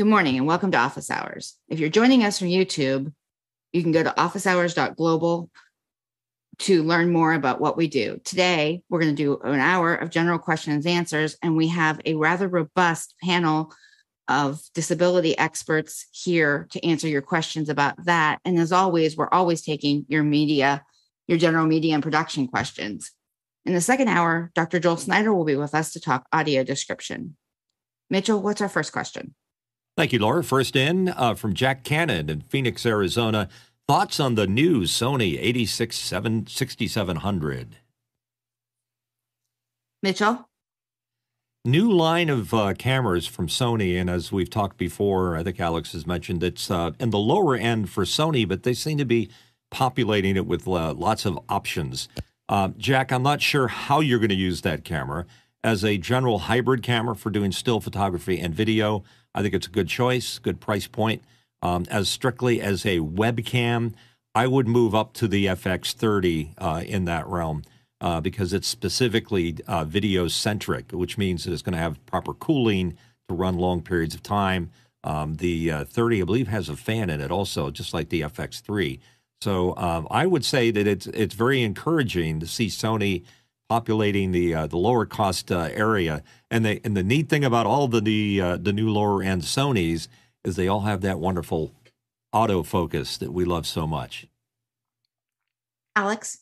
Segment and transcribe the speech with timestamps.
[0.00, 1.58] Good morning and welcome to Office Hours.
[1.68, 3.12] If you're joining us from YouTube,
[3.70, 5.50] you can go to officehours.global
[6.60, 8.18] to learn more about what we do.
[8.24, 12.00] Today, we're going to do an hour of general questions and answers, and we have
[12.06, 13.74] a rather robust panel
[14.26, 18.38] of disability experts here to answer your questions about that.
[18.46, 20.82] And as always, we're always taking your media,
[21.28, 23.10] your general media and production questions.
[23.66, 24.80] In the second hour, Dr.
[24.80, 27.36] Joel Snyder will be with us to talk audio description.
[28.08, 29.34] Mitchell, what's our first question?
[29.96, 30.42] Thank you, Laura.
[30.42, 33.48] First in uh, from Jack Cannon in Phoenix, Arizona.
[33.86, 37.76] Thoughts on the new Sony 6700?
[40.02, 40.48] Mitchell?
[41.64, 45.92] New line of uh, cameras from Sony, and as we've talked before, I think Alex
[45.92, 49.28] has mentioned it's uh, in the lower end for Sony, but they seem to be
[49.70, 52.08] populating it with uh, lots of options.
[52.48, 55.26] Uh, Jack, I'm not sure how you're going to use that camera
[55.62, 59.04] as a general hybrid camera for doing still photography and video.
[59.34, 61.22] I think it's a good choice, good price point.
[61.62, 63.94] Um, as strictly as a webcam,
[64.34, 67.62] I would move up to the FX30 uh, in that realm
[68.00, 72.32] uh, because it's specifically uh, video centric, which means that it's going to have proper
[72.32, 72.96] cooling
[73.28, 74.70] to run long periods of time.
[75.02, 78.22] Um, the uh, 30, I believe, has a fan in it also, just like the
[78.22, 79.00] FX3.
[79.40, 83.24] So um, I would say that it's it's very encouraging to see Sony
[83.70, 86.24] populating the uh, the lower cost uh, area.
[86.50, 89.42] And the and the neat thing about all the the, uh, the new lower end
[89.42, 90.08] Sony's
[90.44, 91.72] is they all have that wonderful
[92.34, 94.26] autofocus that we love so much.
[95.94, 96.38] Alex.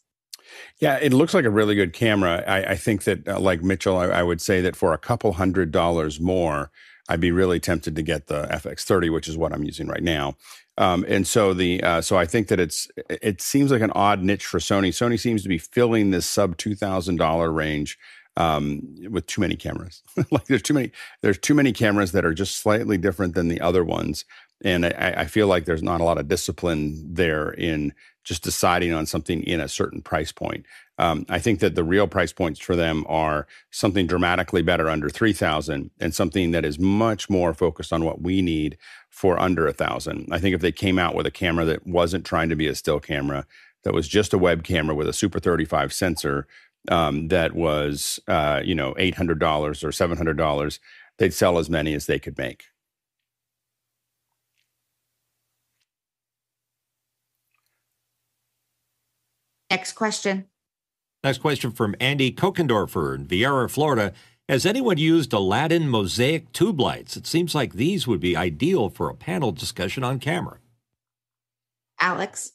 [0.80, 2.42] Yeah, it looks like a really good camera.
[2.46, 5.32] I, I think that, uh, like Mitchell, I, I, would say that for a couple
[5.34, 6.70] hundred dollars more,
[7.06, 10.36] I'd be really tempted to get the FX30, which is what I'm using right now.
[10.78, 14.22] Um, and so the uh, so I think that it's it seems like an odd
[14.22, 14.88] niche for Sony.
[14.88, 17.98] Sony seems to be filling this sub two thousand dollar range
[18.36, 20.02] um, with too many cameras.
[20.30, 23.60] like there's too many there's too many cameras that are just slightly different than the
[23.60, 24.24] other ones,
[24.64, 28.92] and I, I feel like there's not a lot of discipline there in just deciding
[28.92, 30.64] on something in a certain price point.
[30.98, 35.08] Um, I think that the real price points for them are something dramatically better under
[35.08, 38.76] 3000 and something that is much more focused on what we need
[39.08, 40.28] for under a thousand.
[40.32, 42.74] I think if they came out with a camera that wasn't trying to be a
[42.74, 43.46] still camera,
[43.84, 46.46] that was just a web camera with a Super 35 sensor
[46.88, 49.40] um, that was, uh, you know, $800
[49.84, 50.78] or $700,
[51.18, 52.64] they'd sell as many as they could make.
[59.70, 60.48] Next question.
[61.28, 64.14] Next question from Andy Kokendorfer in Viera, Florida.
[64.48, 67.18] Has anyone used Aladdin mosaic tube lights?
[67.18, 70.56] It seems like these would be ideal for a panel discussion on camera.
[72.00, 72.52] Alex.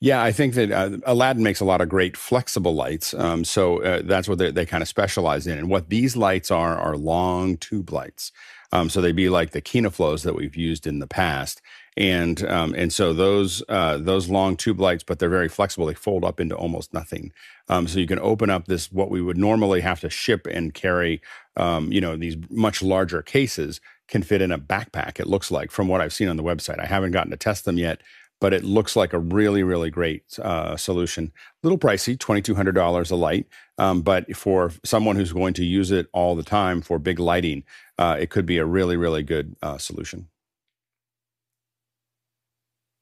[0.00, 3.12] Yeah, I think that uh, Aladdin makes a lot of great flexible lights.
[3.12, 5.58] Um, so uh, that's what they, they kind of specialize in.
[5.58, 8.32] And what these lights are are long tube lights.
[8.72, 11.60] Um, so they'd be like the Kino Flos that we've used in the past
[11.96, 15.86] and um, and so those uh, those long tube lights, but they're very flexible.
[15.86, 17.32] They fold up into almost nothing.
[17.68, 20.74] Um, so you can open up this what we would normally have to ship and
[20.74, 21.22] carry.
[21.56, 25.18] Um, you know these much larger cases can fit in a backpack.
[25.18, 26.78] It looks like from what I've seen on the website.
[26.78, 28.02] I haven't gotten to test them yet,
[28.40, 31.32] but it looks like a really really great uh, solution.
[31.62, 33.46] A little pricey, twenty two hundred dollars a light,
[33.78, 37.64] um, but for someone who's going to use it all the time for big lighting,
[37.98, 40.28] uh, it could be a really really good uh, solution.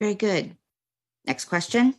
[0.00, 0.56] Very good.
[1.26, 1.94] Next question.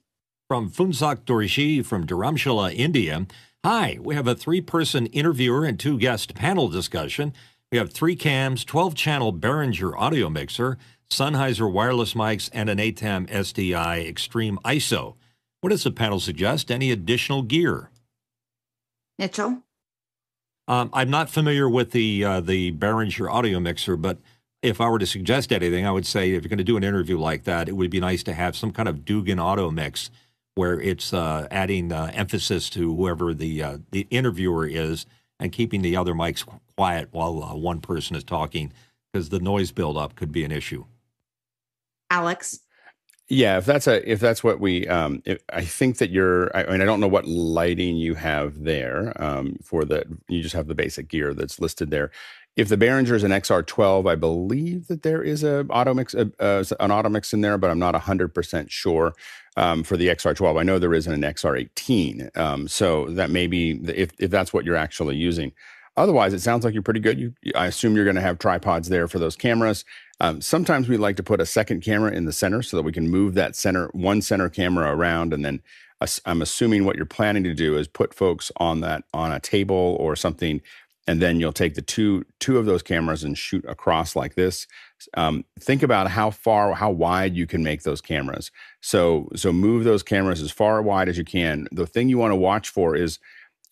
[0.47, 3.25] From Funsak Dorishi from Dharamshala, India.
[3.63, 7.33] Hi, we have a three person interviewer and two guest panel discussion.
[7.71, 10.77] We have three cams, 12 channel Behringer audio mixer,
[11.09, 15.15] Sennheiser wireless mics, and an ATEM SDI Extreme ISO.
[15.61, 16.69] What does the panel suggest?
[16.69, 17.89] Any additional gear?
[19.17, 19.63] Mitchell?
[20.67, 24.19] Um, I'm not familiar with the uh, the Behringer audio mixer, but
[24.65, 26.83] if I were to suggest anything, I would say if you're going to do an
[26.83, 30.09] interview like that, it would be nice to have some kind of Dugan auto mix
[30.55, 35.05] where it's uh, adding uh, emphasis to whoever the uh, the interviewer is
[35.39, 36.45] and keeping the other mics
[36.75, 38.73] quiet while uh, one person is talking
[39.13, 40.85] because the noise buildup could be an issue.
[42.09, 42.59] Alex.
[43.27, 46.55] Yeah, if that's a if that's what we, um, if, I think that you're.
[46.55, 50.05] I mean, I don't know what lighting you have there um, for the.
[50.27, 52.11] You just have the basic gear that's listed there
[52.55, 56.25] if the Behringer is an XR12, I believe that there is a auto mix, uh,
[56.39, 59.13] uh, an auto mix in there, but I'm not 100% sure
[59.57, 60.59] um, for the XR12.
[60.59, 62.37] I know there isn't an XR18.
[62.37, 65.51] Um, so that may be, if, if that's what you're actually using.
[65.97, 67.19] Otherwise, it sounds like you're pretty good.
[67.19, 69.83] You, I assume you're going to have tripods there for those cameras.
[70.21, 72.91] Um, sometimes we like to put a second camera in the center so that we
[72.91, 75.33] can move that center, one center camera around.
[75.33, 75.61] And then
[76.25, 79.97] I'm assuming what you're planning to do is put folks on that, on a table
[79.99, 80.61] or something
[81.07, 84.67] and then you'll take the two two of those cameras and shoot across like this
[85.15, 88.51] um, think about how far, how wide you can make those cameras.
[88.81, 91.67] So, so move those cameras as far wide as you can.
[91.71, 93.19] The thing you want to watch for is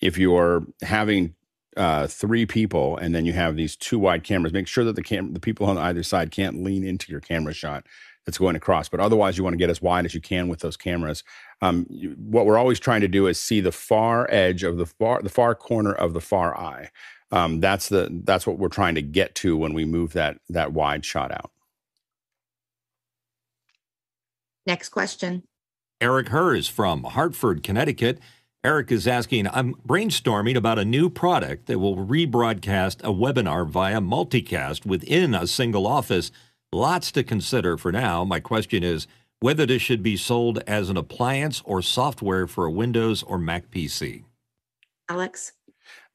[0.01, 1.35] if you're having
[1.77, 5.03] uh, three people and then you have these two wide cameras, make sure that the
[5.03, 7.85] cam- the people on either side can't lean into your camera shot
[8.25, 8.89] that's going across.
[8.89, 11.24] But otherwise, you want to get as wide as you can with those cameras.
[11.62, 14.85] Um, you, what we're always trying to do is see the far edge of the
[14.85, 16.89] far the far corner of the far eye.
[17.33, 20.71] Um, that's the that's what we're trying to get to when we move that that
[20.71, 21.50] wide shot out.
[24.68, 25.41] Next question.
[26.00, 28.19] Eric Hers from Hartford, Connecticut.
[28.63, 34.00] Eric is asking, I'm brainstorming about a new product that will rebroadcast a webinar via
[34.00, 36.31] multicast within a single office.
[36.71, 38.24] Lots to consider for now.
[38.24, 39.07] My question is
[39.39, 43.69] whether this should be sold as an appliance or software for a Windows or Mac
[43.69, 44.24] PC.
[45.09, 45.53] Alex?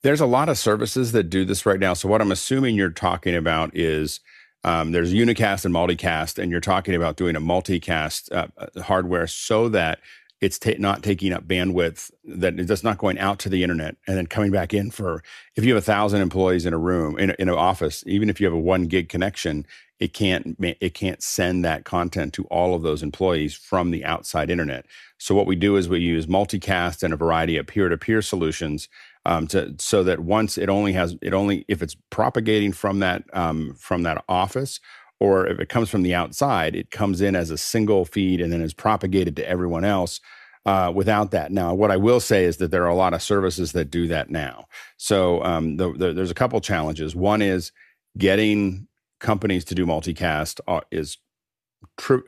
[0.03, 1.95] There's a lot of services that do this right now.
[1.95, 4.21] So, what I'm assuming you're talking about is
[4.65, 9.27] um, there's unicast and multicast, and you're talking about doing a multicast uh, uh hardware
[9.27, 10.01] so that
[10.41, 14.27] it's not taking up bandwidth that it's not going out to the internet and then
[14.27, 15.23] coming back in for
[15.57, 18.41] if you have a thousand employees in a room in, in an office even if
[18.41, 19.67] you have a one gig connection
[19.99, 24.51] it can't it can't send that content to all of those employees from the outside
[24.51, 24.87] internet
[25.19, 28.89] so what we do is we use multicast and a variety of peer-to-peer solutions
[29.29, 33.23] um, to so that once it only has it only if it's propagating from that
[33.35, 34.81] um, from that office
[35.21, 38.53] or if it comes from the outside, it comes in as a single feed and
[38.53, 40.21] then is propagated to everyone else
[40.65, 41.51] uh, without that.
[41.51, 44.07] Now, what I will say is that there are a lot of services that do
[44.09, 44.67] that now.
[44.97, 47.17] So um, the, the, there's a couple challenges.
[47.17, 47.73] One is
[48.17, 48.87] getting
[49.19, 51.19] companies to do multicast uh, is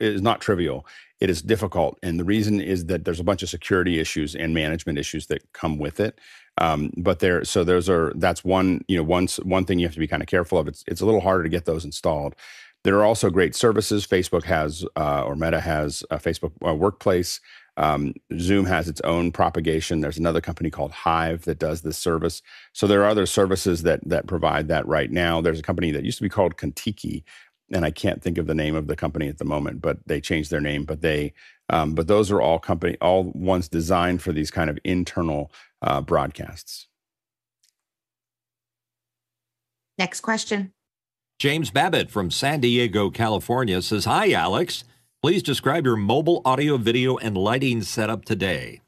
[0.00, 0.87] is not trivial.
[1.20, 4.55] It is difficult, and the reason is that there's a bunch of security issues and
[4.55, 6.19] management issues that come with it.
[6.61, 9.95] Um, but there, so those are that's one you know one one thing you have
[9.95, 10.69] to be kind of careful of.
[10.69, 12.37] It's it's a little harder to get those installed.
[12.83, 14.07] There are also great services.
[14.07, 17.41] Facebook has, uh, or Meta has, a Facebook uh, Workplace.
[17.77, 20.01] Um, Zoom has its own propagation.
[20.01, 22.43] There's another company called Hive that does this service.
[22.73, 25.41] So there are other services that that provide that right now.
[25.41, 27.23] There's a company that used to be called Kontiki,
[27.73, 30.21] and I can't think of the name of the company at the moment, but they
[30.21, 30.85] changed their name.
[30.85, 31.33] But they,
[31.69, 35.51] um, but those are all company, all ones designed for these kind of internal
[35.82, 36.88] uh, broadcasts.
[39.99, 40.73] Next question.
[41.38, 44.85] James Babbitt from San Diego, California says, Hi, Alex.
[45.23, 48.81] Please describe your mobile audio, video, and lighting setup today.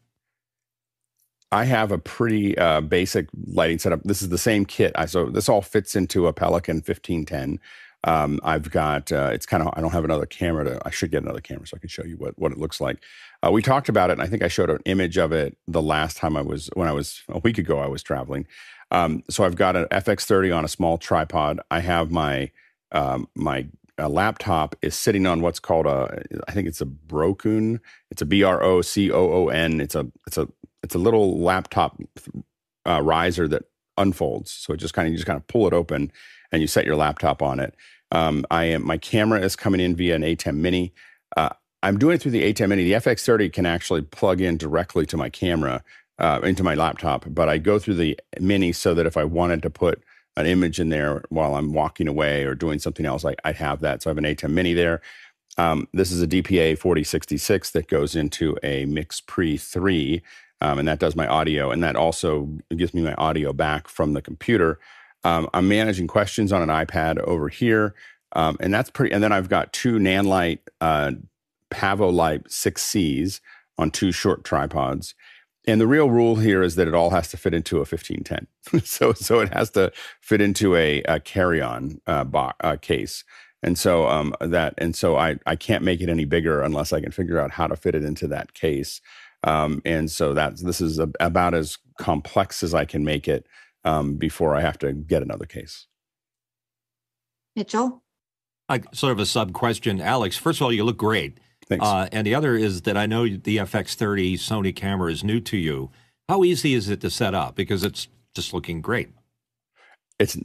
[1.50, 4.03] I have a pretty uh, basic lighting setup.
[4.05, 4.93] This is the same kit.
[4.95, 7.61] I, so this all fits into a Pelican 1510.
[8.04, 11.10] Um, I've got, uh, it's kind of, I don't have another camera to, I should
[11.10, 12.99] get another camera so I can show you what, what it looks like.
[13.44, 15.82] Uh, we talked about it, and I think I showed an image of it the
[15.82, 18.46] last time I was, when I was, a week ago, I was traveling.
[18.93, 21.60] Um, so I've got an FX30 on a small tripod.
[21.70, 22.50] I have my
[22.93, 23.66] um, my
[23.99, 27.81] uh, laptop is sitting on what's called a I think it's a Brocoon.
[28.10, 29.81] It's a B R O C O O N.
[29.81, 30.46] It's a it's a
[30.82, 31.99] it's a little laptop
[32.87, 33.64] uh, riser that
[33.96, 34.52] unfolds.
[34.52, 36.12] So it just kind of you just kind of pull it open
[36.52, 37.75] and you set your laptop on it.
[38.12, 40.93] Um, I am my camera is coming in via an ATEM Mini.
[41.37, 41.50] Uh,
[41.82, 42.84] I'm doing it through the ATEM Mini.
[42.84, 45.82] The FX30 can actually plug in directly to my camera
[46.19, 49.62] uh, into my laptop, but I go through the mini so that if I wanted
[49.62, 50.02] to put
[50.37, 53.81] an image in there while I'm walking away or doing something else, I, I have
[53.81, 54.02] that.
[54.02, 55.00] So I have an ATEM mini there.
[55.58, 60.23] Um, this is a DPA 4066 that goes into a MixPre 3,
[60.61, 64.14] um, and that does my audio, and that also gives me my audio back from
[64.14, 64.78] the computer.
[65.25, 67.95] Um, I'm managing questions on an iPad over here,
[68.33, 69.14] um, and that's pretty.
[69.14, 71.12] And then I've got two Nanlite uh,
[71.71, 73.41] Pavolite 6Cs
[73.79, 75.14] on two short tripods,
[75.67, 78.47] and the real rule here is that it all has to fit into a 1510.
[78.85, 83.25] so, so it has to fit into a, a carry-on uh, bo- uh, case.
[83.62, 87.00] And so um, that, and so I, I can't make it any bigger unless I
[87.00, 89.00] can figure out how to fit it into that case.
[89.45, 93.47] Um, and so that's this is a, about as complex as I can make it
[93.85, 95.87] um, before I have to get another case.
[97.57, 98.03] Mitchell,
[98.69, 100.37] I, sort of a sub question, Alex.
[100.37, 101.39] First of all, you look great.
[101.69, 101.85] Thanks.
[101.85, 105.57] Uh, and the other is that I know the FX30 Sony camera is new to
[105.57, 105.91] you.
[106.29, 107.55] How easy is it to set up?
[107.55, 109.11] Because it's just looking great.
[110.19, 110.37] It's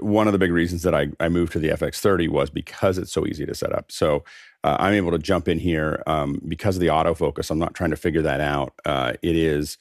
[0.00, 3.12] one of the big reasons that I, I moved to the FX30 was because it's
[3.12, 3.92] so easy to set up.
[3.92, 4.24] So
[4.64, 7.50] uh, I'm able to jump in here um, because of the autofocus.
[7.50, 8.74] I'm not trying to figure that out.
[8.84, 9.78] Uh, it is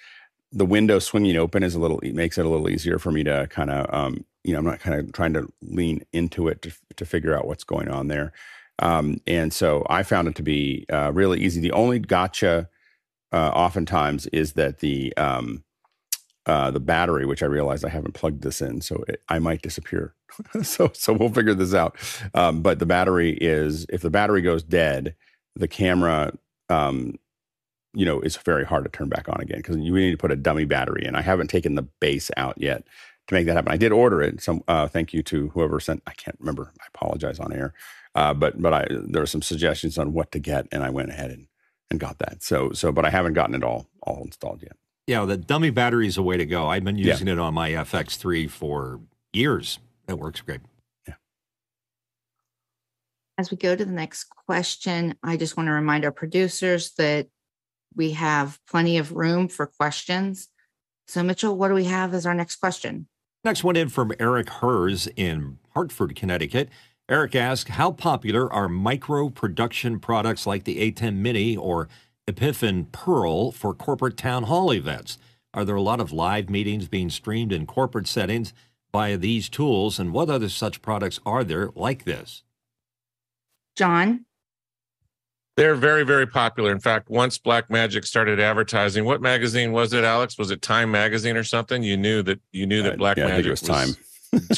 [0.55, 3.23] the window swinging open is a little it makes it a little easier for me
[3.23, 6.61] to kind of um, you know I'm not kind of trying to lean into it
[6.63, 8.31] to, to figure out what's going on there.
[8.79, 11.61] Um, and so I found it to be uh, really easy.
[11.61, 12.69] The only gotcha
[13.31, 15.63] uh, oftentimes is that the um,
[16.45, 19.61] uh, the battery, which I realized I haven't plugged this in, so it, I might
[19.61, 20.13] disappear.
[20.63, 21.97] so so we'll figure this out.
[22.33, 25.15] Um, but the battery is if the battery goes dead,
[25.55, 26.33] the camera
[26.69, 27.15] um,
[27.95, 30.31] you know is very hard to turn back on again because you need to put
[30.31, 31.15] a dummy battery in.
[31.15, 32.83] I haven't taken the base out yet
[33.27, 33.71] to make that happen.
[33.71, 34.41] I did order it.
[34.41, 36.03] Some uh, thank you to whoever sent.
[36.05, 36.71] I can't remember.
[36.79, 37.73] I apologize on air.
[38.13, 41.09] Uh, but but I there were some suggestions on what to get, and I went
[41.09, 41.47] ahead and
[41.89, 42.43] and got that.
[42.43, 44.75] So so but I haven't gotten it all all installed yet.
[45.07, 46.67] Yeah, the dummy battery is a way to go.
[46.67, 47.33] I've been using yeah.
[47.33, 49.01] it on my FX3 for
[49.33, 49.77] years.
[50.07, 50.61] It works great.
[51.07, 51.13] Yeah.
[53.37, 57.27] As we go to the next question, I just want to remind our producers that
[57.95, 60.49] we have plenty of room for questions.
[61.07, 63.07] So, Mitchell, what do we have as our next question?
[63.43, 66.69] Next one in from Eric Hers in Hartford, Connecticut.
[67.07, 71.87] Eric asks, How popular are micro production products like the ATEM Mini or
[72.27, 75.19] Epiphan Pearl for corporate town hall events?
[75.53, 78.51] Are there a lot of live meetings being streamed in corporate settings
[78.91, 79.99] via these tools?
[79.99, 82.43] And what other such products are there like this?
[83.75, 84.25] John?
[85.57, 86.71] They're very, very popular.
[86.71, 90.37] In fact, once Black Magic started advertising, what magazine was it, Alex?
[90.37, 91.81] Was it Time Magazine or something?
[91.81, 93.95] You knew that you knew that uh, Black yeah, Magic was, was Time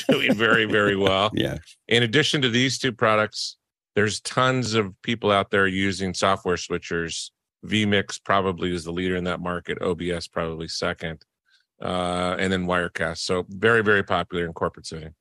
[0.09, 1.29] doing very, very well.
[1.33, 1.57] Yeah.
[1.87, 3.57] In addition to these two products,
[3.95, 7.29] there's tons of people out there using software switchers.
[7.65, 9.79] vMix probably is the leader in that market.
[9.81, 11.23] OBS probably second,
[11.79, 13.19] uh, and then Wirecast.
[13.19, 15.13] So very, very popular in corporate setting.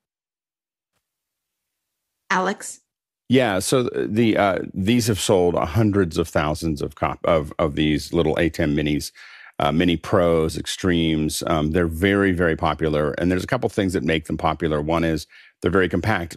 [2.30, 2.80] Alex.
[3.28, 8.12] Yeah, so the uh, these have sold hundreds of thousands of cop of of these
[8.12, 9.11] little ATEM minis
[9.59, 11.42] uh, mini pros, extremes.
[11.47, 13.12] Um, they're very, very popular.
[13.12, 14.80] And there's a couple things that make them popular.
[14.83, 15.26] One is
[15.62, 16.37] they're very compact.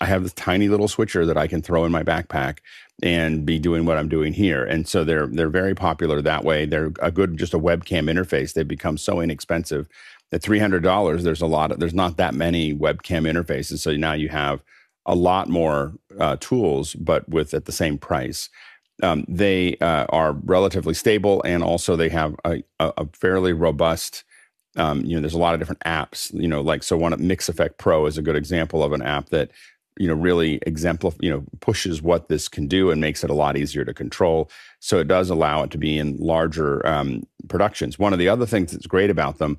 [0.00, 2.58] I have this tiny little switcher that I can throw in my backpack
[3.02, 4.64] and be doing what I'm doing here.
[4.64, 6.64] And so they're they're very popular that way.
[6.64, 8.54] They're a good just a webcam interface.
[8.54, 9.88] They've become so inexpensive.
[10.32, 11.70] At three hundred dollars, there's a lot.
[11.70, 13.78] Of, there's not that many webcam interfaces.
[13.78, 14.62] So now you have
[15.06, 18.48] a lot more uh, tools, but with at the same price.
[19.02, 24.22] Um, they uh, are relatively stable and also they have a, a fairly robust
[24.76, 27.48] um, you know there's a lot of different apps you know like so one mix
[27.48, 29.50] effect pro is a good example of an app that
[29.98, 33.34] you know really exemplify you know pushes what this can do and makes it a
[33.34, 34.50] lot easier to control.
[34.80, 37.98] So it does allow it to be in larger um, productions.
[37.98, 39.58] One of the other things that's great about them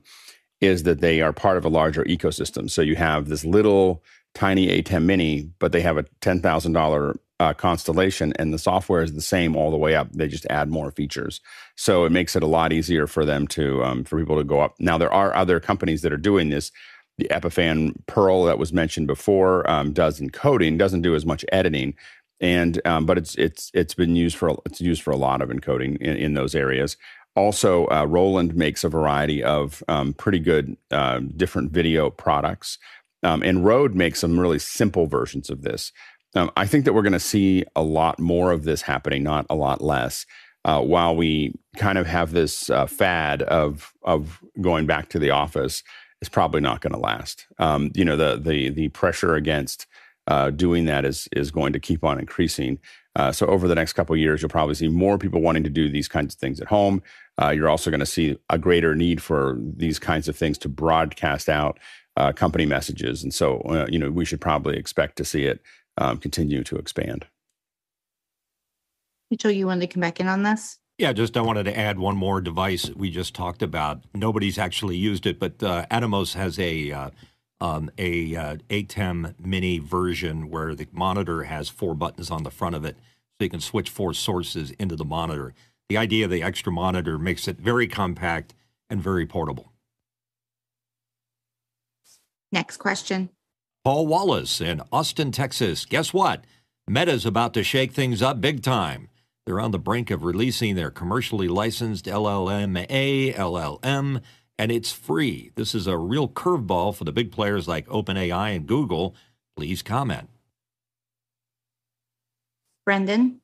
[0.62, 2.70] is that they are part of a larger ecosystem.
[2.70, 4.04] So you have this little
[4.36, 9.22] tiny ATEM mini but they have a $10000 uh, Constellation, and the software is the
[9.22, 10.12] same all the way up.
[10.14, 11.42] They just add more features,
[11.76, 14.62] so it makes it a lot easier for them to um, for people to go
[14.62, 14.76] up.
[14.80, 16.72] Now there are other companies that are doing this.
[17.18, 21.96] The Epiphan Pearl that was mentioned before um, does encoding, doesn't do as much editing,
[22.40, 25.50] and um, but it's it's it's been used for it's used for a lot of
[25.50, 26.96] encoding in, in those areas.
[27.36, 32.78] Also, uh, Roland makes a variety of um, pretty good uh, different video products.
[33.26, 35.92] Um, and Rode makes some really simple versions of this.
[36.36, 39.46] Um, I think that we're going to see a lot more of this happening, not
[39.50, 40.26] a lot less.
[40.64, 45.30] Uh, while we kind of have this uh, fad of of going back to the
[45.30, 45.84] office,
[46.22, 47.46] is probably not going to last.
[47.60, 49.86] Um, you know, the the the pressure against
[50.28, 52.80] uh, doing that is is going to keep on increasing.
[53.16, 55.90] Uh, so over the next couple years, you'll probably see more people wanting to do
[55.90, 57.02] these kinds of things at home.
[57.42, 60.68] Uh, you're also going to see a greater need for these kinds of things to
[60.68, 61.80] broadcast out
[62.18, 65.62] uh, company messages, and so you know we should probably expect to see it
[65.98, 67.26] um, continue to expand.
[69.32, 70.78] Mitchell, you wanted to come back in on this?
[70.98, 74.04] Yeah, just I wanted to add one more device we just talked about.
[74.14, 77.10] Nobody's actually used it, but uh, Atomos has a uh,
[77.60, 82.76] um, a uh, ATEM mini version where the monitor has four buttons on the front
[82.76, 85.54] of it, so you can switch four sources into the monitor.
[85.90, 88.54] The idea of the extra monitor makes it very compact
[88.90, 89.74] and very portable.
[92.56, 93.32] Next question.
[93.84, 95.84] Paul Wallace in Austin, Texas.
[95.84, 96.46] Guess what?
[96.88, 99.10] Meta's about to shake things up big time.
[99.46, 104.22] They're on the brink of releasing their commercially licensed Llama, LLM,
[104.58, 105.52] and it's free.
[105.56, 109.16] This is a real curveball for the big players like OpenAI and Google.
[109.58, 110.30] Please comment.
[112.86, 113.42] Brendan?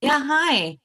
[0.00, 0.80] Yeah, hi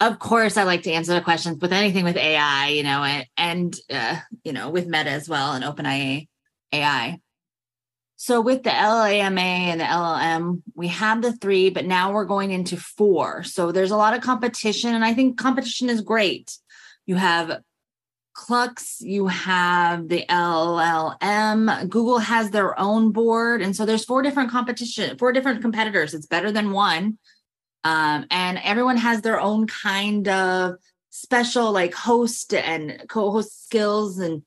[0.00, 3.74] of course, I like to answer the questions with anything with AI, you know, and,
[3.90, 6.28] uh, you know, with Meta as well and OpenAI
[6.72, 7.18] AI.
[8.16, 12.50] So with the Llama and the LLM, we have the three, but now we're going
[12.50, 13.42] into four.
[13.42, 16.56] So there's a lot of competition, and I think competition is great.
[17.06, 17.60] You have
[18.34, 21.88] Clux, you have the LLM.
[21.88, 26.14] Google has their own Bard, and so there's four different competition, four different competitors.
[26.14, 27.18] It's better than one
[27.86, 30.74] um, and everyone has their own kind of
[31.10, 34.18] special like host and co-host skills.
[34.18, 34.42] And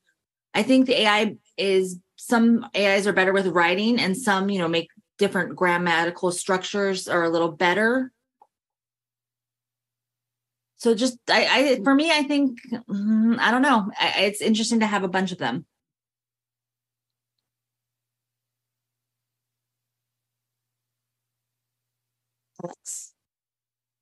[0.54, 4.68] i think the ai is some ais are better with writing and some you know
[4.68, 8.12] make different grammatical structures are a little better.
[10.76, 11.42] So just i,
[11.78, 13.90] I for me i think mm, i don't know.
[13.98, 15.66] I, it's interesting to have a bunch of them.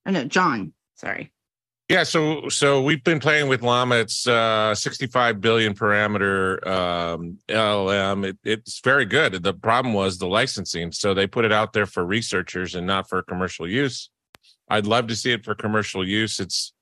[0.08, 0.72] Oh no, John.
[0.94, 1.30] Sorry.
[1.90, 3.96] Yeah, so so we've been playing with Llama.
[3.96, 8.26] It's uh, 65 billion parameter um, LLM.
[8.26, 9.42] It, it's very good.
[9.42, 13.08] The problem was the licensing, so they put it out there for researchers and not
[13.08, 14.10] for commercial use.
[14.70, 16.40] I'd love to see it for commercial use.
[16.40, 16.72] It's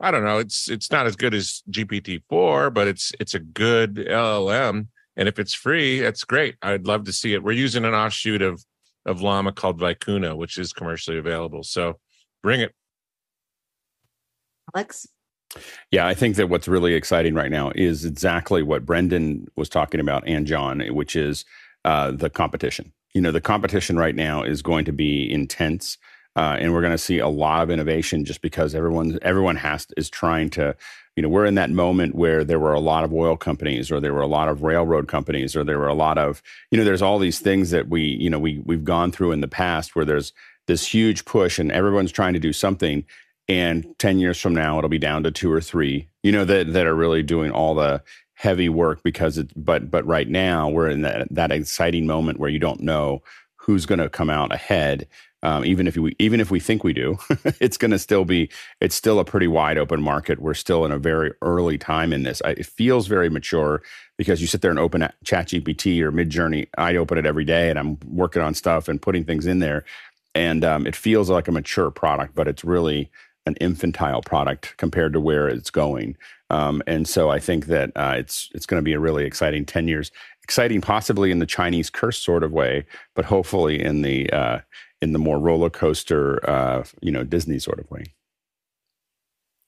[0.00, 0.38] I don't know.
[0.38, 5.28] It's it's not as good as GPT four, but it's it's a good LLM, and
[5.28, 6.56] if it's free, that's great.
[6.60, 7.42] I'd love to see it.
[7.42, 8.62] We're using an offshoot of
[9.06, 11.62] of Llama called Vicuna, which is commercially available.
[11.62, 11.98] So
[12.44, 12.72] bring it.
[14.76, 15.08] alex
[15.90, 20.00] Yeah, I think that what's really exciting right now is exactly what Brendan was talking
[20.00, 21.46] about and John, which is
[21.86, 22.92] uh, the competition.
[23.14, 25.98] You know, the competition right now is going to be intense,
[26.36, 29.88] uh, and we're going to see a lot of innovation just because everyone everyone has
[29.96, 30.76] is trying to.
[31.16, 34.00] You know, we're in that moment where there were a lot of oil companies, or
[34.00, 36.84] there were a lot of railroad companies, or there were a lot of you know,
[36.84, 39.96] there's all these things that we you know we we've gone through in the past
[39.96, 40.32] where there's
[40.66, 43.04] this huge push and everyone's trying to do something
[43.48, 46.72] and 10 years from now it'll be down to two or three you know that
[46.72, 48.02] that are really doing all the
[48.34, 52.50] heavy work because it but but right now we're in that that exciting moment where
[52.50, 53.22] you don't know
[53.56, 55.06] who's going to come out ahead
[55.42, 57.18] um, even if we even if we think we do
[57.60, 60.40] it's going to still be it's still a pretty wide open market.
[60.40, 62.40] We're still in a very early time in this.
[62.44, 63.82] I, it feels very mature
[64.16, 67.70] because you sit there and open chat gpt or midjourney i open it every day
[67.70, 69.84] and i'm working on stuff and putting things in there
[70.34, 73.10] and um, it feels like a mature product but it's really
[73.46, 76.16] an infantile product compared to where it's going.
[76.50, 79.64] Um, and so I think that uh, it's it's going to be a really exciting
[79.64, 80.10] ten years,
[80.42, 84.60] exciting possibly in the Chinese curse sort of way, but hopefully in the uh,
[85.02, 88.04] in the more roller coaster, uh, you know, Disney sort of way.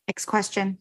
[0.08, 0.78] Next question.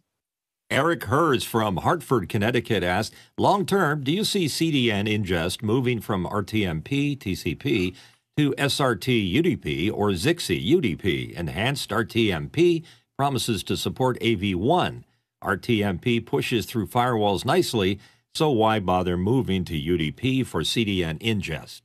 [0.72, 6.26] Eric Hers from Hartford, Connecticut asked, long term, do you see CDN ingest moving from
[6.26, 7.96] RTMP, TCP
[8.38, 11.34] to SRT UDP or Zixi UDP?
[11.34, 12.84] Enhanced RTMP
[13.18, 15.04] promises to support AV1.
[15.44, 18.00] RTMP pushes through firewalls nicely,
[18.34, 21.82] so why bother moving to UDP for CDN ingest?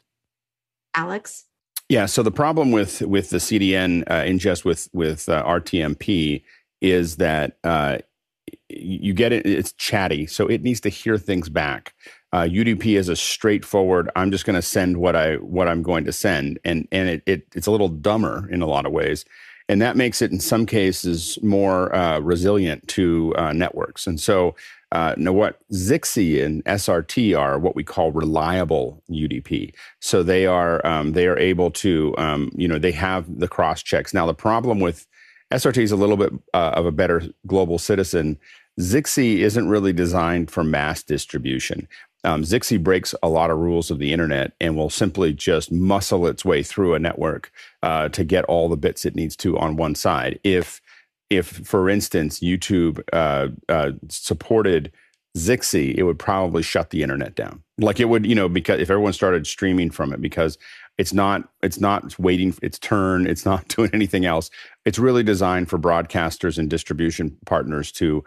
[0.95, 1.45] Alex.
[1.89, 2.07] Yeah.
[2.07, 6.43] So the problem with with the CDN uh, ingest with with uh, RTMP
[6.81, 7.99] is that uh,
[8.69, 9.47] you get it.
[9.47, 11.95] It's chatty, so it needs to hear things back.
[12.33, 14.09] Uh, UDP is a straightforward.
[14.15, 17.23] I'm just going to send what I what I'm going to send, and and it,
[17.27, 19.25] it it's a little dumber in a lot of ways,
[19.69, 24.07] and that makes it in some cases more uh, resilient to uh, networks.
[24.07, 24.55] And so,
[24.93, 29.75] uh, now what Zixi and SRT are what we call reliable UDP.
[29.99, 33.83] So they are um, they are able to um, you know they have the cross
[33.83, 34.15] checks.
[34.15, 35.05] Now the problem with
[35.53, 38.39] SRT is a little bit uh, of a better global citizen.
[38.79, 41.89] Zixi isn't really designed for mass distribution.
[42.25, 46.27] Um, Zixi breaks a lot of rules of the internet and will simply just muscle
[46.27, 47.51] its way through a network
[47.83, 50.39] uh, to get all the bits it needs to on one side.
[50.45, 50.81] If,
[51.31, 54.93] if for instance, YouTube uh, uh, supported
[55.37, 57.63] Zixi, it would probably shut the internet down.
[57.79, 60.59] Like it would, you know, because if everyone started streaming from it, because
[60.99, 64.51] it's not it's not waiting its turn, it's not doing anything else.
[64.85, 68.25] It's really designed for broadcasters and distribution partners to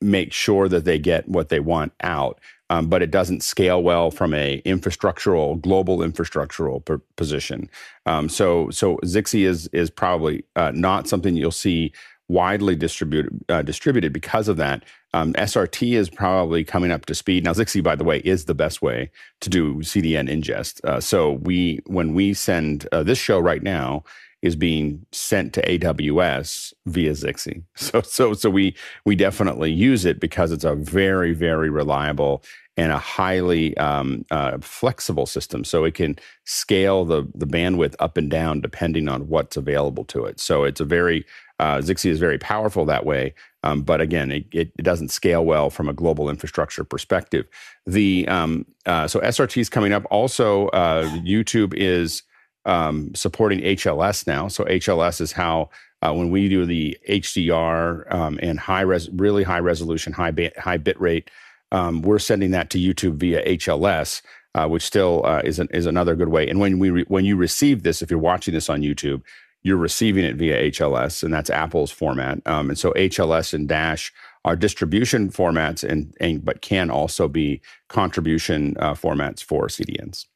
[0.00, 4.10] make sure that they get what they want out um, but it doesn't scale well
[4.10, 7.68] from a infrastructural global infrastructural per- position.
[8.06, 11.92] Um, so so Zixi is is probably uh, not something you'll see
[12.28, 14.84] widely distributed uh, distributed because of that.
[15.14, 17.52] Um, SRT is probably coming up to speed now.
[17.52, 20.84] Zixi, by the way, is the best way to do CDN ingest.
[20.84, 24.04] Uh, so we when we send uh, this show right now
[24.42, 27.62] is being sent to AWS via Zixi.
[27.76, 28.74] So so so we
[29.04, 32.42] we definitely use it because it's a very very reliable
[32.76, 35.64] and a highly um, uh, flexible system.
[35.64, 40.24] So it can scale the the bandwidth up and down depending on what's available to
[40.26, 40.38] it.
[40.38, 41.24] So it's a very
[41.58, 43.34] uh, Zixi is very powerful that way.
[43.64, 47.48] Um, but again, it, it, doesn't scale well from a global infrastructure perspective.
[47.86, 50.06] The um, uh, so SRT is coming up.
[50.10, 52.22] Also, uh, YouTube is
[52.68, 54.46] um, supporting HLS now.
[54.46, 55.70] So HLS is how
[56.02, 60.52] uh, when we do the HDR um, and high res, really high resolution, high ba-
[60.58, 61.30] high bit rate,
[61.72, 64.22] um, we're sending that to YouTube via HLS,
[64.54, 66.48] uh, which still uh, is an, is another good way.
[66.48, 69.22] And when we re- when you receive this, if you're watching this on YouTube,
[69.62, 72.40] you're receiving it via HLS, and that's Apple's format.
[72.46, 74.12] Um, and so HLS and Dash
[74.44, 80.26] are distribution formats, and, and but can also be contribution uh, formats for CDNs.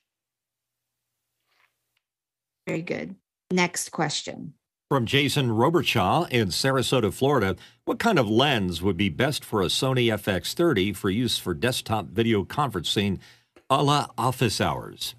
[2.67, 3.17] Very good.
[3.51, 4.55] Next question.
[4.89, 9.67] From Jason Robertshaw in Sarasota, Florida, what kind of lens would be best for a
[9.67, 13.19] Sony FX30 for use for desktop video conferencing
[13.71, 15.15] a la office hours?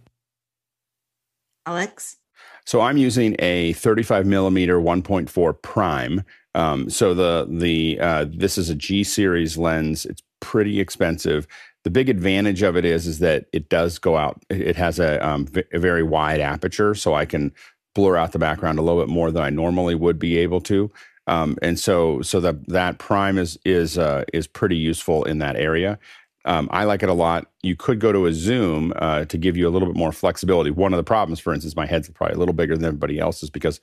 [1.65, 2.17] Alex?
[2.65, 6.23] So I'm using a 35 millimeter 1.4 prime.
[6.55, 10.05] Um, so the the uh, this is a G series lens.
[10.05, 11.47] It's pretty expensive.
[11.83, 14.43] The big advantage of it is is that it does go out.
[14.49, 17.51] It has a, um, a very wide aperture, so I can
[17.93, 20.91] blur out the background a little bit more than I normally would be able to.
[21.27, 25.55] Um, and so so that that prime is is uh, is pretty useful in that
[25.55, 25.99] area.
[26.45, 27.47] Um, I like it a lot.
[27.61, 30.71] You could go to a zoom uh, to give you a little bit more flexibility.
[30.71, 33.49] One of the problems, for instance, my head's probably a little bigger than everybody else's
[33.49, 33.79] because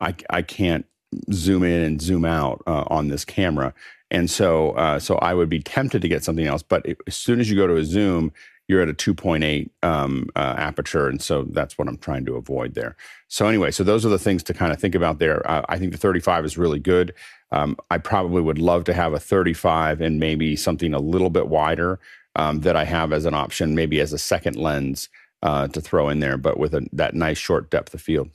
[0.00, 0.84] I I can't
[1.32, 3.72] zoom in and zoom out uh, on this camera.
[4.12, 6.62] And so uh, so I would be tempted to get something else.
[6.62, 8.32] But it, as soon as you go to a zoom,
[8.68, 12.74] you're at a 2.8 um, uh, aperture, and so that's what I'm trying to avoid
[12.74, 12.94] there.
[13.28, 15.48] So anyway, so those are the things to kind of think about there.
[15.50, 17.12] Uh, I think the 35 is really good.
[17.50, 21.48] Um, I probably would love to have a 35 and maybe something a little bit
[21.48, 21.98] wider
[22.36, 25.08] um, that I have as an option, maybe as a second lens
[25.42, 28.30] uh, to throw in there, but with a, that nice short depth of field.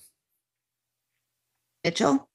[1.84, 2.28] Mitchell?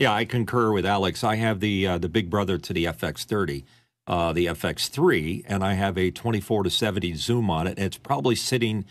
[0.00, 1.22] Yeah, I concur with Alex.
[1.22, 3.64] I have the uh, the big brother to the FX30
[4.10, 7.78] uh, the FX3, and I have a 24 to 70 zoom on it.
[7.78, 8.84] It's probably sitting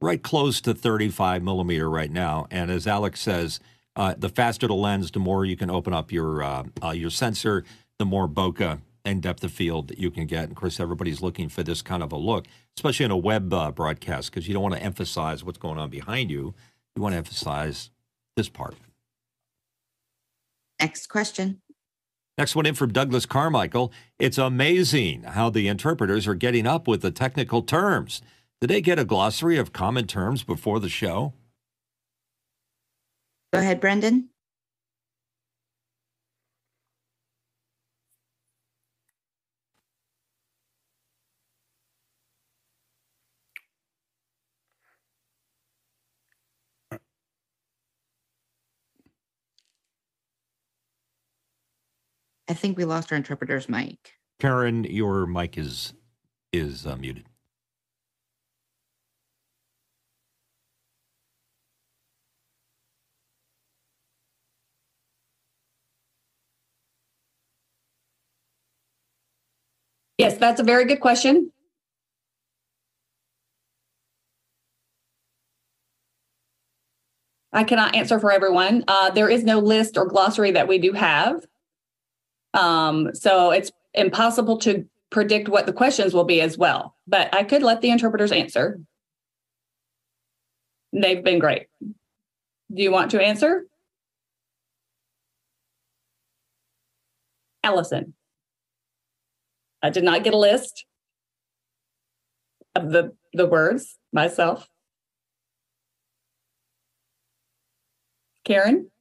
[0.00, 2.46] right close to 35 millimeter right now.
[2.50, 3.60] And as Alex says,
[3.94, 7.10] uh, the faster the lens, the more you can open up your uh, uh, your
[7.10, 7.64] sensor,
[7.98, 10.44] the more bokeh and depth of field that you can get.
[10.44, 12.46] And of course, everybody's looking for this kind of a look,
[12.78, 15.90] especially in a web uh, broadcast, because you don't want to emphasize what's going on
[15.90, 16.54] behind you.
[16.96, 17.90] You want to emphasize
[18.36, 18.76] this part.
[20.82, 21.62] Next question.
[22.36, 23.92] Next one in from Douglas Carmichael.
[24.18, 28.20] It's amazing how the interpreters are getting up with the technical terms.
[28.60, 31.34] Did they get a glossary of common terms before the show?
[33.52, 34.30] Go ahead, Brendan.
[52.52, 54.12] I think we lost our interpreter's mic.
[54.38, 55.94] Karen, your mic is
[56.52, 57.24] is uh, muted.
[70.18, 71.50] Yes, that's a very good question.
[77.54, 78.84] I cannot answer for everyone.
[78.86, 81.46] Uh, there is no list or glossary that we do have.
[82.54, 86.96] Um, so it's impossible to predict what the questions will be as well.
[87.06, 88.80] But I could let the interpreters answer.
[90.92, 91.66] They've been great.
[91.80, 93.66] Do you want to answer?
[97.62, 98.14] Allison.
[99.82, 100.84] I did not get a list
[102.74, 104.68] of the, the words myself.
[108.44, 108.91] Karen?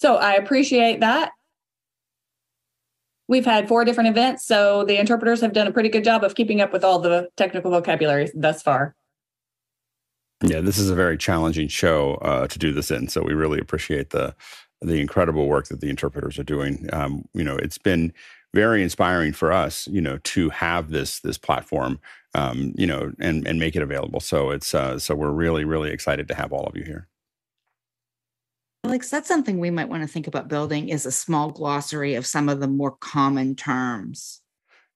[0.00, 1.32] So I appreciate that.
[3.28, 6.34] We've had four different events, so the interpreters have done a pretty good job of
[6.34, 8.96] keeping up with all the technical vocabulary thus far.
[10.42, 13.60] Yeah, this is a very challenging show uh, to do this in, so we really
[13.60, 14.34] appreciate the
[14.80, 16.88] the incredible work that the interpreters are doing.
[16.94, 18.14] Um, you know, it's been
[18.54, 22.00] very inspiring for us, you know, to have this this platform,
[22.34, 24.20] um, you know, and and make it available.
[24.20, 27.09] So it's uh, so we're really really excited to have all of you here.
[28.84, 32.26] Alex, that's something we might want to think about building is a small glossary of
[32.26, 34.40] some of the more common terms.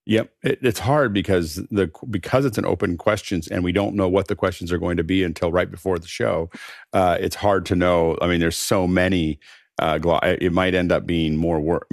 [0.07, 4.09] Yep, it, it's hard because the because it's an open questions and we don't know
[4.09, 6.51] what the questions are going to be until right before the show.
[6.93, 8.19] Uh, it's hard to know.
[8.21, 9.39] I mean, there's so many.
[9.79, 11.89] Uh, it might end up being more work,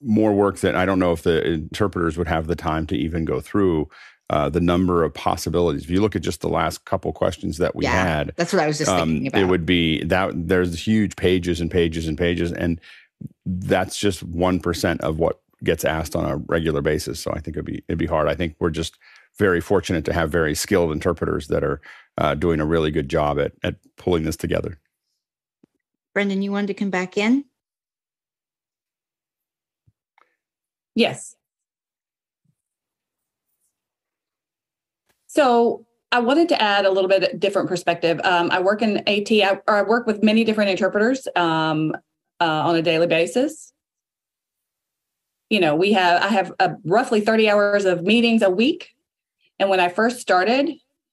[0.00, 3.24] more work that I don't know if the interpreters would have the time to even
[3.24, 3.88] go through
[4.30, 5.82] uh, the number of possibilities.
[5.82, 8.62] If you look at just the last couple questions that we yeah, had, that's what
[8.62, 9.42] I was just um, thinking about.
[9.42, 12.80] It would be that there's huge pages and pages and pages, and
[13.44, 17.18] that's just one percent of what gets asked on a regular basis.
[17.20, 18.28] So I think it'd be it'd be hard.
[18.28, 18.96] I think we're just
[19.36, 21.80] very fortunate to have very skilled interpreters that are
[22.16, 24.78] uh, doing a really good job at at pulling this together.
[26.14, 27.44] Brendan, you wanted to come back in?
[30.94, 31.34] Yes.
[35.32, 38.20] So I wanted to add a little bit different perspective.
[38.24, 41.94] Um, I work in AT, I, or I work with many different interpreters um,
[42.40, 43.72] uh, on a daily basis.
[45.48, 48.88] You know, we have I have uh, roughly thirty hours of meetings a week,
[49.60, 50.72] and when I first started,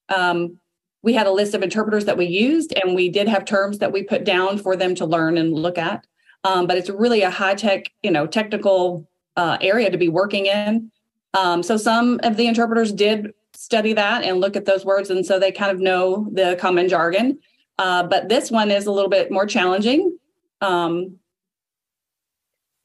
[0.10, 0.58] um,
[1.04, 3.92] we had a list of interpreters that we used, and we did have terms that
[3.92, 6.08] we put down for them to learn and look at.
[6.44, 10.48] Um, but it's really a high tech, you know, technical uh, area to be working
[10.48, 10.92] in.
[11.36, 15.26] Um, so some of the interpreters did study that and look at those words, and
[15.26, 17.40] so they kind of know the common jargon.
[17.80, 20.18] Uh, but this one is a little bit more challenging.
[20.62, 21.18] Um,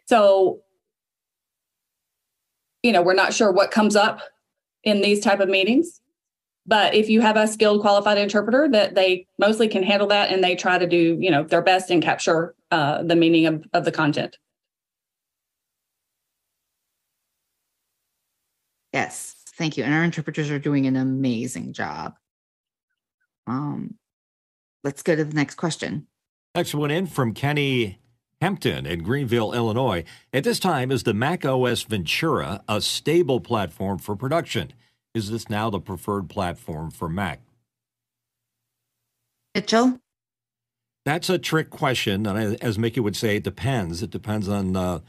[0.07, 0.61] so,
[2.83, 4.21] you know, we're not sure what comes up
[4.83, 6.01] in these type of meetings.
[6.67, 10.43] But if you have a skilled qualified interpreter that they mostly can handle that and
[10.43, 13.85] they try to do, you know, their best and capture uh, the meaning of, of
[13.85, 14.39] the content.
[18.93, 19.85] Yes, thank you.
[19.85, 22.15] And our interpreters are doing an amazing job.
[23.47, 23.97] Um,
[24.85, 26.07] let's go to the next question.
[26.55, 27.99] Next one in from Kenny
[28.41, 30.05] Hampton in Greenville, Illinois.
[30.33, 34.73] At this time, is the Mac OS Ventura a stable platform for production?
[35.15, 37.41] Is this now the preferred platform for Mac?
[39.55, 40.01] Mitchell?
[41.05, 42.27] That's a trick question.
[42.27, 44.03] And as Mickey would say, it depends.
[44.03, 45.01] It depends on uh,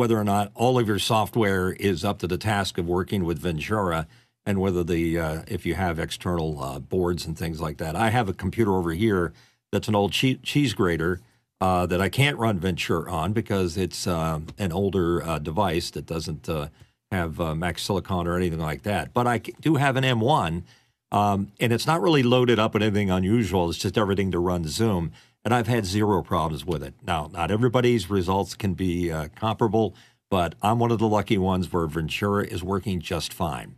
[0.00, 3.38] whether or not all of your software is up to the task of working with
[3.38, 4.06] Ventura
[4.46, 7.94] and whether the uh, if you have external uh, boards and things like that.
[7.94, 9.34] I have a computer over here
[9.70, 11.20] that's an old che- cheese grater
[11.60, 16.06] uh, that I can't run Ventura on because it's uh, an older uh, device that
[16.06, 16.68] doesn't uh,
[17.12, 19.12] have Mac Silicon or anything like that.
[19.12, 20.62] But I do have an M1,
[21.12, 23.68] um, and it's not really loaded up with anything unusual.
[23.68, 25.12] It's just everything to run Zoom,
[25.44, 26.94] and I've had zero problems with it.
[27.06, 29.94] Now, not everybody's results can be uh, comparable,
[30.30, 33.76] but I'm one of the lucky ones where Ventura is working just fine.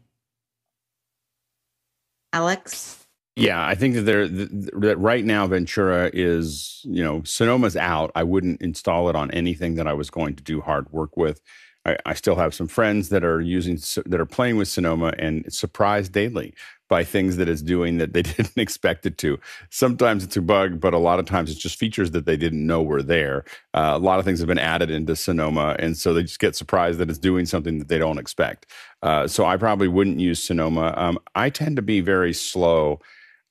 [2.33, 3.07] Alex?
[3.37, 8.11] Yeah, I think that there that right now Ventura is, you know, Sonoma's out.
[8.15, 11.41] I wouldn't install it on anything that I was going to do hard work with.
[11.87, 15.51] I, I, still have some friends that are using that are playing with Sonoma and
[15.53, 16.55] surprised daily
[16.93, 19.41] by things that it's doing that they didn't expect it to.
[19.71, 22.67] Sometimes it's a bug, but a lot of times it's just features that they didn't
[22.67, 23.47] know were there.
[23.73, 26.55] Uh, a lot of things have been added into Sonoma, and so they just get
[26.55, 28.67] surprised that it's doing something that they don't expect.
[29.03, 30.93] Uh, so I probably wouldn't use Sonoma.
[30.95, 33.01] Um, I tend to be very slow.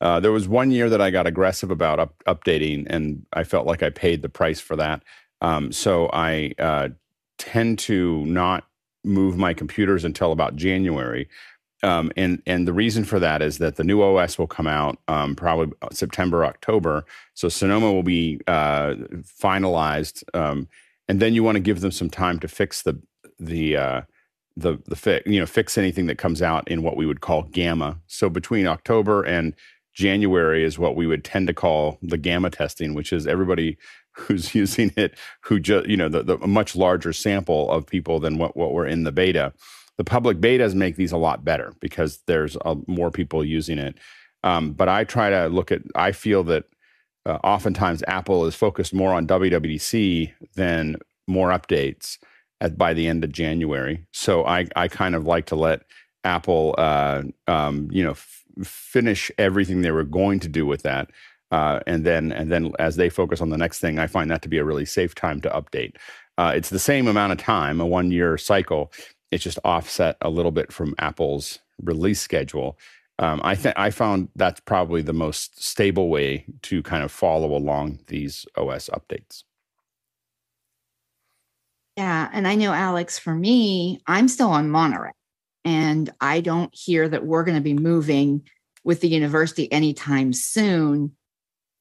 [0.00, 3.66] Uh, there was one year that I got aggressive about up, updating, and I felt
[3.66, 5.02] like I paid the price for that.
[5.40, 6.90] Um, so I uh,
[7.38, 8.68] tend to not
[9.04, 11.28] move my computers until about January.
[11.82, 14.98] Um, and and the reason for that is that the new OS will come out
[15.08, 20.68] um, probably September October, so Sonoma will be uh, finalized, um,
[21.08, 23.00] and then you want to give them some time to fix the
[23.40, 24.02] the uh,
[24.56, 27.42] the the fi- you know fix anything that comes out in what we would call
[27.42, 27.98] gamma.
[28.06, 29.54] So between October and
[29.94, 33.76] January is what we would tend to call the gamma testing, which is everybody
[34.12, 38.38] who's using it who just you know the, the much larger sample of people than
[38.38, 39.52] what what were in the beta
[39.98, 43.96] the public betas make these a lot better because there's a, more people using it
[44.44, 46.64] um, but i try to look at i feel that
[47.26, 52.18] uh, oftentimes apple is focused more on wwdc than more updates
[52.60, 55.82] at, by the end of january so i i kind of like to let
[56.24, 61.10] apple uh, um, you know f- finish everything they were going to do with that
[61.52, 64.40] uh, and then and then as they focus on the next thing, I find that
[64.42, 65.96] to be a really safe time to update.
[66.38, 68.90] Uh, it's the same amount of time, a one year cycle.
[69.32, 72.78] It's just offset a little bit from Apple's release schedule.
[73.18, 77.56] Um, I think I found that's probably the most stable way to kind of follow
[77.56, 79.42] along these OS updates.
[81.96, 83.18] Yeah, and I know Alex.
[83.18, 85.12] For me, I'm still on Monterey,
[85.64, 88.42] and I don't hear that we're going to be moving
[88.84, 91.12] with the university anytime soon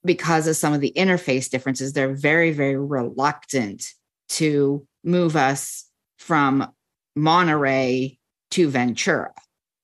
[0.03, 3.93] because of some of the interface differences, they're very, very reluctant
[4.29, 5.85] to move us
[6.17, 6.71] from
[7.15, 8.17] Monterey
[8.51, 9.33] to Ventura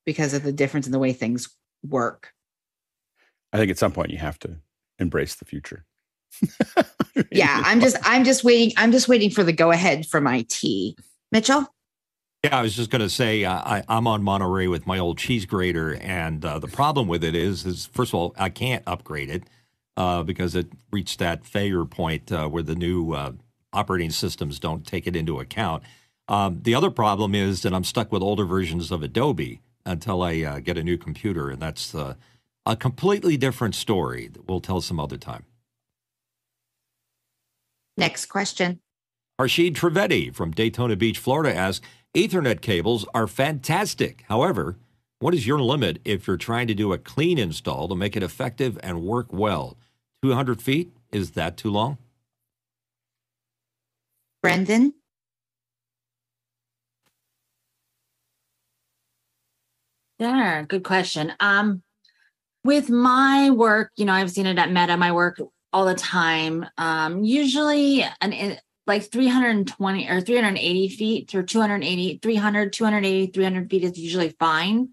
[0.06, 1.50] because of the difference in the way things
[1.88, 2.34] work.
[3.54, 4.58] I think at some point you have to
[5.00, 5.86] embrace the future.
[7.32, 10.64] yeah, I'm just I'm just waiting I'm just waiting for the go ahead from IT.
[11.32, 11.68] Mitchell?
[12.44, 15.18] Yeah, I was just going to say uh, I, am on Monterey with my old
[15.18, 18.84] cheese grater, and uh, the problem with it is, is first of all, I can't
[18.86, 19.44] upgrade it
[19.98, 23.32] uh, because it reached that failure point uh, where the new uh,
[23.74, 25.84] operating systems don't take it into account.
[26.28, 30.42] Um, the other problem is that I'm stuck with older versions of Adobe until I
[30.42, 32.16] uh, get a new computer, and that's uh,
[32.66, 35.46] a completely different story that we'll tell some other time.
[37.96, 38.80] Next question.
[39.40, 41.86] Harshid Trivedi from Daytona Beach, Florida asks
[42.16, 44.24] Ethernet cables are fantastic.
[44.28, 44.78] However,
[45.20, 48.22] What is your limit if you're trying to do a clean install to make it
[48.22, 49.76] effective and work well?
[50.22, 50.92] 200 feet?
[51.12, 51.98] Is that too long?
[54.44, 54.94] Brendan?
[60.20, 61.34] Yeah, good question.
[61.40, 61.84] Um,
[62.64, 65.40] with my work, you know, I've seen it at Meta, my work
[65.72, 66.66] all the time.
[66.78, 74.00] Um, usually an like 320 or 380 feet or 280, 300, 280, 300 feet is
[74.00, 74.90] usually fine.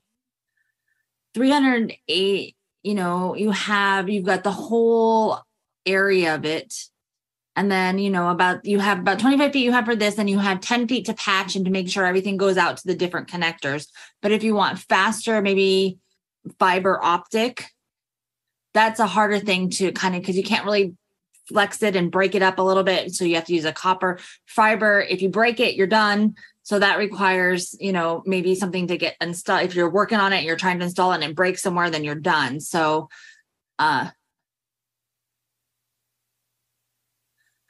[1.34, 5.38] 308, you know, you have, you've got the whole
[5.86, 6.74] area of it.
[7.56, 10.28] And then, you know, about, you have about 25 feet you have for this, and
[10.28, 12.96] you have 10 feet to patch and to make sure everything goes out to the
[12.96, 13.88] different connectors.
[14.22, 15.98] But if you want faster, maybe
[16.58, 17.66] fiber optic,
[18.72, 20.94] that's a harder thing to kind of, because you can't really
[21.46, 23.14] flex it and break it up a little bit.
[23.14, 25.00] So you have to use a copper fiber.
[25.00, 26.34] If you break it, you're done.
[26.62, 29.62] So that requires, you know, maybe something to get installed.
[29.62, 32.04] If you're working on it, you're trying to install it and it breaks somewhere, then
[32.04, 32.60] you're done.
[32.60, 33.08] So
[33.78, 34.10] uh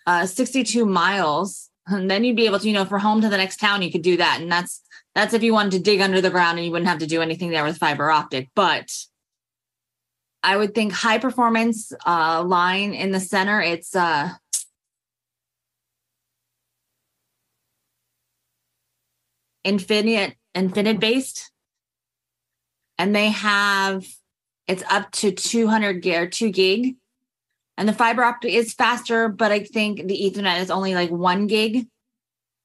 [0.07, 1.71] uh 62 miles.
[1.87, 3.93] And then you'd be able to, you know, for home to the next town, you
[3.93, 4.41] could do that.
[4.41, 4.83] And that's
[5.15, 7.23] that's if you wanted to dig under the ground and you wouldn't have to do
[7.23, 8.49] anything there with fiber optic.
[8.55, 8.91] But
[10.43, 13.63] I would think high performance uh, line in the center.
[13.63, 14.31] It's uh,
[19.65, 21.49] infinite InfiniBand,
[22.99, 24.07] and they have
[24.67, 26.97] it's up to 200 gig or 2 gig
[27.77, 31.47] and the fiber optic is faster but i think the ethernet is only like 1
[31.47, 31.87] gig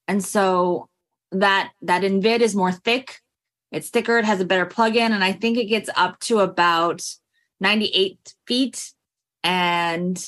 [0.08, 0.88] and so
[1.32, 3.20] that that invid is more thick
[3.72, 7.02] it's thicker it has a better plug-in and i think it gets up to about
[7.60, 8.92] 98 feet
[9.42, 10.26] and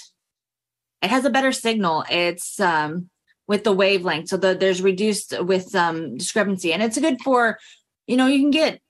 [1.03, 2.05] it has a better signal.
[2.09, 3.11] It's um,
[3.49, 4.29] with the wavelength.
[4.29, 6.73] So the, there's reduced with um, discrepancy.
[6.73, 7.59] And it's good for,
[8.07, 8.81] you know, you can get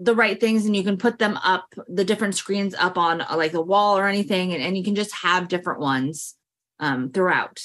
[0.00, 3.36] the right things and you can put them up, the different screens up on uh,
[3.36, 4.52] like the wall or anything.
[4.52, 6.34] And, and you can just have different ones
[6.80, 7.60] um, throughout.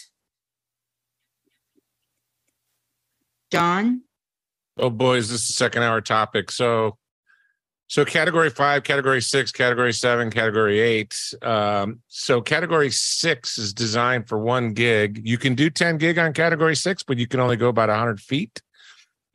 [3.51, 4.01] John?
[4.77, 6.51] Oh, this is the second hour topic.
[6.51, 6.97] So
[7.87, 11.15] so category five, category six, category seven, category eight.
[11.41, 15.21] Um, so category six is designed for one gig.
[15.23, 18.19] You can do 10 gig on category six, but you can only go about 100
[18.19, 18.61] feet.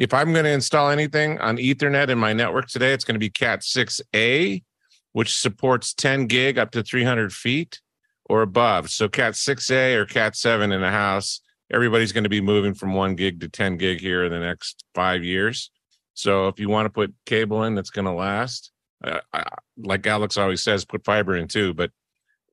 [0.00, 3.20] If I'm going to install anything on Ethernet in my network today, it's going to
[3.20, 4.64] be Cat 6A,
[5.12, 7.82] which supports 10 gig up to 300 feet
[8.24, 8.88] or above.
[8.88, 12.94] So Cat 6A or Cat 7 in a house, everybody's going to be moving from
[12.94, 15.70] one gig to 10 gig here in the next five years.
[16.14, 18.72] So if you want to put cable in that's going to last,
[19.04, 19.44] uh, I,
[19.76, 21.90] like Alex always says, put fiber in too, but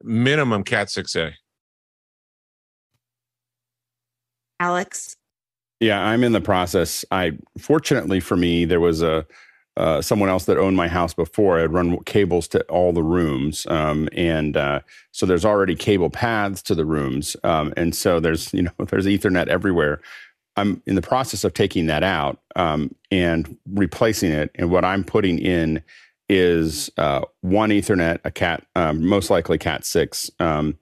[0.04, 1.32] minimum Cat 6A.
[4.60, 5.16] Alex?
[5.80, 7.06] Yeah, I'm in the process.
[7.12, 9.26] I fortunately for me, there was a
[9.78, 11.60] uh, someone else that owned my house before.
[11.60, 14.80] I'd run cables to all the rooms, um, and uh,
[15.12, 19.06] so there's already cable paths to the rooms, um, and so there's you know there's
[19.06, 20.02] Ethernet everywhere.
[20.56, 24.50] I'm in the process of taking that out um, and replacing it.
[24.56, 25.84] And what I'm putting in
[26.28, 30.76] is uh, one Ethernet, a Cat, um, most likely Cat six, um,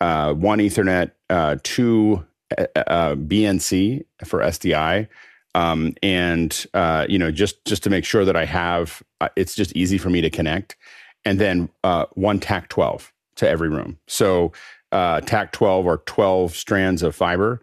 [0.00, 2.24] uh, one Ethernet, uh, two
[2.56, 5.08] uh, uh, BNC for SDI,
[5.54, 9.02] um, and uh, you know just just to make sure that I have
[9.36, 10.76] it's just easy for me to connect,
[11.24, 11.68] and then
[12.14, 13.98] one TAC twelve to every room.
[14.06, 14.52] So
[14.92, 17.60] TAC twelve or twelve strands of fiber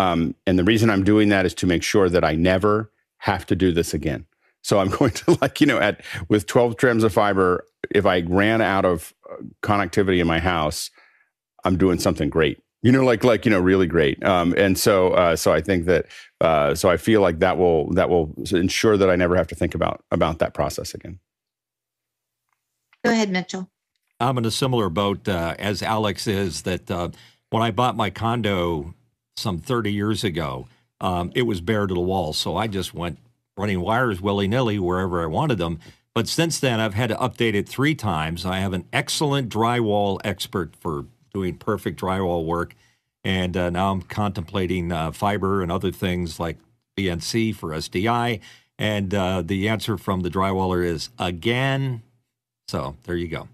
[0.00, 3.44] um, and the reason I'm doing that is to make sure that I never have
[3.46, 4.26] to do this again.
[4.62, 8.20] So I'm going to like, you know, at with 12 trims of fiber, if I
[8.22, 10.90] ran out of uh, connectivity in my house,
[11.64, 12.62] I'm doing something great.
[12.82, 14.22] You know, like like you know, really great.
[14.24, 16.06] Um, and so uh, so I think that
[16.40, 19.54] uh, so I feel like that will that will ensure that I never have to
[19.54, 21.18] think about about that process again.
[23.04, 23.70] Go ahead, Mitchell.
[24.18, 26.62] I'm in a similar boat uh, as Alex is.
[26.62, 27.10] That uh,
[27.50, 28.94] when I bought my condo
[29.36, 30.66] some 30 years ago,
[31.00, 32.32] um, it was bare to the wall.
[32.32, 33.18] So I just went
[33.56, 35.80] running wires willy nilly wherever I wanted them.
[36.14, 38.44] But since then, I've had to update it three times.
[38.44, 42.74] I have an excellent drywall expert for doing perfect drywall work.
[43.24, 46.56] And uh, now I'm contemplating uh, fiber and other things like
[46.96, 48.40] BNC for SDI.
[48.78, 52.02] And uh, the answer from the drywaller is again.
[52.68, 53.48] So there you go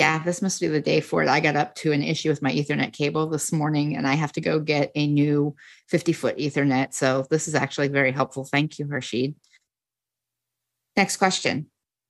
[0.00, 1.28] yeah, this must be the day for it.
[1.28, 4.32] I got up to an issue with my Ethernet cable this morning and I have
[4.32, 5.54] to go get a new
[5.88, 6.94] 50 foot Ethernet.
[6.94, 8.46] So this is actually very helpful.
[8.46, 9.34] Thank you, Harshid.
[10.96, 11.66] Next question.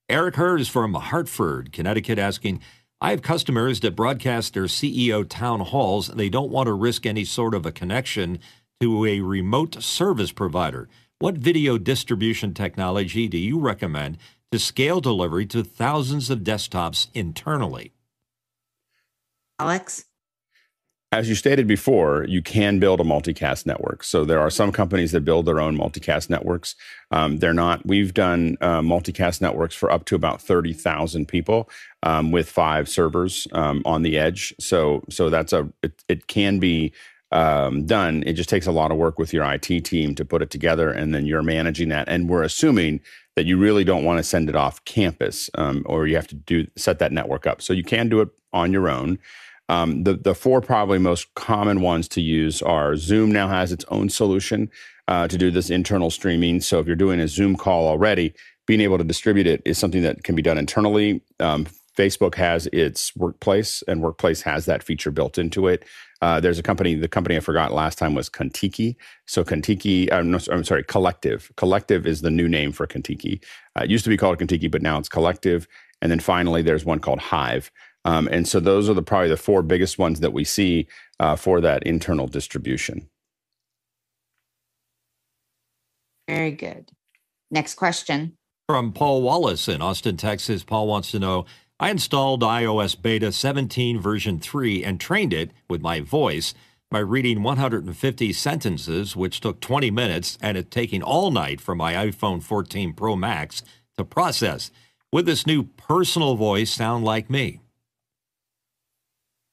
[0.08, 2.60] Eric Hers from Hartford, Connecticut asking,
[3.02, 7.06] I have customers that broadcast their CEO town halls and they don't want to risk
[7.06, 8.38] any sort of a connection
[8.78, 10.86] to a remote service provider.
[11.18, 14.18] What video distribution technology do you recommend
[14.52, 17.94] to scale delivery to thousands of desktops internally?
[19.58, 20.04] Alex?
[21.12, 24.04] As you stated before, you can build a multicast network.
[24.04, 26.76] So there are some companies that build their own multicast networks.
[27.10, 27.84] Um, they're not.
[27.84, 31.68] We've done uh, multicast networks for up to about thirty thousand people
[32.02, 34.54] um, with five servers um, on the edge.
[34.58, 36.92] So so that's a it, it can be
[37.32, 38.22] um, done.
[38.26, 40.90] It just takes a lot of work with your IT team to put it together,
[40.90, 42.08] and then you're managing that.
[42.08, 43.00] And we're assuming
[43.36, 46.34] that you really don't want to send it off campus, um, or you have to
[46.34, 47.62] do set that network up.
[47.62, 49.18] So you can do it on your own.
[49.68, 53.84] Um, the the four probably most common ones to use are Zoom now has its
[53.88, 54.68] own solution
[55.06, 56.60] uh, to do this internal streaming.
[56.60, 58.34] So if you're doing a Zoom call already,
[58.66, 61.22] being able to distribute it is something that can be done internally.
[61.38, 61.66] Um,
[61.96, 65.84] Facebook has its Workplace, and Workplace has that feature built into it.
[66.22, 68.96] Uh, there's a company, the company I forgot last time was Kontiki.
[69.26, 71.52] So Kontiki, I'm, no, I'm sorry, Kollective.
[71.54, 73.42] Kollective is the new name for Kontiki.
[73.76, 75.66] Uh, it used to be called Contiki, but now it's Kollective.
[76.02, 77.70] And then finally, there's one called Hive.
[78.04, 80.86] Um, and so those are the probably the four biggest ones that we see
[81.18, 83.08] uh, for that internal distribution.
[86.28, 86.90] Very good.
[87.50, 88.36] Next question.
[88.68, 90.62] From Paul Wallace in Austin, Texas.
[90.62, 91.44] Paul wants to know
[91.82, 96.52] I installed iOS Beta 17 version 3 and trained it with my voice
[96.90, 101.94] by reading 150 sentences, which took 20 minutes and it taking all night for my
[101.94, 103.62] iPhone 14 Pro Max
[103.96, 104.70] to process.
[105.10, 107.60] Would this new personal voice sound like me?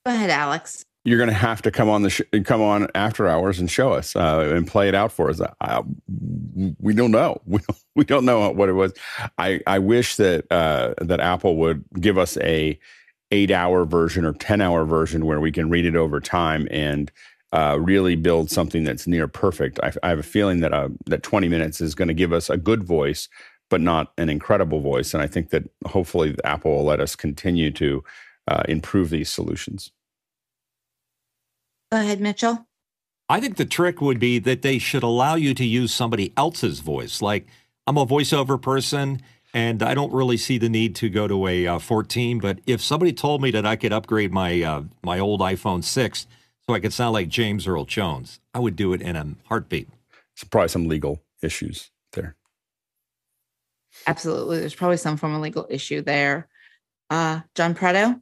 [0.05, 0.83] Go ahead, Alex.
[1.07, 3.93] You're going to have to come on the sh- come on after hours and show
[3.93, 5.39] us uh, and play it out for us.
[5.61, 5.81] I,
[6.81, 7.41] we don't know.
[7.95, 8.93] We don't, know what it was.
[9.39, 12.77] I, I wish that uh, that Apple would give us a
[13.31, 17.11] eight hour version or ten hour version where we can read it over time and
[17.53, 19.79] uh, really build something that's near perfect.
[19.81, 22.49] I, I have a feeling that uh, that 20 minutes is going to give us
[22.49, 23.29] a good voice,
[23.69, 25.13] but not an incredible voice.
[25.13, 28.03] And I think that hopefully Apple will let us continue to
[28.47, 29.91] uh, improve these solutions.
[31.91, 32.67] Go ahead, Mitchell.
[33.29, 36.79] I think the trick would be that they should allow you to use somebody else's
[36.79, 37.21] voice.
[37.21, 37.47] Like,
[37.85, 39.21] I'm a voiceover person
[39.53, 42.39] and I don't really see the need to go to a uh, 14.
[42.39, 46.27] But if somebody told me that I could upgrade my uh, my old iPhone 6
[46.67, 49.89] so I could sound like James Earl Jones, I would do it in a heartbeat.
[50.33, 52.35] It's probably some legal issues there.
[54.05, 54.59] Absolutely.
[54.59, 56.47] There's probably some form of legal issue there.
[57.09, 58.21] Uh, John Preto?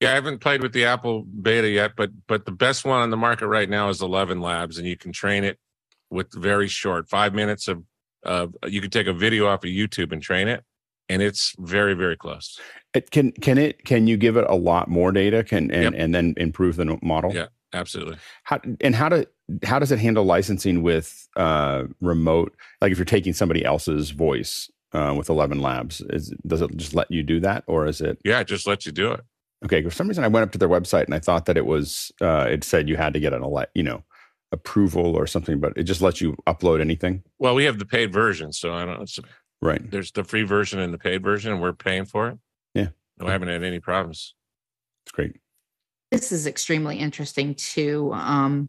[0.00, 3.10] Yeah, I haven't played with the Apple beta yet, but but the best one on
[3.10, 5.58] the market right now is Eleven Labs, and you can train it
[6.10, 7.82] with very short five minutes of.
[8.24, 10.64] Uh, you can take a video off of YouTube and train it,
[11.08, 12.58] and it's very very close.
[12.92, 15.44] It can can it can you give it a lot more data?
[15.44, 15.94] Can and Yep.
[15.96, 17.32] and then improve the model?
[17.34, 18.16] Yeah, absolutely.
[18.42, 19.24] How and how do
[19.64, 22.54] how does it handle licensing with uh, remote?
[22.80, 26.94] Like if you're taking somebody else's voice uh, with Eleven Labs, is does it just
[26.94, 29.20] let you do that, or is it Yeah, it just lets you do it.
[29.64, 29.82] Okay?
[29.82, 32.12] For some reason, I went up to their website and I thought that it was
[32.20, 34.04] uh, it said you had to get an ele- you know
[34.52, 38.12] approval or something, but it just lets you upload anything, Well, we have the paid
[38.12, 39.02] version, so I don't.
[39.02, 39.18] It's,
[39.60, 39.90] right?
[39.90, 42.38] there's the free version and the paid version, and we're paying for it.
[42.74, 42.88] Yeah.
[43.18, 44.34] no, I haven't had any problems.
[45.04, 45.36] It's great.
[46.10, 48.12] This is extremely interesting too.
[48.12, 48.68] Um,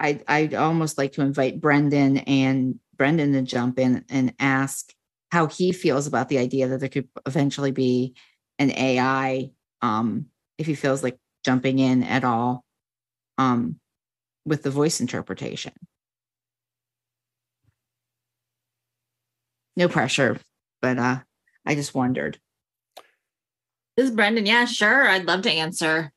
[0.00, 4.92] I I'd almost like to invite Brendan and Brendan to jump in and ask
[5.30, 8.14] how he feels about the idea that there could eventually be
[8.58, 9.50] an AI.
[9.82, 10.26] Um,
[10.58, 12.64] if he feels like jumping in at all,
[13.38, 13.78] um,
[14.44, 15.72] with the voice interpretation.
[19.76, 20.38] No pressure,
[20.80, 21.18] but uh,
[21.66, 22.38] I just wondered.
[23.96, 24.46] This is Brendan.
[24.46, 25.08] Yeah, sure.
[25.08, 26.12] I'd love to answer.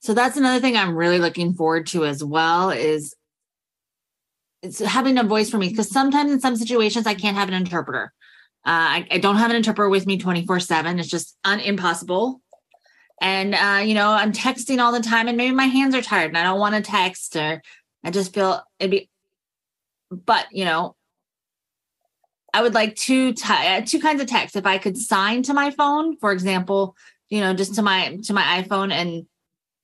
[0.00, 3.14] So that's another thing I'm really looking forward to as well is
[4.62, 7.54] it's having a voice for me because sometimes in some situations I can't have an
[7.54, 8.12] interpreter.
[8.66, 10.98] Uh, I, I don't have an interpreter with me 24 7.
[10.98, 12.40] It's just un- impossible.
[13.20, 16.28] And, uh, you know, I'm texting all the time and maybe my hands are tired
[16.28, 17.62] and I don't want to text or
[18.04, 19.08] I just feel it'd be,
[20.10, 20.96] but, you know,
[22.56, 24.56] I would like two uh, two kinds of text.
[24.56, 26.96] If I could sign to my phone, for example,
[27.28, 29.26] you know, just to my to my iPhone and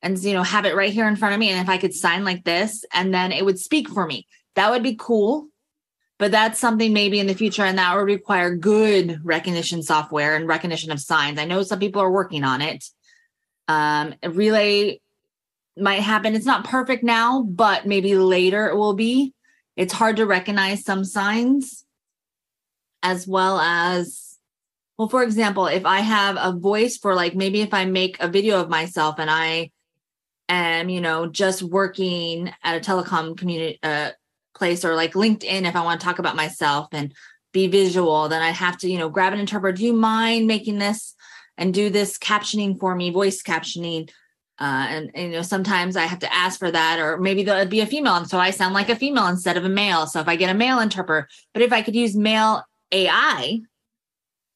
[0.01, 1.93] and you know have it right here in front of me, and if I could
[1.93, 4.25] sign like this, and then it would speak for me,
[4.55, 5.49] that would be cool.
[6.23, 10.47] But that's something maybe in the future, and that would require good recognition software and
[10.47, 11.37] recognition of signs.
[11.37, 12.85] I know some people are working on it.
[13.67, 15.01] Um, relay
[15.75, 16.33] might happen.
[16.33, 19.33] It's not perfect now, but maybe later it will be.
[19.75, 21.83] It's hard to recognize some signs
[23.03, 24.39] as well as
[24.97, 28.29] well for example if i have a voice for like maybe if i make a
[28.29, 29.69] video of myself and i
[30.49, 34.11] am, you know, just working at a telecom community uh,
[34.53, 37.13] place or like LinkedIn, if I want to talk about myself and
[37.51, 39.77] be visual, then I'd have to, you know, grab an interpreter.
[39.77, 41.15] Do you mind making this
[41.57, 44.09] and do this captioning for me, voice captioning?
[44.59, 47.65] Uh, and, and, you know, sometimes I have to ask for that, or maybe there'll
[47.65, 50.05] be a female, and so I sound like a female instead of a male.
[50.05, 53.61] So if I get a male interpreter, but if I could use male AI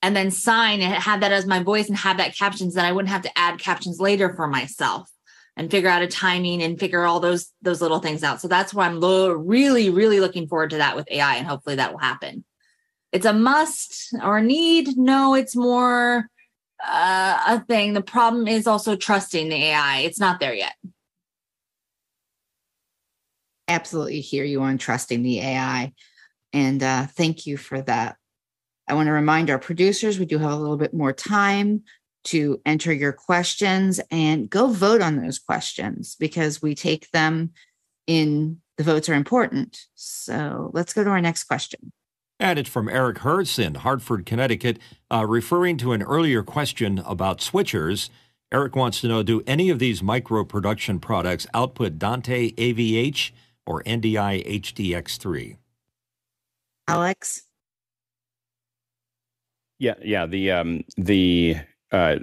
[0.04, 2.92] and then sign and have that as my voice and have that captions, then I
[2.92, 5.12] wouldn't have to add captions later for myself
[5.58, 8.40] and figure out a timing and figure all those those little things out.
[8.40, 11.76] So that's why I'm lo- really, really looking forward to that with AI, and hopefully
[11.76, 12.46] that will happen.
[13.12, 14.98] It's a must or need.
[14.98, 16.30] No, it's more
[16.86, 17.94] uh, a thing.
[17.94, 20.00] The problem is also trusting the AI.
[20.00, 20.74] It's not there yet.
[23.68, 25.92] Absolutely hear you on trusting the AI.
[26.54, 28.16] And uh, thank you for that.
[28.88, 31.84] I want to remind our producers we do have a little bit more time
[32.28, 37.52] to enter your questions and go vote on those questions because we take them
[38.06, 39.86] in the votes are important.
[39.96, 41.92] So let's go to our next question.
[42.40, 44.78] And it's from Eric Hertz in Hartford, Connecticut,
[45.12, 48.10] uh, referring to an earlier question about switchers.
[48.52, 53.32] Eric wants to know Do any of these micro production products output Dante AVH
[53.66, 55.58] or NDI HX3?
[56.88, 57.42] Alex?
[59.80, 60.26] Yeah, yeah.
[60.26, 61.58] The um, the
[61.92, 62.18] uh,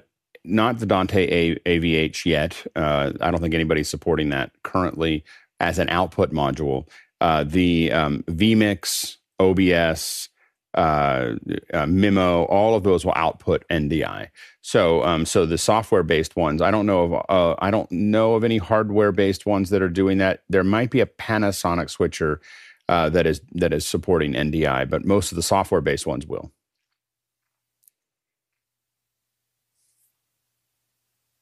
[0.44, 2.66] not the Dante A- AVH yet.
[2.76, 5.24] Uh, I don't think anybody's supporting that currently
[5.60, 6.88] as an output module.
[7.20, 10.28] Uh, the um, vMix, OBS,
[10.74, 11.36] uh,
[11.72, 14.28] uh, Mimo, all of those will output NDI.
[14.60, 18.44] So, um, so the software-based ones, I don't know of, uh, I don't know of
[18.44, 20.42] any hardware-based ones that are doing that.
[20.48, 22.40] There might be a Panasonic switcher
[22.88, 26.52] uh, that is that is supporting NDI, but most of the software-based ones will.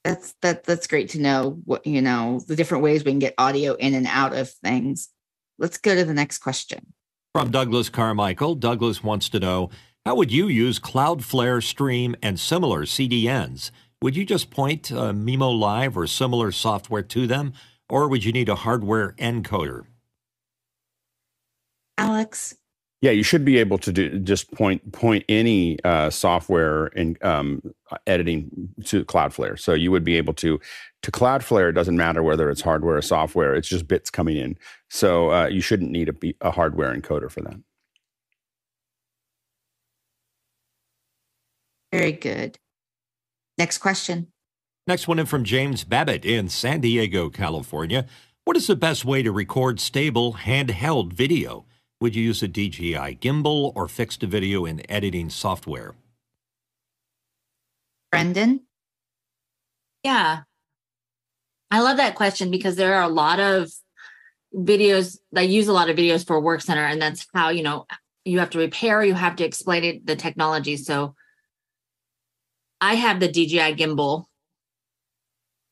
[0.03, 3.33] That's that that's great to know what you know the different ways we can get
[3.37, 5.09] audio in and out of things.
[5.57, 6.93] Let's go to the next question.
[7.33, 9.69] From douglas carmichael douglas wants to know
[10.05, 13.71] how would you use cloudflare stream and similar cdns
[14.03, 17.53] would you just point uh, mimo live or similar software to them
[17.87, 19.85] or would you need a hardware encoder?
[21.97, 22.55] Alex
[23.03, 27.61] yeah, you should be able to do just point point any uh, software in um,
[28.07, 29.59] editing to Cloudflare.
[29.59, 30.57] So you would be able to
[31.01, 31.67] to Cloudflare.
[31.67, 34.57] It doesn't matter whether it's hardware or software; it's just bits coming in.
[34.89, 37.57] So uh, you shouldn't need a, a hardware encoder for that.
[41.91, 42.57] Very good.
[43.57, 44.27] Next question.
[44.87, 48.05] Next one in from James Babbitt in San Diego, California.
[48.45, 51.65] What is the best way to record stable handheld video?
[52.03, 55.95] Would you use a DJI gimbal or fixed video in editing software?
[58.11, 58.65] Brendan?
[60.03, 60.41] Yeah.
[61.71, 63.71] I love that question because there are a lot of
[64.53, 67.85] videos that use a lot of videos for work center and that's how, you know,
[68.25, 70.75] you have to repair, you have to explain it the technology.
[70.75, 71.15] So
[72.81, 74.25] I have the DJI gimbal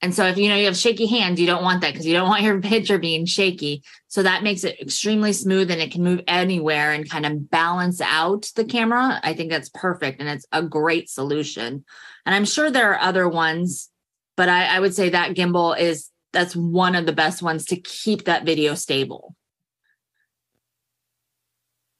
[0.01, 2.13] and so if you know you have shaky hands, you don't want that because you
[2.13, 3.83] don't want your picture being shaky.
[4.07, 8.01] So that makes it extremely smooth and it can move anywhere and kind of balance
[8.01, 9.19] out the camera.
[9.23, 11.85] I think that's perfect and it's a great solution.
[12.25, 13.89] And I'm sure there are other ones,
[14.35, 17.75] but I, I would say that gimbal is that's one of the best ones to
[17.75, 19.35] keep that video stable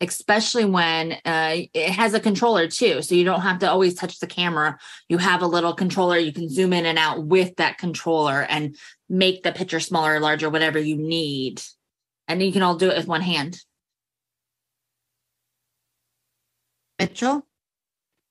[0.02, 3.02] especially when uh, it has a controller too.
[3.02, 4.78] So you don't have to always touch the camera.
[5.08, 6.18] You have a little controller.
[6.18, 8.76] You can zoom in and out with that controller and
[9.08, 11.62] make the picture smaller or larger, whatever you need.
[12.28, 13.60] And you can all do it with one hand.
[17.00, 17.46] Mitchell?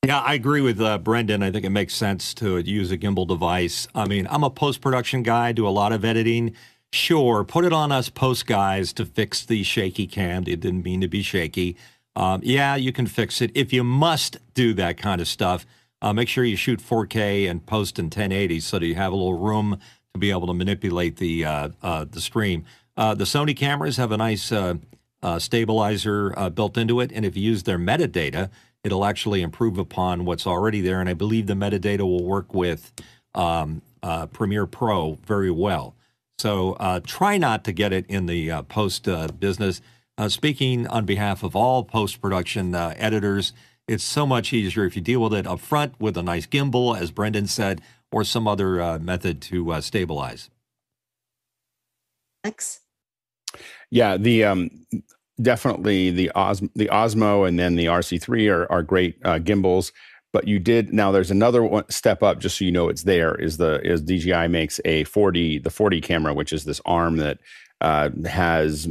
[0.05, 1.43] Yeah, I agree with uh, Brendan.
[1.43, 3.87] I think it makes sense to use a gimbal device.
[3.95, 6.57] I mean, I'm a post production guy, do a lot of editing
[6.93, 10.43] Sure, put it on us post guys to fix the shaky cam.
[10.49, 11.77] It didn't mean to be shaky.
[12.17, 13.53] Um, yeah, you can fix it.
[13.55, 15.65] If you must do that kind of stuff,
[16.03, 19.17] uh, make sure you shoot 4K and post in 1080 so that you have a
[19.17, 19.79] little room
[20.15, 22.65] to be able to manipulate the uh, uh, the stream.
[22.97, 24.75] Uh, the Sony cameras have a nice uh,
[25.23, 28.51] uh, stabilizer built into it, and if you use their metadata,
[28.83, 31.01] it'll actually improve upon what's already there.
[31.01, 32.93] And I believe the metadata will work with
[33.35, 33.83] um,
[34.33, 35.95] Premiere Pro very well.
[36.41, 39.83] So uh, try not to get it in the uh, post uh, business.
[40.17, 43.53] Uh, speaking on behalf of all post production uh, editors,
[43.87, 46.99] it's so much easier if you deal with it up front with a nice gimbal,
[46.99, 50.49] as Brendan said, or some other uh, method to stabilize.
[52.43, 52.81] Thanks.
[53.91, 54.71] Yeah, the um,
[55.43, 59.93] definitely the Os- the Osmo and then the RS3 are, are great gimbals
[60.33, 63.35] but you did now there's another one step up just so you know it's there
[63.35, 67.39] is the is dji makes a 4d the 4d camera which is this arm that
[67.81, 68.89] uh, has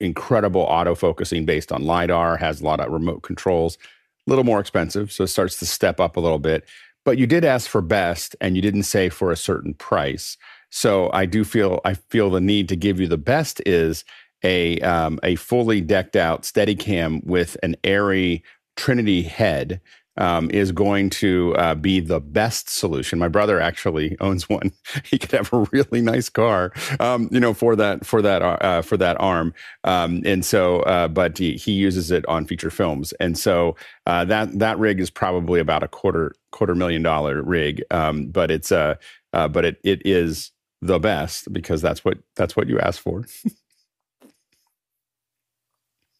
[0.00, 3.78] incredible autofocusing based on lidar has a lot of remote controls
[4.26, 6.64] a little more expensive so it starts to step up a little bit.
[7.04, 10.36] But you did ask for best and you didn't say for a certain price.
[10.70, 14.04] So i do feel i feel the need to give you the best is
[14.42, 18.42] a um, a fully decked out steadicam with an ARRI
[18.76, 19.80] Trinity head
[20.16, 23.18] um, is going to uh, be the best solution.
[23.18, 24.72] My brother actually owns one.
[25.04, 28.82] he could have a really nice car, um, you know, for that for that uh,
[28.82, 29.54] for that arm.
[29.84, 34.24] Um, and so, uh, but he, he, uses it on feature films, and so uh,
[34.26, 37.82] that that rig is probably about a quarter quarter million dollar rig.
[37.90, 38.96] Um, but it's uh,
[39.32, 40.52] uh, but it it is
[40.82, 43.24] the best because that's what that's what you asked for.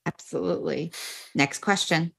[0.06, 0.92] Absolutely.
[1.34, 2.12] Next question.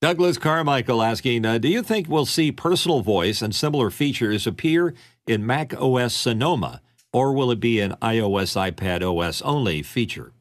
[0.00, 4.94] Douglas Carmichael asking, uh, do you think we'll see personal voice and similar features appear
[5.26, 6.80] in Mac OS Sonoma,
[7.12, 10.32] or will it be an iOS iPad OS only feature?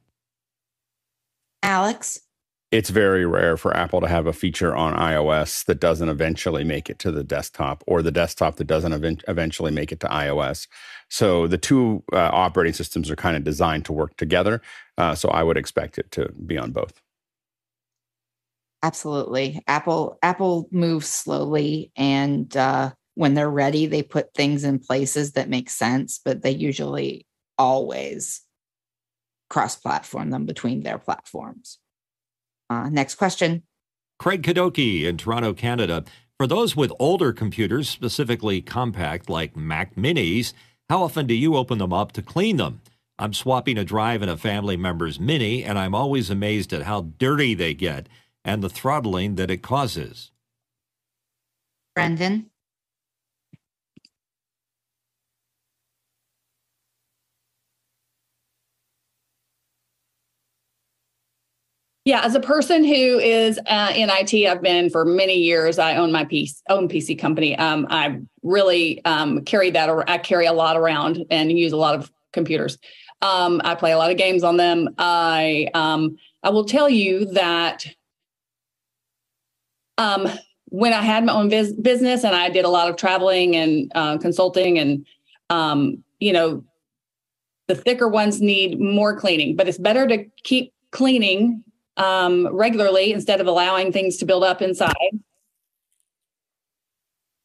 [1.64, 2.20] Alex?
[2.72, 6.88] It's very rare for Apple to have a feature on iOS that doesn't eventually make
[6.88, 10.68] it to the desktop or the desktop that doesn't event- eventually make it to iOS.
[11.10, 14.62] So the two uh, operating systems are kind of designed to work together.
[15.00, 17.02] Uh, so I would expect it to be on both.
[18.88, 19.62] Absolutely.
[19.68, 25.50] Apple Apple moves slowly and uh, when they're ready they put things in places that
[25.50, 27.26] make sense, but they usually
[27.58, 28.42] always
[29.50, 31.80] cross-platform them between their platforms.
[32.70, 33.64] Uh, next question.
[34.20, 36.06] Craig Kadoki in Toronto, Canada.
[36.38, 40.54] For those with older computers, specifically compact like Mac Minis,
[40.90, 42.80] how often do you open them up to clean them?
[43.20, 47.02] I'm swapping a drive in a family member's Mini, and I'm always amazed at how
[47.18, 48.08] dirty they get
[48.48, 50.32] and the throttling that it causes.
[51.94, 52.50] Brendan?
[62.06, 65.78] Yeah, as a person who is uh, in IT, I've been for many years.
[65.78, 67.58] I own my piece, own PC company.
[67.58, 69.90] Um, I really um, carry that.
[70.08, 72.78] I carry a lot around and use a lot of computers.
[73.22, 74.88] Um, I play a lot of games on them.
[74.98, 77.86] I um, I will tell you that
[79.98, 80.28] um,
[80.66, 83.92] when I had my own vis- business and I did a lot of traveling and
[83.96, 85.06] uh, consulting, and
[85.50, 86.64] um, you know,
[87.68, 91.64] the thicker ones need more cleaning, but it's better to keep cleaning
[91.98, 94.94] um, regularly instead of allowing things to build up inside.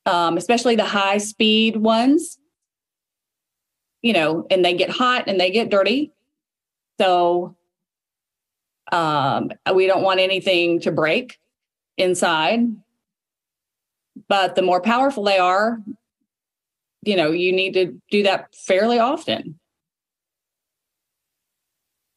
[0.05, 2.39] Um, especially the high speed ones,
[4.03, 6.13] you know, and they get hot and they get dirty.
[7.01, 7.57] So
[8.91, 11.39] um, we don't want anything to break
[11.97, 12.61] inside.
[14.29, 15.81] But the more powerful they are,
[17.03, 19.59] you know, you need to do that fairly often.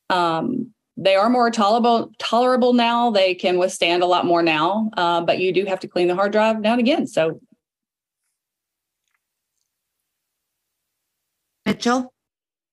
[0.10, 3.12] Um, they are more tolerable tolerable now.
[3.12, 6.16] They can withstand a lot more now, uh, but you do have to clean the
[6.16, 7.08] hard drive now and again.
[7.08, 7.42] So,
[11.66, 12.14] Mitchell,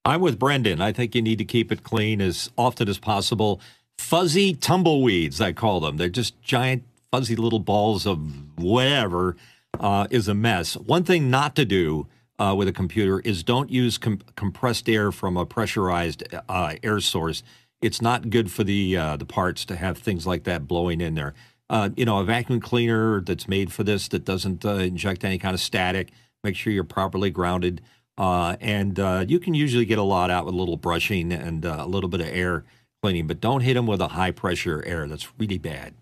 [0.05, 0.80] I'm with Brendan.
[0.80, 3.61] I think you need to keep it clean as often as possible.
[3.98, 5.96] Fuzzy tumbleweeds, I call them.
[5.96, 8.19] They're just giant fuzzy little balls of
[8.59, 9.37] whatever
[9.79, 10.77] uh, is a mess.
[10.79, 12.09] One thing not to do
[12.39, 17.01] uh, with a computer is don't use com- compressed air from a pressurized uh, air
[17.01, 17.43] source.
[17.83, 21.15] It's not good for the uh, the parts to have things like that blowing in
[21.15, 21.35] there.
[21.69, 25.39] Uh, you know, a vacuum cleaner that's made for this that doesn't uh, inject any
[25.39, 26.13] kind of static.
[26.43, 27.83] Make sure you're properly grounded,
[28.17, 28.99] and
[29.31, 32.21] you can usually get a lot out with a little brushing and a little bit
[32.21, 32.65] of air
[33.03, 33.27] cleaning.
[33.27, 35.07] But don't hit them with a high pressure air.
[35.07, 35.95] That's really bad.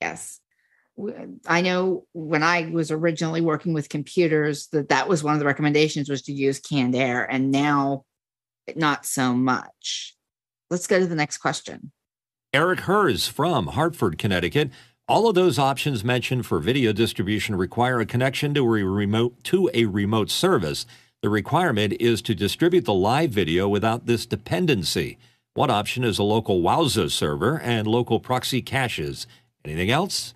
[0.00, 0.40] Yes.
[1.46, 5.46] I know when I was originally working with computers that that was one of the
[5.46, 8.04] recommendations was to use canned air and now
[8.76, 10.16] not so much.
[10.68, 11.92] Let's go to the next question.
[12.52, 14.70] Eric Hers from Hartford, Connecticut.
[15.08, 19.70] All of those options mentioned for video distribution require a connection to a remote to
[19.74, 20.86] a remote service.
[21.22, 25.18] The requirement is to distribute the live video without this dependency.
[25.54, 29.26] One option is a local Wowza server and local proxy caches.
[29.64, 30.34] Anything else?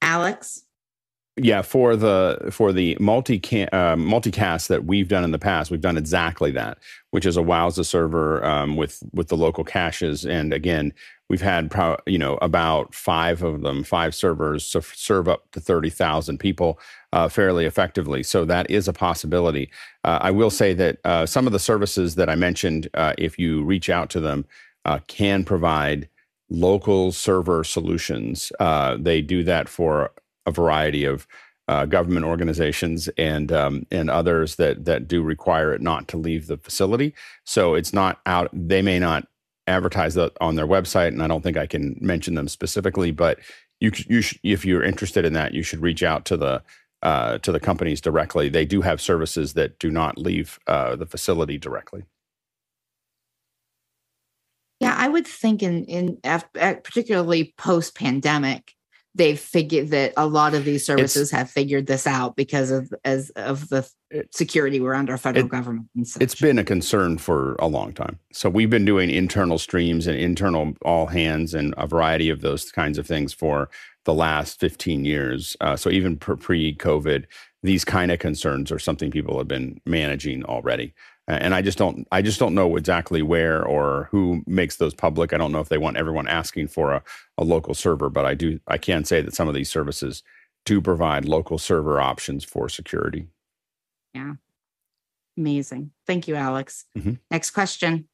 [0.00, 0.64] Alex?
[1.38, 5.80] Yeah, for the for the multi uh, multicast that we've done in the past, we've
[5.80, 6.76] done exactly that,
[7.10, 10.26] which is a Wowza server um, with with the local caches.
[10.26, 10.92] And again,
[11.30, 15.60] we've had pro- you know about five of them, five servers, so serve up to
[15.60, 16.78] thirty thousand people
[17.14, 18.22] uh, fairly effectively.
[18.22, 19.70] So that is a possibility.
[20.04, 23.38] Uh, I will say that uh, some of the services that I mentioned, uh, if
[23.38, 24.44] you reach out to them,
[24.84, 26.10] uh, can provide
[26.52, 28.52] local server solutions.
[28.60, 30.12] Uh, they do that for
[30.46, 31.26] a variety of
[31.68, 36.46] uh, government organizations and um, and others that that do require it not to leave
[36.46, 37.14] the facility.
[37.44, 38.50] So it's not out.
[38.52, 39.26] They may not
[39.66, 43.12] advertise that on their website, and I don't think I can mention them specifically.
[43.12, 43.38] But
[43.80, 46.62] you you sh- if you're interested in that, you should reach out to the
[47.02, 48.48] uh, to the companies directly.
[48.48, 52.04] They do have services that do not leave uh, the facility directly.
[54.82, 56.18] Yeah, I would think in in
[56.52, 58.74] particularly post pandemic,
[59.14, 62.92] they've figured that a lot of these services it's, have figured this out because of
[63.04, 63.88] as of the
[64.30, 65.86] security we're under federal it, government.
[66.20, 68.18] It's been a concern for a long time.
[68.32, 72.70] So we've been doing internal streams and internal all hands and a variety of those
[72.70, 73.70] kinds of things for
[74.04, 75.56] the last 15 years.
[75.60, 77.24] Uh, so even pre COVID,
[77.62, 80.94] these kind of concerns are something people have been managing already.
[81.28, 85.32] And I just don't, I just don't know exactly where or who makes those public.
[85.32, 87.02] I don't know if they want everyone asking for a,
[87.38, 90.24] a local server, but I do, I can say that some of these services
[90.64, 93.28] do provide local server options for security.
[94.14, 94.34] Yeah.
[95.36, 95.92] Amazing.
[96.06, 96.86] Thank you, Alex.
[96.98, 97.14] Mm-hmm.
[97.30, 98.08] Next question.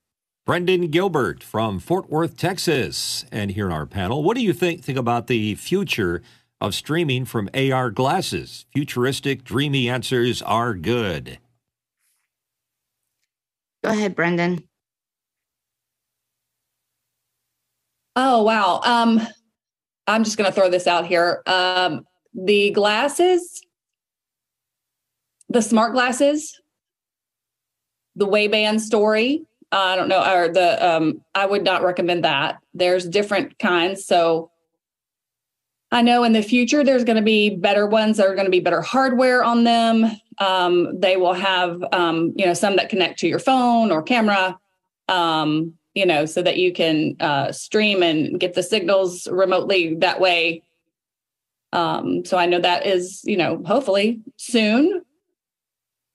[0.46, 3.24] Brendan Gilbert from Fort Worth, Texas.
[3.32, 6.22] And here in our panel, what do you think, think about the future
[6.60, 8.66] of streaming from AR glasses?
[8.72, 11.38] Futuristic, dreamy answers are good.
[13.84, 14.68] Go ahead, Brendan.
[18.16, 18.80] Oh, wow.
[18.84, 19.20] Um,
[20.06, 21.42] I'm just going to throw this out here.
[21.46, 22.04] Um,
[22.34, 23.62] the glasses,
[25.48, 26.60] the smart glasses,
[28.16, 32.58] the Ray-Ban story, I don't know, or the um, I would not recommend that.
[32.74, 34.04] There's different kinds.
[34.06, 34.50] So
[35.90, 38.16] I know in the future there's going to be better ones.
[38.16, 40.06] There are going to be better hardware on them.
[40.40, 44.58] Um, they will have um, you know some that connect to your phone or camera.
[45.08, 50.20] Um, you know, so that you can uh, stream and get the signals remotely that
[50.20, 50.62] way.
[51.72, 55.02] Um, so I know that is, you know, hopefully soon.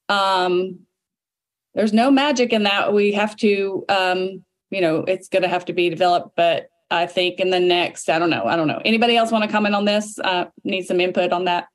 [0.08, 0.80] Um,
[1.76, 2.94] there's no magic in that.
[2.94, 6.36] We have to, um, you know, it's going to have to be developed.
[6.38, 8.82] But I think in the next, I don't know, I don't know.
[8.86, 10.18] Anybody else want to comment on this?
[10.20, 11.68] Uh, need some input on that?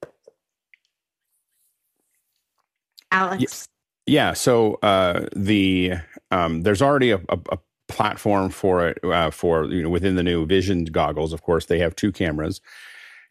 [3.10, 3.68] Alex.
[4.06, 4.32] Yeah.
[4.32, 5.94] So uh, the
[6.30, 10.22] um, there's already a, a, a, platform for it uh, for you know within the
[10.22, 11.32] new Vision goggles.
[11.32, 12.60] Of course, they have two cameras,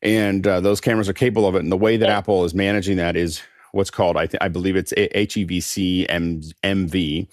[0.01, 1.59] and uh, those cameras are capable of it.
[1.59, 4.75] And the way that Apple is managing that is what's called, I, th- I believe
[4.75, 7.27] it's HEVC M- MV.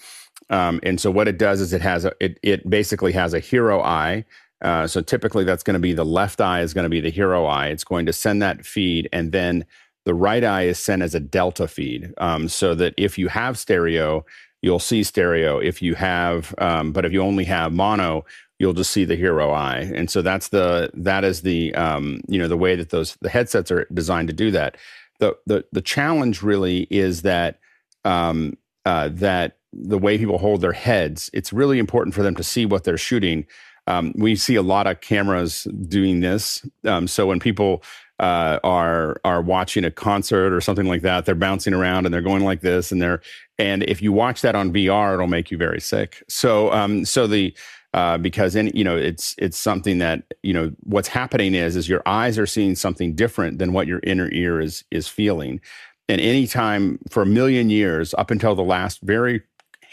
[0.49, 3.39] Um, and so what it does is it has a, it, it basically has a
[3.39, 4.25] hero eye.
[4.61, 7.09] Uh, so typically that's going to be the left eye is going to be the
[7.09, 7.67] hero eye.
[7.67, 9.65] It's going to send that feed and then
[10.05, 12.13] the right eye is sent as a delta feed.
[12.17, 14.25] Um, so that if you have stereo,
[14.61, 15.59] you'll see stereo.
[15.59, 18.25] If you have, um, but if you only have mono,
[18.59, 19.91] you'll just see the hero eye.
[19.93, 23.29] And so that's the, that is the, um, you know, the way that those, the
[23.29, 24.77] headsets are designed to do that
[25.19, 27.59] the the the challenge really is that
[28.03, 32.43] um, uh, that the way people hold their heads, it's really important for them to
[32.43, 33.45] see what they're shooting.
[33.87, 36.65] Um, we see a lot of cameras doing this.
[36.85, 37.83] Um, so when people
[38.19, 42.21] uh, are are watching a concert or something like that, they're bouncing around and they're
[42.21, 43.21] going like this, and they're
[43.57, 46.23] and if you watch that on VR, it'll make you very sick.
[46.27, 47.53] So um, so the
[47.95, 51.87] uh, because any, you know it's it's something that you know what's happening is is
[51.87, 55.61] your eyes are seeing something different than what your inner ear is is feeling
[56.09, 59.41] and anytime for a million years up until the last very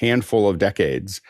[0.01, 1.21] handful of decades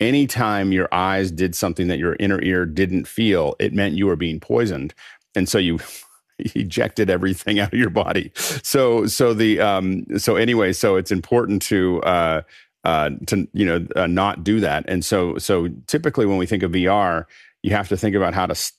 [0.00, 4.14] anytime your eyes did something that your inner ear didn't feel it meant you were
[4.14, 4.92] being poisoned
[5.34, 5.78] and so you
[6.54, 11.60] ejected everything out of your body so so the um so anyway so it's important
[11.60, 12.42] to uh
[12.84, 14.84] uh, to you know uh, not do that.
[14.88, 17.24] And so so typically when we think of VR,
[17.62, 18.72] you have to think about how to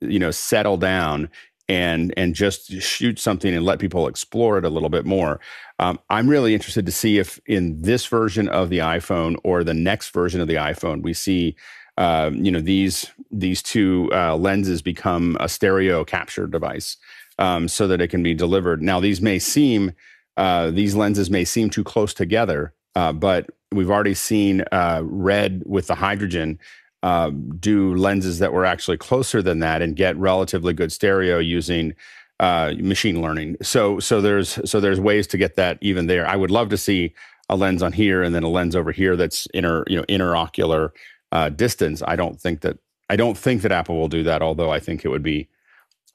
[0.00, 1.28] you know settle down
[1.68, 5.40] and and just shoot something and let people explore it a little bit more.
[5.78, 9.74] Um, I'm really interested to see if in this version of the iPhone or the
[9.74, 11.56] next version of the iPhone we see.
[11.98, 16.96] Uh, you know these these two uh, lenses become a stereo capture device,
[17.38, 18.80] um, so that it can be delivered.
[18.80, 19.92] Now these may seem
[20.36, 25.62] uh, these lenses may seem too close together, uh, but we've already seen uh, red
[25.66, 26.58] with the hydrogen
[27.02, 31.94] uh, do lenses that were actually closer than that and get relatively good stereo using
[32.40, 33.56] uh, machine learning.
[33.62, 36.26] So so there's so there's ways to get that even there.
[36.26, 37.14] I would love to see
[37.48, 40.90] a lens on here and then a lens over here that's inner you know interocular
[41.32, 42.02] uh, distance.
[42.06, 42.78] I don't think that
[43.10, 44.42] I don't think that Apple will do that.
[44.42, 45.48] Although I think it would be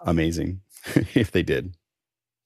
[0.02, 0.62] amazing
[1.14, 1.76] if they did.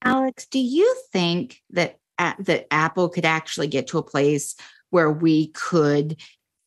[0.04, 4.56] Alex, do you think that that Apple could actually get to a place
[4.90, 6.18] where we could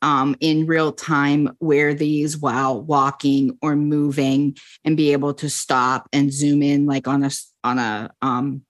[0.02, 6.08] um, in real time wear these while walking or moving and be able to stop
[6.12, 7.30] and zoom in like on a
[7.64, 8.62] on a um,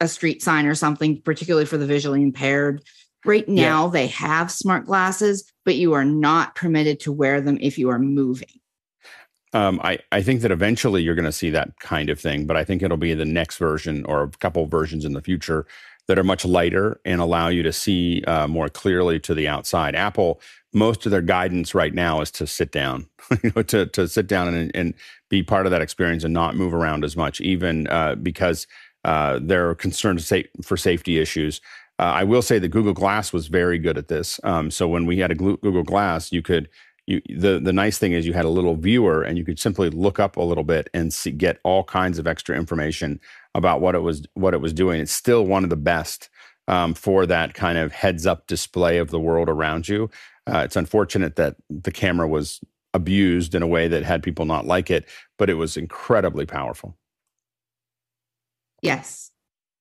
[0.00, 2.82] a street sign or something, particularly for the visually impaired.
[3.24, 3.90] Right now, yeah.
[3.92, 7.98] they have smart glasses, but you are not permitted to wear them if you are
[7.98, 8.48] moving.
[9.52, 12.56] Um, I, I think that eventually you're going to see that kind of thing, but
[12.56, 15.66] I think it'll be the next version or a couple versions in the future
[16.08, 19.94] that are much lighter and allow you to see uh, more clearly to the outside.
[19.94, 20.40] Apple,
[20.72, 23.06] most of their guidance right now is to sit down,
[23.42, 24.94] you know, to to sit down and, and
[25.28, 28.66] be part of that experience and not move around as much, even uh, because
[29.04, 30.24] uh, they're concerned
[30.62, 31.60] for safety issues.
[31.98, 34.40] Uh, I will say that Google Glass was very good at this.
[34.44, 36.68] Um, so when we had a Google Glass, you could
[37.06, 39.90] you, the the nice thing is you had a little viewer and you could simply
[39.90, 43.20] look up a little bit and see, get all kinds of extra information
[43.54, 45.00] about what it was what it was doing.
[45.00, 46.28] It's still one of the best
[46.68, 50.10] um, for that kind of heads up display of the world around you.
[50.46, 52.60] Uh, it's unfortunate that the camera was
[52.94, 56.96] abused in a way that had people not like it, but it was incredibly powerful.
[58.80, 59.31] Yes.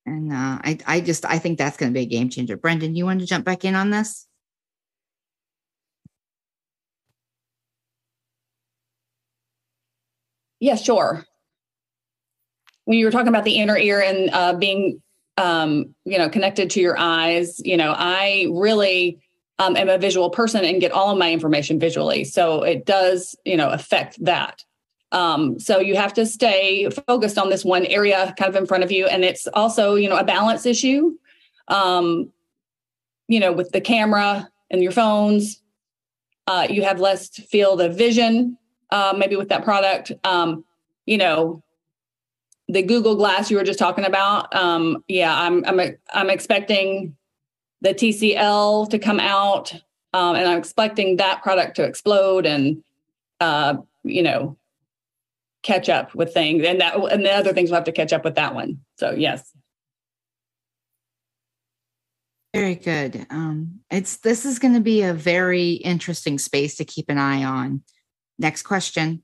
[0.06, 2.58] And uh, I, I just, I think that's going to be a game changer.
[2.58, 4.28] Brendan, you want to jump back in on this?
[10.60, 11.26] Yeah, sure.
[12.86, 15.02] When you were talking about the inner ear and uh, being,
[15.38, 19.20] um, you know, connected to your eyes, you know, I really
[19.60, 22.24] um, am a visual person and get all of my information visually.
[22.24, 24.64] So it does, you know, affect that.
[25.12, 28.84] Um, so you have to stay focused on this one area kind of in front
[28.84, 29.08] of you.
[29.08, 31.18] And it's also, you know, a balance issue,
[31.68, 32.32] um,
[33.28, 35.62] you know, with the camera and your phones.
[36.48, 38.58] Uh, you have less field of vision,
[38.90, 40.12] uh, maybe with that product.
[40.24, 40.64] Um,
[41.06, 41.62] you know,
[42.68, 44.54] the Google Glass you were just talking about.
[44.56, 45.80] Um, yeah, I'm I'm
[46.14, 47.16] I'm expecting
[47.82, 49.74] the TCL to come out,
[50.14, 52.84] um, and I'm expecting that product to explode and
[53.40, 54.58] uh, you know
[55.64, 58.24] catch up with things and that and the other things will have to catch up
[58.24, 58.80] with that one.
[58.98, 59.52] So yes.
[62.54, 63.26] Very good.
[63.30, 67.44] Um it's this is going to be a very interesting space to keep an eye
[67.44, 67.84] on.
[68.40, 69.24] Next question.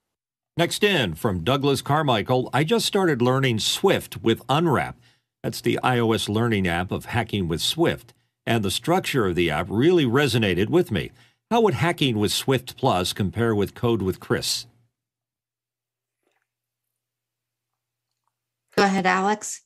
[0.56, 2.50] Next in from douglas carmichael.
[2.54, 4.98] I just started learning swift with unwrap.
[5.44, 8.14] That's the ios learning app of hacking with swift
[8.46, 11.12] and the structure of the app really resonated with me.
[11.52, 14.68] How would hacking with swift plus compare with code with chris
[18.78, 19.62] Go ahead, Alex.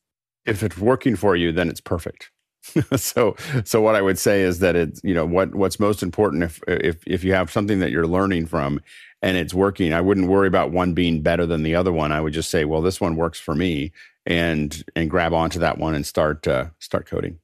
[0.46, 2.32] If it's working for you, then it's perfect.
[2.96, 6.44] so so what I would say is that it's you know what what's most important
[6.44, 8.80] if if if you have something that you're learning from
[9.22, 12.12] and it's working, I wouldn't worry about one being better than the other one.
[12.12, 13.92] I would just say, well, this one works for me,
[14.26, 17.40] and and grab onto that one and start uh, start coding.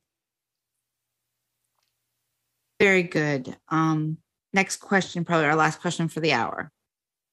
[2.79, 3.57] Very good.
[3.69, 4.19] Um,
[4.53, 6.71] next question, probably our last question for the hour.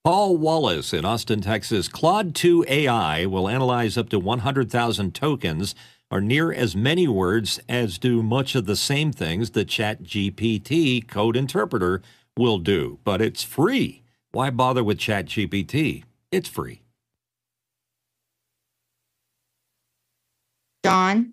[0.05, 1.89] Paul Wallace in Austin, Texas.
[1.89, 5.75] Claude 2 AI will analyze up to 100,000 tokens,
[6.11, 11.39] or near as many words as do much of the same things the ChatGPT code
[11.39, 12.03] interpreter
[12.37, 12.99] will do.
[13.03, 14.03] But it's free.
[14.31, 16.05] Why bother with ChatGPT?
[16.31, 16.83] It's free.
[20.83, 21.33] Don?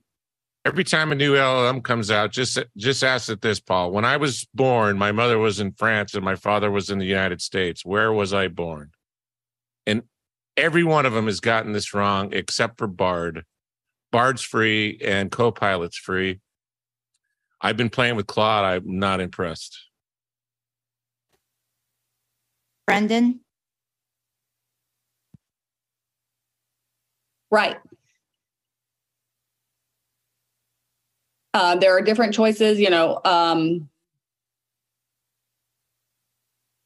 [0.63, 3.91] Every time a new LLM comes out, just just ask it this, Paul.
[3.91, 7.05] When I was born, my mother was in France and my father was in the
[7.05, 7.83] United States.
[7.83, 8.91] Where was I born?
[9.87, 10.03] And
[10.55, 13.43] every one of them has gotten this wrong, except for Bard.
[14.11, 16.41] Bard's free and Copilot's free.
[17.59, 18.65] I've been playing with Claude.
[18.65, 19.79] I'm not impressed.
[22.85, 23.39] Brendan?
[27.49, 27.77] Right.
[31.53, 33.19] Uh, there are different choices, you know.
[33.25, 33.89] Um,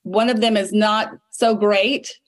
[0.03, 2.19] one of them is not so great,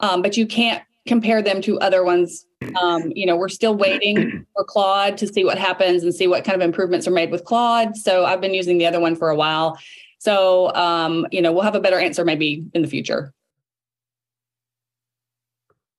[0.00, 2.46] um, but you can't compare them to other ones.
[2.80, 6.44] Um, you know, we're still waiting for Claude to see what happens and see what
[6.44, 7.96] kind of improvements are made with Claude.
[7.96, 9.78] So I've been using the other one for a while.
[10.18, 13.32] So, um, you know, we'll have a better answer maybe in the future.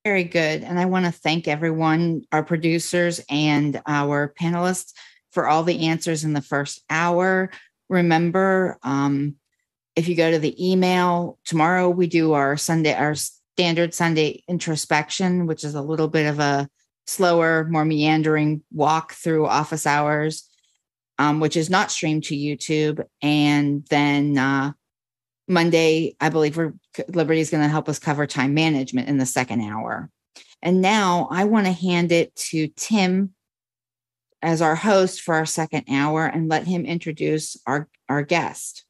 [0.04, 0.62] Very good.
[0.62, 4.94] And I want to thank everyone, our producers and our panelists,
[5.30, 7.50] for all the answers in the first hour.
[7.88, 9.36] Remember, um,
[9.94, 15.46] if you go to the email, tomorrow we do our Sunday, our standard Sunday introspection,
[15.46, 16.68] which is a little bit of a
[17.06, 20.48] slower, more meandering walk through office hours,
[21.18, 23.04] um, which is not streamed to YouTube.
[23.20, 24.72] And then uh,
[25.50, 26.56] Monday, I believe
[27.08, 30.08] Liberty is going to help us cover time management in the second hour.
[30.62, 33.34] And now I want to hand it to Tim
[34.42, 38.84] as our host for our second hour and let him introduce our, our guest.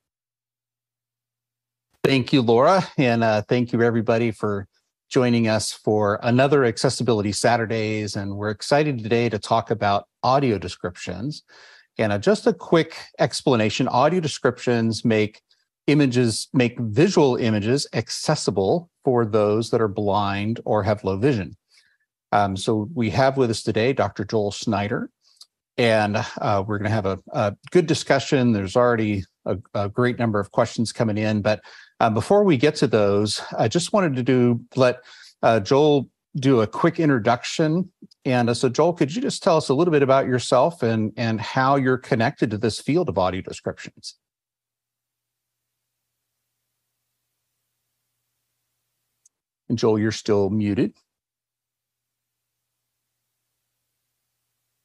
[2.04, 2.86] Thank you, Laura.
[2.98, 4.66] And uh, thank you, everybody, for
[5.08, 8.16] joining us for another Accessibility Saturdays.
[8.16, 11.42] And we're excited today to talk about audio descriptions.
[11.98, 15.40] And uh, just a quick explanation audio descriptions make
[15.90, 21.56] images, make visual images accessible for those that are blind or have low vision.
[22.32, 24.24] Um, so we have with us today Dr.
[24.24, 25.10] Joel Snyder,
[25.76, 28.52] and uh, we're going to have a, a, good discussion.
[28.52, 31.60] There's already a, a, great number of questions coming in, but
[31.98, 34.98] uh, before we get to those, I just wanted to do let
[35.42, 37.90] uh, Joel do a quick introduction.
[38.24, 41.12] And uh, so, Joel, could you just tell us a little bit about yourself and
[41.16, 44.16] and how you're connected to this field of audio descriptions?
[49.70, 50.94] And Joel, you're still muted.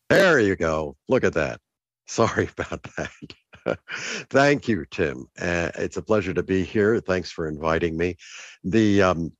[0.10, 0.96] There you go.
[1.10, 1.60] Look at that.
[2.06, 3.10] Sorry about that.
[4.30, 5.26] Thank you, Tim.
[5.42, 7.00] Uh, it's a pleasure to be here.
[7.00, 8.18] Thanks for inviting me.
[8.64, 9.32] The um,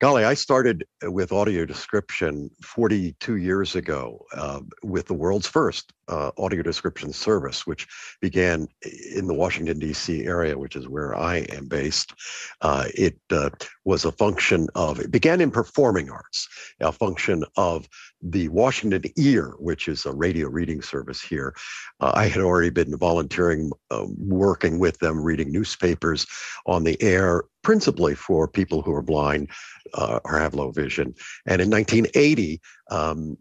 [0.00, 6.30] golly, I started with audio description 42 years ago uh, with the world's first uh,
[6.38, 7.86] audio description service, which
[8.20, 8.68] began
[9.14, 10.24] in the Washington, D.C.
[10.24, 12.12] area, which is where I am based.
[12.60, 13.50] Uh, it uh,
[13.84, 16.48] was a function of, it began in performing arts,
[16.80, 17.88] a function of
[18.22, 21.54] the Washington Ear, which is a radio reading service here.
[22.00, 26.26] Uh, I had already been volunteering, uh, working with them, reading newspapers
[26.66, 29.50] on the air, principally for people who are blind
[29.94, 31.14] uh, or have low vision.
[31.46, 32.60] And in 1980,
[32.90, 33.36] um,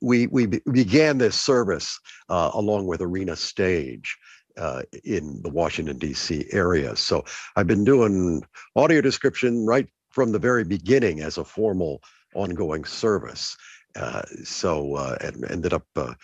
[0.00, 4.16] we, we began this service uh, along with Arena Stage.
[4.58, 6.44] Uh, in the Washington, D.C.
[6.52, 6.94] area.
[6.94, 7.24] So
[7.56, 8.42] I've been doing
[8.76, 12.02] audio description right from the very beginning as a formal
[12.34, 13.56] ongoing service.
[13.94, 16.14] Uh, so uh, and ended up uh,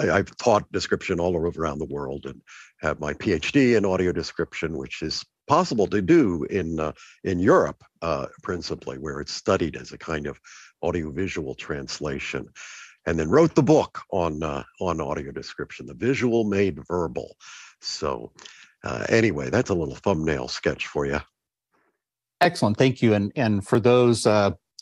[0.00, 2.40] I, have taught description all over around the world and
[2.80, 6.92] have my PhD in audio description, which is possible to do in uh,
[7.22, 10.40] in Europe uh, principally, where it's studied as a kind of
[10.82, 12.48] audiovisual translation,
[13.06, 14.42] and then wrote the book on
[14.80, 17.36] on audio description, the visual made verbal.
[17.80, 18.32] So
[19.08, 21.20] anyway, that's a little thumbnail sketch for you.
[22.40, 23.14] Excellent, thank you.
[23.14, 24.26] And and for those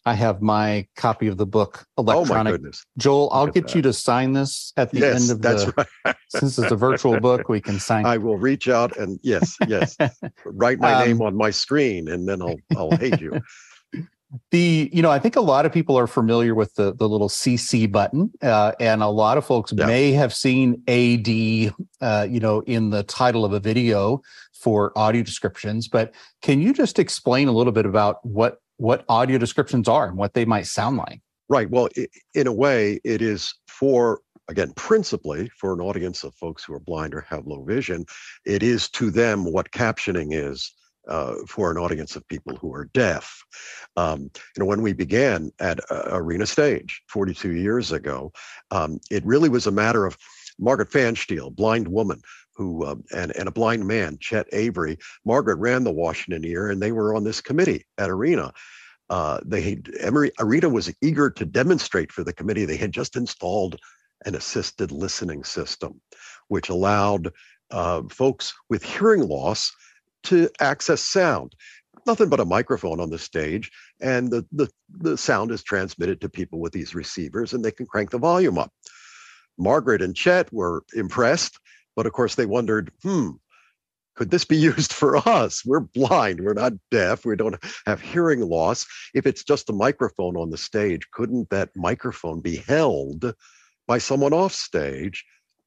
[0.07, 2.30] I have my copy of the book electronic.
[2.30, 2.84] Oh my goodness.
[2.98, 3.74] Joel, I'll get that.
[3.74, 6.16] you to sign this at the yes, end of that's the right.
[6.28, 9.96] since it's a virtual book, we can sign I will reach out and yes, yes.
[10.44, 13.40] write my um, name on my screen and then I'll I'll hate you.
[14.50, 17.28] The you know I think a lot of people are familiar with the the little
[17.28, 19.86] CC button, uh, and a lot of folks yeah.
[19.86, 25.22] may have seen AD, uh, you know, in the title of a video for audio
[25.22, 25.86] descriptions.
[25.86, 30.16] But can you just explain a little bit about what what audio descriptions are and
[30.16, 31.20] what they might sound like.
[31.48, 31.68] Right.
[31.68, 31.88] Well,
[32.34, 36.80] in a way, it is for, again, principally for an audience of folks who are
[36.80, 38.06] blind or have low vision.
[38.46, 40.72] It is to them what captioning is
[41.08, 43.44] uh, for an audience of people who are deaf.
[43.96, 48.32] Um, you know, when we began at uh, Arena Stage 42 years ago,
[48.70, 50.16] um, it really was a matter of
[50.58, 52.20] Margaret Pfanstiehl, blind woman,
[52.55, 54.98] who uh, and, and a blind man, Chet Avery.
[55.24, 58.52] Margaret ran the Washington Ear, and they were on this committee at Arena.
[59.11, 62.64] Uh, they Emory, Arena was eager to demonstrate for the committee.
[62.64, 63.78] They had just installed
[64.24, 66.00] an assisted listening system,
[66.48, 67.30] which allowed
[67.70, 69.72] uh, folks with hearing loss
[70.24, 71.55] to access sound.
[72.07, 76.28] Nothing but a microphone on the stage, and the, the, the sound is transmitted to
[76.28, 78.72] people with these receivers, and they can crank the volume up.
[79.59, 81.59] Margaret and Chet were impressed
[81.97, 83.30] but of course, they wondered, hmm,
[84.16, 85.64] could this be used for us?
[85.64, 86.40] We're blind.
[86.40, 87.24] We're not deaf.
[87.24, 88.86] We don't have hearing loss.
[89.14, 93.34] If it's just a microphone on the stage, couldn't that microphone be held
[93.86, 95.24] by someone off stage,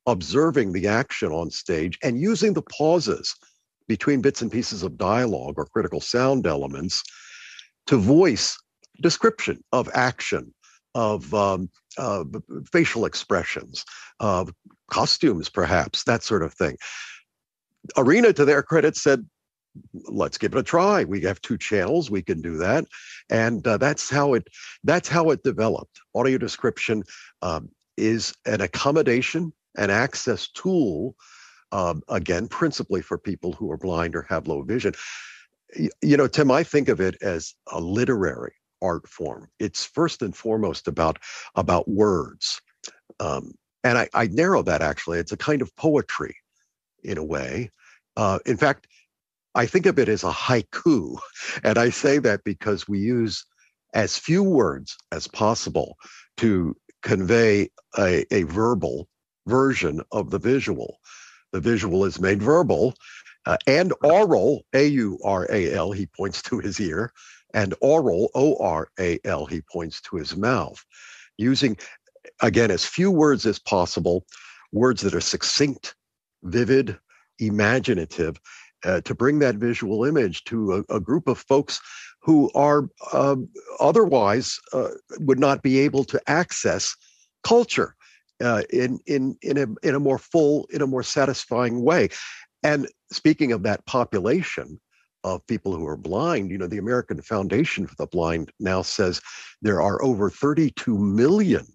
[0.08, 3.36] observing the action on stage and using the pauses
[3.88, 7.04] between bits and pieces of dialogue or critical sound elements
[7.86, 8.58] to voice
[9.02, 10.54] description of action,
[10.96, 12.24] of um, uh,
[12.72, 13.86] facial expressions,
[14.20, 14.52] of
[14.90, 16.78] costumes, perhaps, that sort of thing.
[17.96, 19.26] Arena, to their credit, said,
[19.94, 21.04] let's give it a try.
[21.04, 22.86] We have two channels, we can do that.
[23.30, 24.48] And uh, that's how it
[24.84, 26.00] that's how it developed.
[26.16, 27.04] Audio description
[27.42, 31.16] um, is an accommodation, an access tool,
[31.72, 34.94] um, again, principally for people who are blind or have low vision.
[36.02, 39.50] You know, Tim, I think of it as a literary art form.
[39.60, 41.20] It's first and foremost about
[41.56, 42.62] about words.
[43.20, 43.54] Um,
[43.88, 45.20] and I, I narrow that actually.
[45.20, 46.36] It's a kind of poetry
[47.04, 47.72] in a way.
[48.18, 48.88] Uh, in fact,
[49.56, 51.18] I think of it as a haiku.
[51.64, 53.46] And I say that because we use
[53.94, 55.96] as few words as possible
[56.38, 59.08] to convey a, a verbal
[59.48, 61.00] version of the visual.
[61.54, 62.94] The visual is made verbal
[63.46, 67.14] uh, and aural, A U R A L, he points to his ear,
[67.54, 70.84] and oral, O R A L, he points to his mouth,
[71.38, 71.78] using,
[72.42, 74.26] again, as few words as possible,
[74.72, 75.96] words that are succinct,
[76.44, 76.98] vivid,
[77.40, 78.38] imaginative,
[78.86, 81.80] uh, to bring that visual image to a, a group of folks
[82.22, 83.36] who are uh,
[83.80, 86.96] otherwise uh, would not be able to access
[87.44, 87.96] culture
[88.44, 92.10] uh, in in in a in a more full, in a more satisfying way.
[92.64, 94.80] And speaking of that population
[95.24, 99.22] of people who are blind, you know, the American Foundation for the Blind now says
[99.62, 101.66] there are over 32 million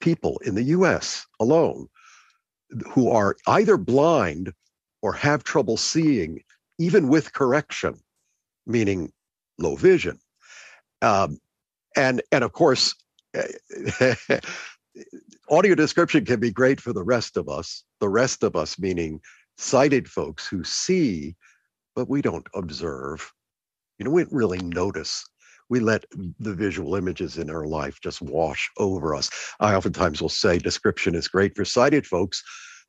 [0.00, 1.26] people in the U.S.
[1.40, 1.88] alone
[2.88, 4.52] who are either blind
[5.02, 6.42] or have trouble seeing,
[6.78, 8.00] even with correction,
[8.66, 9.12] meaning
[9.58, 10.18] low vision.
[11.02, 11.38] Um,
[11.96, 12.94] and and of course,
[15.50, 17.84] audio description can be great for the rest of us.
[18.00, 19.20] The rest of us, meaning
[19.56, 21.36] sighted folks who see,
[21.94, 23.32] but we don't observe.
[23.98, 25.24] You know, we don't really notice.
[25.68, 26.04] We let
[26.38, 29.30] the visual images in our life just wash over us.
[29.60, 32.42] I oftentimes will say description is great for sighted folks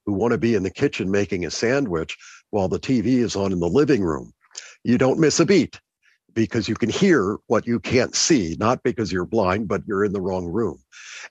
[0.06, 2.18] who want to be in the kitchen making a sandwich
[2.52, 4.32] while the TV is on in the living room.
[4.84, 5.80] You don't miss a beat
[6.34, 10.14] because you can hear what you can't see, not because you're blind, but you're in
[10.14, 10.78] the wrong room.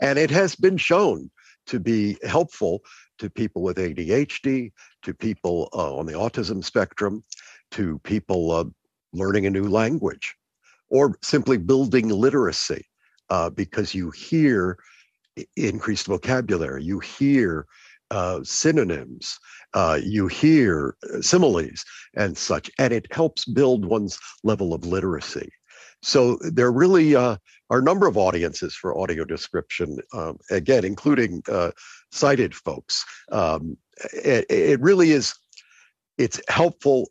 [0.01, 1.30] And it has been shown
[1.68, 2.80] to be helpful
[3.18, 4.72] to people with ADHD,
[5.03, 7.24] to people uh, on the autism spectrum,
[7.72, 8.64] to people uh,
[9.12, 10.34] learning a new language,
[10.91, 12.84] or simply building literacy
[13.30, 14.78] uh, because you hear
[15.57, 17.66] increased vocabulary, you hear
[18.11, 19.39] uh, synonyms,
[19.74, 21.84] uh, you hear uh, similes
[22.14, 25.49] and such, and it helps build one's level of literacy.
[26.03, 27.37] So there really uh,
[27.70, 31.72] are a number of audiences for audio description, um, again, including uh,
[32.12, 33.05] sighted folks.
[33.32, 33.76] Um,
[34.12, 35.34] it, it really is,
[36.16, 37.11] it's helpful.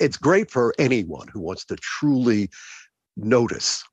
[0.00, 2.50] It's great for anyone who wants to truly
[3.16, 3.84] notice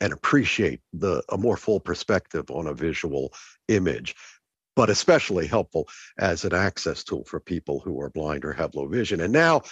[0.00, 3.32] and appreciate the a more full perspective on a visual
[3.68, 4.14] image
[4.76, 5.88] but especially helpful
[6.18, 9.20] as an access tool for people who are blind or have low vision.
[9.20, 9.62] And now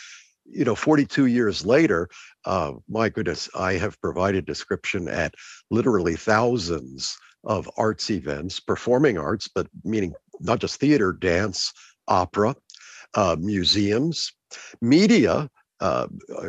[0.50, 2.08] you know 42 years later
[2.46, 5.34] uh, my goodness i have provided description at
[5.70, 11.72] literally thousands of arts events performing arts but meaning not just theater dance
[12.08, 12.54] opera
[13.14, 14.32] uh, museums
[14.80, 15.50] media
[15.80, 16.06] uh,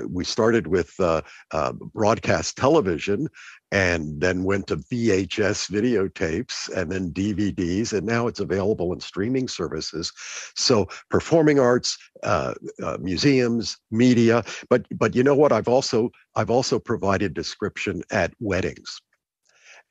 [0.08, 1.22] we started with uh,
[1.52, 3.28] uh, broadcast television
[3.72, 9.48] and then went to VHS videotapes and then DVDs, and now it's available in streaming
[9.48, 10.12] services.
[10.56, 15.52] So performing arts, uh, uh, museums, media, but but you know what?
[15.52, 19.00] I've also I've also provided description at weddings,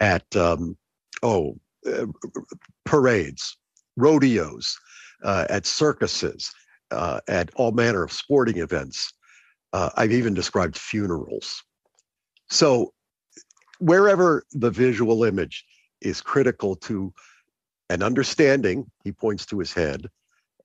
[0.01, 0.77] at um,
[1.23, 2.07] oh uh,
[2.85, 3.57] parades,
[3.97, 4.77] rodeos,
[5.23, 6.53] uh, at circuses,
[6.91, 9.13] uh, at all manner of sporting events.
[9.73, 11.63] Uh, I've even described funerals.
[12.51, 12.93] So
[13.79, 15.65] wherever the visual image
[16.01, 17.13] is critical to
[17.91, 20.09] an understanding, he points to his head,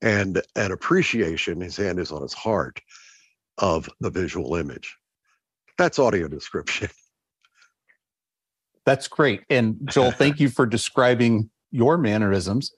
[0.01, 2.81] and an appreciation, his hand is on his heart,
[3.57, 4.95] of the visual image.
[5.77, 6.89] That's audio description.
[8.85, 9.41] That's great.
[9.49, 12.73] And Joel, thank you for describing your mannerisms.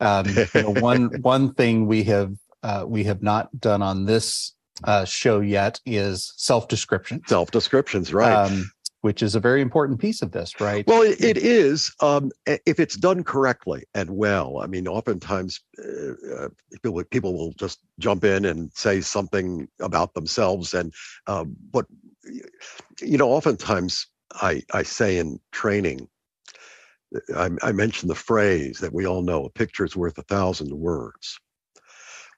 [0.00, 4.53] Um, you know, one one thing we have uh, we have not done on this
[4.82, 7.22] uh, show yet is self description.
[7.26, 8.50] Self descriptions, right?
[8.50, 8.70] Um,
[9.04, 10.86] which is a very important piece of this, right?
[10.86, 14.60] Well, it, it is um, if it's done correctly and well.
[14.62, 16.48] I mean, oftentimes uh, uh,
[16.82, 20.94] people, people will just jump in and say something about themselves, and
[21.26, 21.84] uh, but
[23.02, 26.08] you know, oftentimes I I say in training,
[27.36, 30.72] I, I mention the phrase that we all know: "A picture is worth a thousand
[30.72, 31.38] words."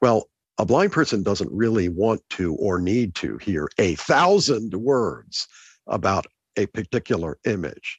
[0.02, 5.46] Well, a blind person doesn't really want to or need to hear a thousand words
[5.86, 6.26] about
[6.56, 7.98] a particular image.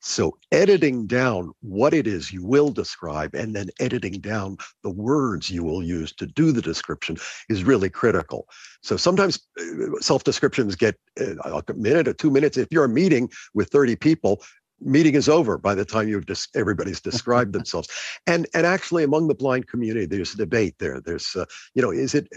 [0.00, 5.50] So, editing down what it is you will describe and then editing down the words
[5.50, 7.16] you will use to do the description
[7.48, 8.46] is really critical.
[8.80, 12.56] So, sometimes uh, self descriptions get uh, a minute or two minutes.
[12.56, 14.40] If you're a meeting with 30 people,
[14.80, 17.88] meeting is over by the time you've just everybody's described themselves
[18.26, 21.44] and and actually among the blind community there's a debate there there's uh,
[21.74, 22.28] you know is it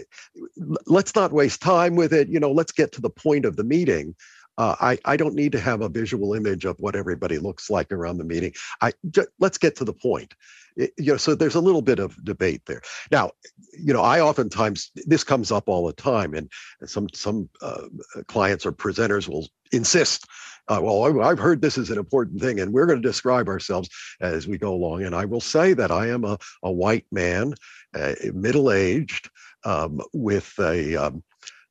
[0.86, 3.64] let's not waste time with it you know let's get to the point of the
[3.64, 4.14] meeting
[4.58, 7.90] uh, I, I don't need to have a visual image of what everybody looks like
[7.90, 8.52] around the meeting.
[8.82, 10.34] I just, let's get to the point.
[10.76, 12.82] It, you know, so there's a little bit of debate there.
[13.10, 13.30] Now,
[13.72, 16.50] you know, I oftentimes this comes up all the time, and
[16.84, 17.88] some some uh,
[18.26, 20.26] clients or presenters will insist
[20.68, 23.88] uh, well, I've heard this is an important thing, and we're going to describe ourselves
[24.20, 25.02] as we go along.
[25.04, 27.54] And I will say that I am a, a white man,
[27.94, 29.28] uh, middle aged,
[29.64, 31.22] um, with a, um,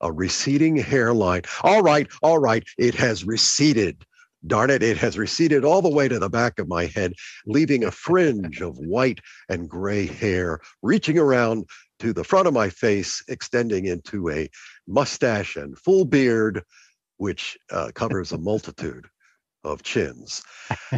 [0.01, 1.43] a receding hairline.
[1.63, 4.05] All right, all right, it has receded.
[4.47, 7.13] Darn it, it has receded all the way to the back of my head,
[7.45, 9.19] leaving a fringe of white
[9.49, 11.65] and gray hair reaching around
[11.99, 14.49] to the front of my face, extending into a
[14.87, 16.63] mustache and full beard,
[17.21, 19.05] which uh, covers a multitude
[19.63, 20.41] of chins.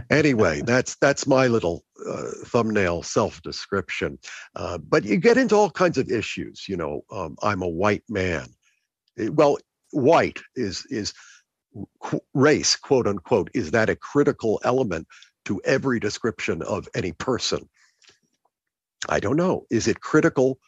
[0.10, 4.18] Anyway, that's that's my little uh, thumbnail self-description.
[4.56, 6.66] Uh, but you get into all kinds of issues.
[6.68, 8.48] You know, um, I'm a white man.
[9.18, 9.58] It, well,
[9.91, 11.14] white is is
[12.00, 13.50] qu- race, quote unquote.
[13.54, 15.08] Is that a critical element
[15.45, 17.68] to every description of any person?
[19.10, 19.66] I don't know.
[19.70, 20.60] Is it critical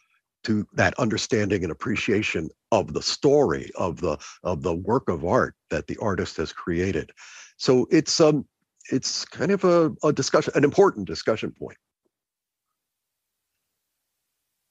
[0.46, 5.54] to that understanding and appreciation of the story of the of the work of art
[5.70, 7.10] that the artist has created.
[7.56, 8.46] So it's um
[8.92, 11.76] it's kind of a, a discussion an important discussion point.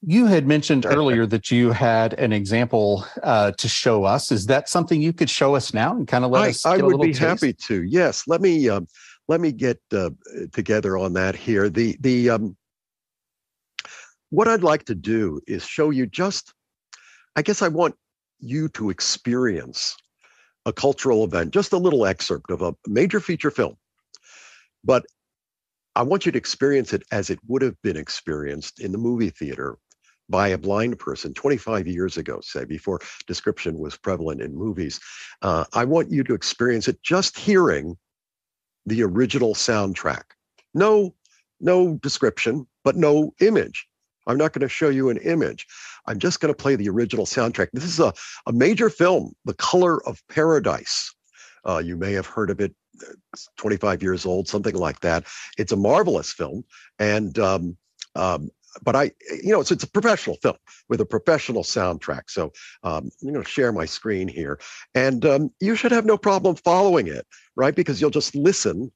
[0.01, 4.31] You had mentioned earlier that you had an example uh, to show us.
[4.31, 6.77] Is that something you could show us now and kind of let I, us i
[6.77, 7.19] would be taste?
[7.19, 8.23] happy to yes.
[8.27, 8.87] Let me um,
[9.27, 10.11] let me get uh,
[10.53, 11.69] together on that here.
[11.69, 12.55] The the um,
[14.29, 16.53] what I'd like to do is show you just,
[17.35, 17.95] I guess I want
[18.39, 19.95] you to experience
[20.65, 23.75] a cultural event, just a little excerpt of a major feature film.
[24.83, 25.05] But
[25.95, 29.29] I want you to experience it as it would have been experienced in the movie
[29.29, 29.77] theater
[30.27, 34.99] by a blind person 25 years ago, say, before description was prevalent in movies.
[35.41, 37.95] Uh, I want you to experience it just hearing
[38.85, 40.23] the original soundtrack.
[40.73, 41.13] No,
[41.59, 43.87] no description, but no image.
[44.27, 45.67] I'm not going to show you an image.
[46.07, 47.69] I'm just going to play the original soundtrack.
[47.73, 48.13] This is a,
[48.47, 51.13] a major film, The Color of Paradise.
[51.67, 52.75] Uh, you may have heard of it,
[53.33, 55.25] it's 25 years old, something like that.
[55.57, 56.63] It's a marvelous film.
[56.99, 57.77] And, um,
[58.15, 58.49] um,
[58.83, 59.11] but I,
[59.43, 60.57] you know, it's, it's a professional film
[60.89, 62.23] with a professional soundtrack.
[62.27, 62.51] So
[62.83, 64.59] um, I'm going to share my screen here.
[64.93, 67.25] And um, you should have no problem following it,
[67.55, 67.75] right?
[67.75, 68.91] Because you'll just listen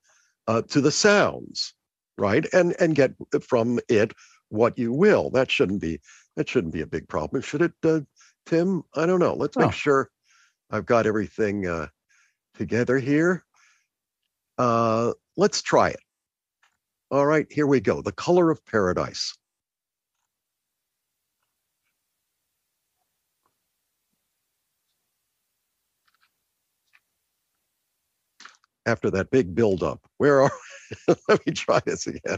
[0.48, 1.74] uh, to the sounds,
[2.18, 2.46] right?
[2.54, 4.14] And, and get from it
[4.50, 5.30] what you will.
[5.32, 6.00] That shouldn't be
[6.36, 8.02] that shouldn't be a big problem, should it, uh,
[8.46, 8.84] Tim?
[8.96, 9.34] I don't know.
[9.34, 9.72] Let's make Oh.
[9.72, 10.10] sure
[10.72, 11.88] I've got everything uh,
[12.56, 13.44] together here.
[14.58, 16.00] Uh, let's try it.
[17.12, 18.02] All right, here we go.
[18.02, 19.36] The color of paradise.
[28.86, 30.52] After that big buildup, where are?
[31.28, 32.38] Let me try this again.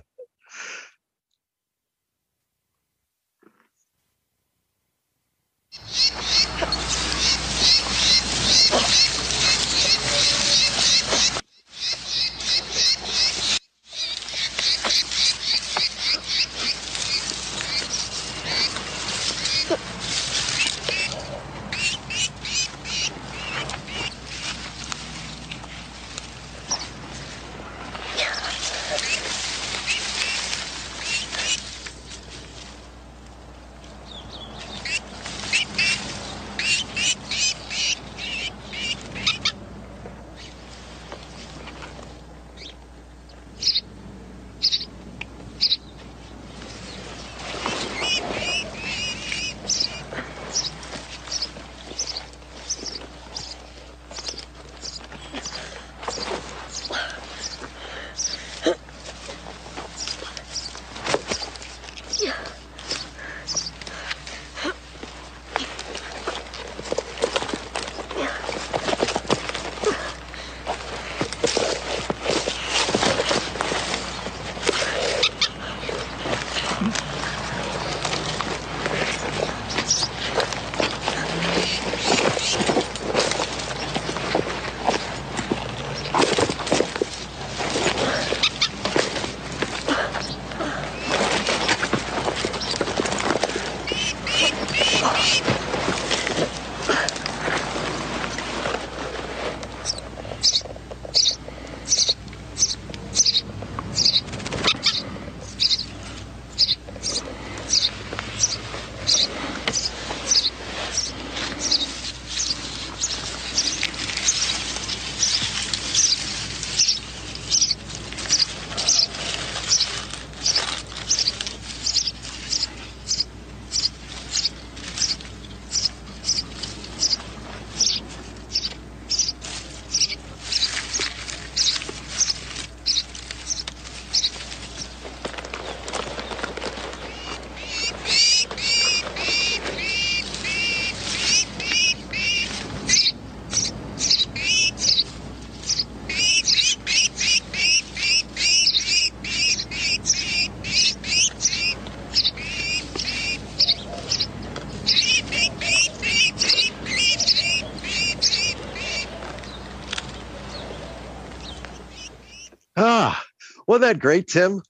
[164.02, 164.62] Great, Tim?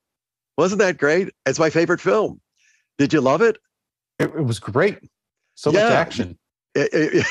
[0.58, 1.30] Wasn't that great?
[1.45, 2.40] It's my favorite film.
[2.98, 3.58] Did you love it?
[4.20, 4.99] It, it was great.
[5.56, 5.84] So Yeah.
[5.86, 6.38] much action.
[6.76, 7.26] It-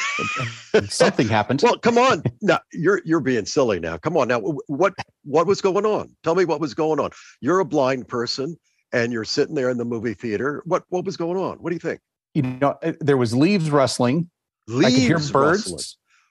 [0.75, 1.61] it- Something happened.
[1.63, 2.23] well, come on.
[2.43, 3.97] Now you're you're being silly now.
[3.97, 4.41] Come on now.
[4.41, 4.95] What
[5.25, 6.15] what was going on?
[6.23, 7.11] Tell me what was going on.
[7.41, 8.57] You're a blind person
[8.93, 10.63] and you're sitting there in the movie theater.
[10.67, 11.57] What what was going on?
[11.59, 12.01] What do you think?
[12.35, 14.29] you know, uh, there was leaves rustling.
[14.69, 15.33] I could hear birds.
[15.33, 15.81] rustling.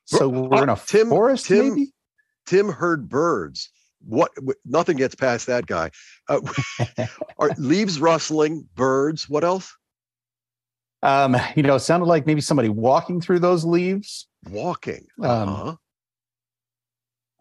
[0.05, 1.91] So we're in a uh, Tim- forest, Tim- maybe.
[2.45, 3.69] Tim heard birds.
[4.07, 4.31] What?
[4.65, 5.91] Nothing gets past that guy.
[6.27, 6.39] Uh,
[7.39, 8.67] are leaves rustling?
[8.75, 9.27] Birds?
[9.29, 9.75] What else?
[11.01, 15.05] Um, you know, it sounded like maybe somebody walking through those leaves, Walking.
[15.21, 15.75] Um, Uh-huh.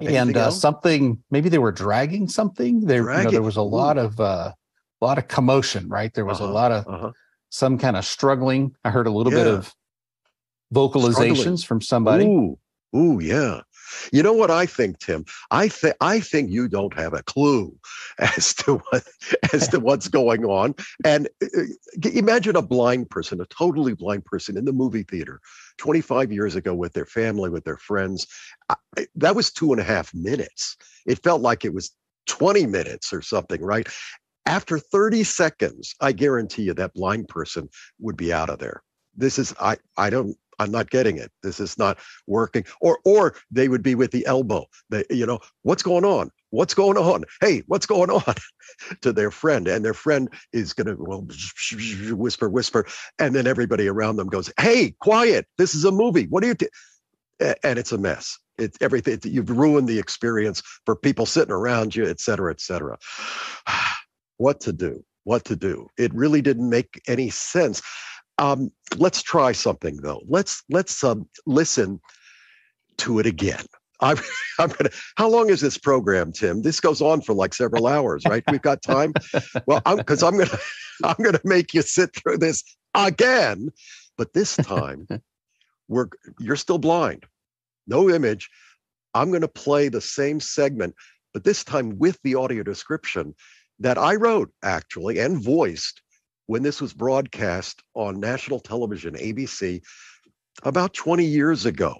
[0.00, 1.22] and uh, something.
[1.30, 2.80] Maybe they were dragging something.
[2.82, 3.64] There, you know, there was a ooh.
[3.68, 4.52] lot of uh,
[5.00, 5.88] a lot of commotion.
[5.88, 7.12] Right, there was Uh-huh, a lot of Uh-huh.
[7.50, 8.74] some kind of struggling.
[8.84, 9.74] I heard a little bit of
[10.72, 12.26] vocalizations from somebody.
[12.26, 12.58] Ooh,
[12.96, 13.62] ooh, yeah.
[14.12, 15.24] You know what I think, Tim?
[15.50, 17.76] I think I think you don't have a clue
[18.18, 19.06] as to what
[19.52, 20.74] as to what's going on.
[21.04, 25.40] And uh, uh, imagine a blind person, a totally blind person in the movie theater,
[25.78, 28.26] 25 years ago with their family, with their friends.
[28.68, 30.76] I, that was two and a half minutes.
[31.06, 31.90] It felt like it was
[32.26, 33.88] 20 minutes or something, right?
[34.46, 37.68] After 30 seconds, I guarantee you that blind person
[38.00, 38.82] would be out of there.
[39.16, 41.30] This is I I don't I'm not getting it.
[41.42, 42.64] This is not working.
[42.80, 44.66] Or or they would be with the elbow.
[44.90, 46.30] They, you know, what's going on?
[46.50, 47.24] What's going on?
[47.40, 48.34] Hey, what's going on?
[49.02, 49.68] to their friend.
[49.68, 51.26] And their friend is gonna well
[52.10, 52.86] whisper, whisper.
[53.18, 55.46] And then everybody around them goes, Hey, quiet.
[55.58, 56.26] This is a movie.
[56.26, 56.68] What do you do?
[57.62, 58.38] And it's a mess.
[58.58, 59.20] It's everything.
[59.22, 62.98] You've ruined the experience for people sitting around you, et cetera, et cetera.
[64.36, 65.04] what to do?
[65.24, 65.88] What to do?
[65.96, 67.82] It really didn't make any sense.
[68.38, 70.22] Um, let's try something though.
[70.26, 72.00] Let's let's um, listen
[72.98, 73.64] to it again.
[74.00, 74.18] I'm,
[74.60, 74.90] I'm gonna.
[75.16, 76.62] How long is this program, Tim?
[76.62, 78.44] This goes on for like several hours, right?
[78.50, 79.12] We've got time.
[79.66, 80.58] Well, because I'm, gonna
[81.04, 82.62] I'm gonna make you sit through this
[82.94, 83.70] again,
[84.16, 85.08] but this time
[85.88, 86.08] we're
[86.38, 87.26] you're still blind,
[87.88, 88.48] no image.
[89.14, 90.94] I'm gonna play the same segment,
[91.34, 93.34] but this time with the audio description
[93.80, 96.02] that I wrote actually and voiced
[96.48, 99.80] when this was broadcast on national television, ABC,
[100.64, 101.94] about 20 years ago.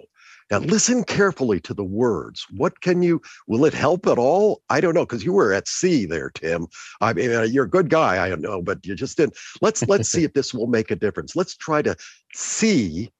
[0.51, 2.47] Now, listen carefully to the words.
[2.57, 4.63] What can you, will it help at all?
[4.71, 6.65] I don't know, because you were at sea there, Tim.
[6.99, 9.37] I mean, uh, you're a good guy, I know, but you just didn't.
[9.61, 11.35] Let's, let's see if this will make a difference.
[11.35, 11.95] Let's try to
[12.33, 13.11] see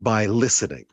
[0.00, 0.86] by listening.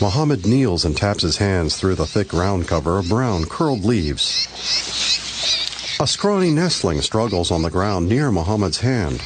[0.00, 4.46] Mohammed kneels and taps his hands through the thick ground cover of brown, curled leaves.
[5.98, 9.20] A scrawny nestling struggles on the ground near Mohammed's hand.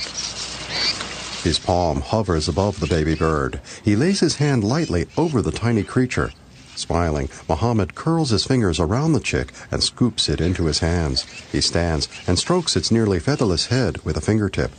[1.45, 3.61] His palm hovers above the baby bird.
[3.85, 6.33] He lays his hand lightly over the tiny creature.
[6.75, 11.25] Smiling, Mohammed curls his fingers around the chick and scoops it into his hands.
[11.53, 14.73] He stands and strokes its nearly featherless head with a fingertip.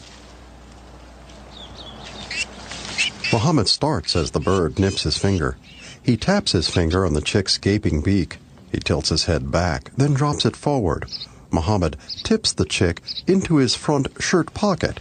[3.31, 5.55] Mohammed starts as the bird nips his finger.
[6.03, 8.38] He taps his finger on the chick's gaping beak.
[8.71, 11.05] He tilts his head back, then drops it forward.
[11.49, 14.99] Mohammed tips the chick into his front shirt pocket.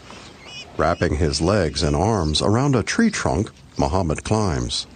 [0.76, 4.86] Wrapping his legs and arms around a tree trunk, Mohammed climbs.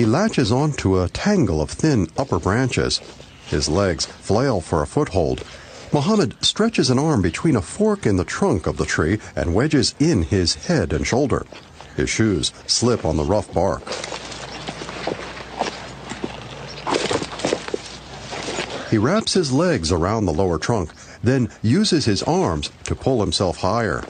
[0.00, 3.02] He latches onto a tangle of thin upper branches.
[3.48, 5.44] His legs flail for a foothold.
[5.92, 9.94] Mohammed stretches an arm between a fork in the trunk of the tree and wedges
[9.98, 11.44] in his head and shoulder.
[11.98, 13.82] His shoes slip on the rough bark.
[18.88, 23.58] He wraps his legs around the lower trunk, then uses his arms to pull himself
[23.58, 24.02] higher.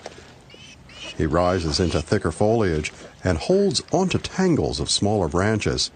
[1.18, 2.92] He rises into thicker foliage
[3.24, 5.90] and holds onto tangles of smaller branches.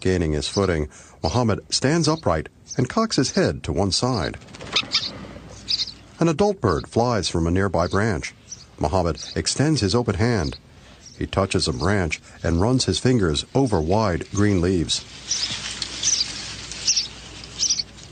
[0.00, 0.88] Gaining his footing,
[1.22, 4.36] Mohammed stands upright and cocks his head to one side.
[6.18, 8.34] An adult bird flies from a nearby branch.
[8.78, 10.58] Mohammed extends his open hand.
[11.18, 15.04] He touches a branch and runs his fingers over wide green leaves.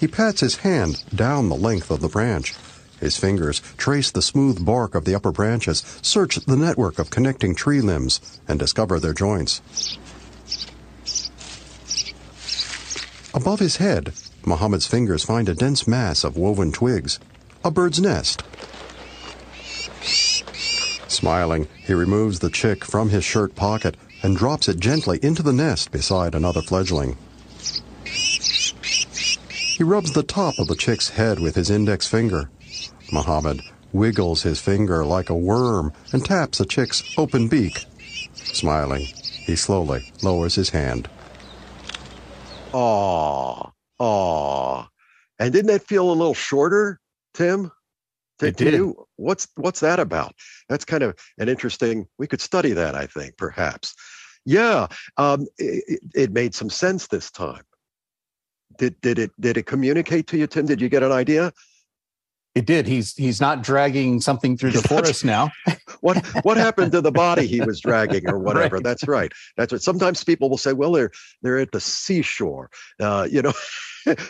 [0.00, 2.54] He pats his hand down the length of the branch.
[3.00, 7.54] His fingers trace the smooth bark of the upper branches, search the network of connecting
[7.54, 9.60] tree limbs, and discover their joints.
[13.34, 14.12] Above his head,
[14.46, 17.18] Mohammed's fingers find a dense mass of woven twigs,
[17.64, 18.44] a bird's nest.
[21.08, 25.52] Smiling, he removes the chick from his shirt pocket and drops it gently into the
[25.52, 27.16] nest beside another fledgling.
[29.76, 32.48] He rubs the top of the chick's head with his index finger.
[33.14, 33.62] Mohammed
[33.92, 37.86] wiggles his finger like a worm and taps the chick's open beak.
[38.34, 39.06] Smiling,
[39.46, 41.08] he slowly lowers his hand.
[42.72, 43.70] Aw,
[44.00, 44.88] aw.
[45.38, 46.98] And didn't that feel a little shorter,
[47.34, 47.70] Tim?
[48.40, 48.74] To, It did.
[48.74, 49.06] you?
[49.14, 50.34] What's what's that about?
[50.68, 52.08] That's kind of an interesting.
[52.18, 53.94] We could study that, I think, perhaps.
[54.44, 57.62] Yeah, um, it, it made some sense this time.
[58.76, 60.66] Did did it did it communicate to you, Tim?
[60.66, 61.52] Did you get an idea?
[62.54, 62.86] It did.
[62.86, 65.50] He's he's not dragging something through the forest now.
[66.00, 68.76] What what happened to the body he was dragging or whatever?
[68.76, 68.84] Right.
[68.84, 69.32] That's right.
[69.56, 71.10] That's what sometimes people will say, well, they're
[71.40, 72.70] they're at the seashore,
[73.00, 73.54] uh, you know,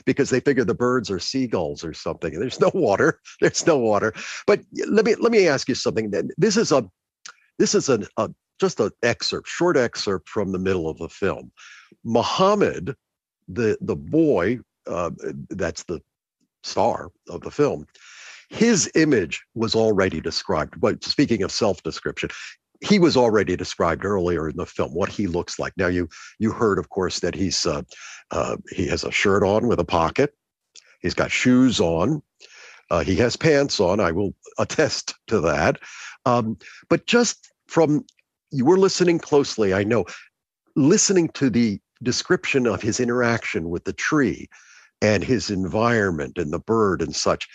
[0.04, 2.38] because they figure the birds are seagulls or something.
[2.38, 3.18] There's no water.
[3.40, 4.12] There's no water.
[4.46, 6.10] But let me let me ask you something.
[6.10, 6.88] Then This is a
[7.58, 8.30] this is an a
[8.60, 11.50] just an excerpt, short excerpt from the middle of the film.
[12.04, 12.94] Muhammad,
[13.48, 15.10] the the boy, uh,
[15.50, 16.00] that's the
[16.62, 17.86] star of the film,
[18.48, 20.80] his image was already described.
[20.80, 22.30] But speaking of self-description,
[22.80, 25.72] he was already described earlier in the film what he looks like.
[25.76, 26.08] Now you
[26.38, 27.82] you heard, of course, that he's uh,
[28.30, 30.34] uh, he has a shirt on with a pocket.
[31.00, 32.22] He's got shoes on.
[32.90, 34.00] Uh, he has pants on.
[34.00, 35.78] I will attest to that.
[36.26, 36.58] Um,
[36.88, 38.04] but just from
[38.50, 40.04] you were listening closely, I know,
[40.76, 44.48] listening to the description of his interaction with the tree
[45.00, 47.48] and his environment and the bird and such.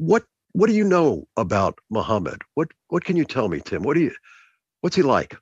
[0.00, 2.40] What what do you know about Muhammad?
[2.54, 3.82] What what can you tell me, Tim?
[3.82, 4.12] What do you
[4.80, 5.36] what's he like?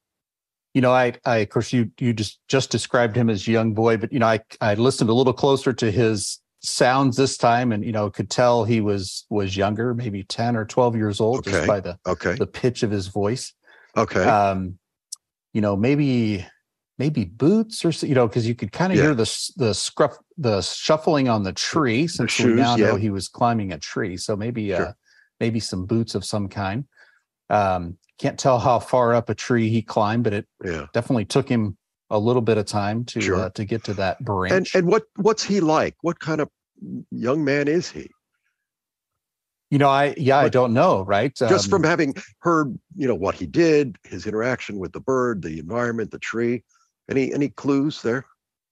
[0.74, 3.72] You know, I, I of course you you just just described him as a young
[3.72, 7.70] boy, but you know, I I listened a little closer to his sounds this time,
[7.70, 11.38] and you know, could tell he was was younger, maybe ten or twelve years old,
[11.38, 11.52] Okay.
[11.52, 12.34] just by the Okay.
[12.34, 13.54] the pitch of his voice.
[13.96, 14.24] Okay.
[14.24, 14.80] Um,
[15.52, 16.44] you know, maybe
[16.98, 19.04] maybe boots or you know, because you could kind of Yeah.
[19.04, 23.10] hear the the scruff the shuffling on the tree since we shoes, now know he
[23.10, 24.16] was climbing a tree.
[24.16, 24.86] So maybe Sure.
[24.86, 24.92] uh
[25.40, 26.84] maybe some boots of some kind.
[27.50, 30.86] Um, can't tell how far up a tree he climbed, but it yeah.
[30.92, 31.76] definitely took him
[32.10, 33.36] a little bit of time to Sure.
[33.36, 34.74] uh, to get to that And branch.
[34.74, 35.96] and what what's he like?
[36.02, 36.48] What kind of
[37.10, 38.10] young man is he?
[39.70, 41.34] you know, I yeah, I don't know, right?
[41.34, 45.42] Just Um, from having heard, you know, what he did, his interaction with the bird,
[45.42, 46.64] the environment, the tree.
[47.10, 48.24] Any any clues there?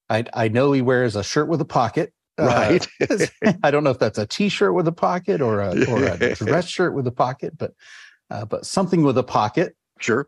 [0.09, 2.13] I I know he wears a shirt with a pocket.
[2.39, 2.87] uh, Right.
[3.63, 6.67] I don't know if that's a T-shirt with a pocket or a or a dress
[6.67, 7.73] shirt with a pocket, but
[8.29, 9.75] uh, but something with a pocket.
[9.99, 10.27] Sure.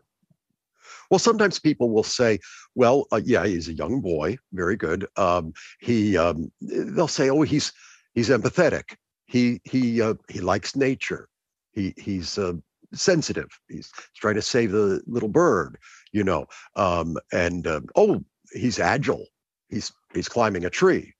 [1.10, 2.38] Well, sometimes people will say,
[2.74, 5.06] "Well, uh, yeah, he's a young boy, very good.
[5.16, 7.72] Um, he," um, they'll say, "Oh, he's
[8.14, 8.96] he's empathetic.
[9.26, 11.28] He he uh, he likes nature.
[11.72, 12.54] He he's uh,
[12.94, 13.48] sensitive.
[13.68, 15.78] He's trying to save the little bird,
[16.12, 16.46] you know.
[16.76, 19.26] Um, and uh, oh, he's agile.
[19.70, 21.14] He's he's climbing a tree,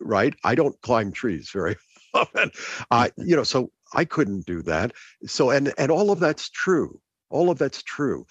[0.00, 0.34] right?
[0.44, 1.76] I don't climb trees very
[2.14, 2.50] often.
[2.90, 4.92] I you know, so I couldn't do that.
[5.26, 7.00] So and and all of that's true.
[7.30, 8.26] All of that's true.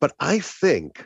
[0.00, 1.04] But I think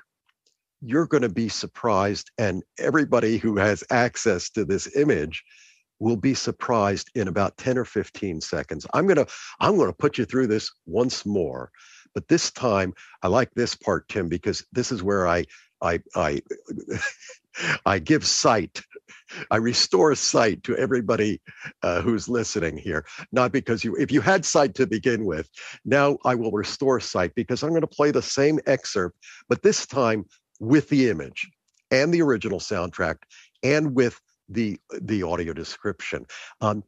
[0.80, 5.44] you're going to be surprised, and everybody who has access to this image
[5.98, 8.86] will be surprised in about 10 or 15 seconds.
[8.94, 9.26] I'm going to
[9.60, 11.70] I'm going to put you through this once more.
[12.14, 15.44] But this time I like this part Tim because this is where I
[15.82, 16.40] I I
[17.86, 18.82] I give sight.
[19.50, 21.40] I restore sight to everybody
[21.82, 23.04] uh, who's listening here.
[23.32, 25.48] Not because you if you had sight to begin with,
[25.84, 29.18] now I will restore sight because I'm going to play the same excerpt,
[29.48, 30.24] but this time
[30.60, 31.48] with the image
[31.90, 33.16] and the original soundtrack
[33.62, 34.18] and with
[34.48, 36.26] the the audio description.
[36.60, 36.82] Um,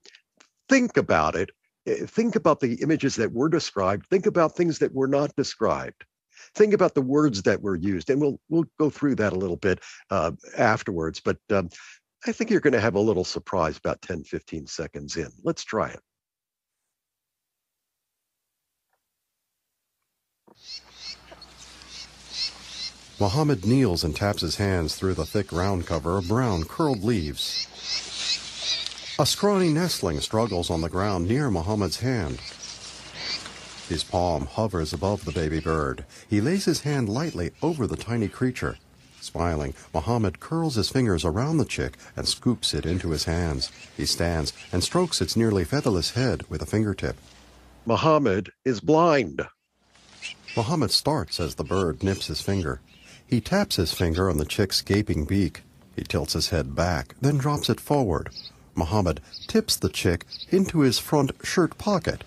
[0.69, 1.51] think about it.
[1.87, 4.07] Eh, Think about the images that were described.
[4.07, 6.05] Think about things that were not described.
[6.55, 9.57] Think about the words that were used, and we'll we'll go through that a little
[9.57, 9.81] bit
[10.11, 11.21] uh, afterwards.
[11.21, 11.69] But um,
[12.27, 15.31] I think you're going to have a little surprise about 10, 15 seconds in.
[15.43, 16.01] Let's try it.
[23.19, 27.67] Mohammed kneels and taps his hands through the thick ground cover of brown curled leaves.
[29.19, 32.41] A scrawny nestling struggles on the ground near Mohammed's hand.
[33.91, 36.05] His palm hovers above the baby bird.
[36.29, 38.77] He lays his hand lightly over the tiny creature.
[39.21, 43.73] Smiling, Mohammed curls his fingers around the chick and scoops it into his hands.
[43.97, 47.17] He stands and strokes its nearly featherless head with a fingertip.
[47.85, 49.43] Muhammad is blind.
[50.57, 52.81] Mohammed starts as the bird nips his finger.
[53.27, 55.63] He taps his finger on the chick's gaping beak.
[55.97, 58.29] He tilts his head back, then drops it forward.
[58.77, 62.23] Mohammed tips the chick into his front shirt pocket.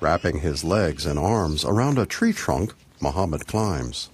[0.00, 4.10] Wrapping his legs and arms around a tree trunk, Muhammad climbs.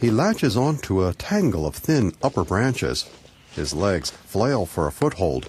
[0.00, 3.08] He latches onto a tangle of thin upper branches.
[3.52, 5.48] His legs flail for a foothold.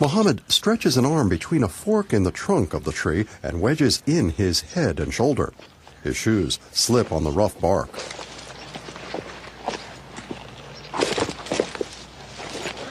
[0.00, 4.02] Muhammad stretches an arm between a fork in the trunk of the tree and wedges
[4.06, 5.52] in his head and shoulder.
[6.02, 7.90] His shoes slip on the rough bark.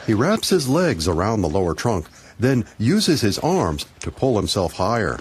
[0.06, 2.07] He wraps his legs around the lower trunk,
[2.40, 5.19] then uses his arms to pull himself higher.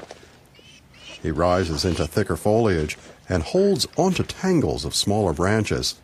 [1.23, 2.99] He rises into thicker foliage
[3.31, 5.95] and holds onto tangles of smaller branches.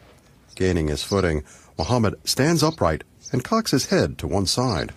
[0.55, 1.44] Gaining his footing,
[1.77, 4.93] Muhammad stands upright and cocks his head to one side.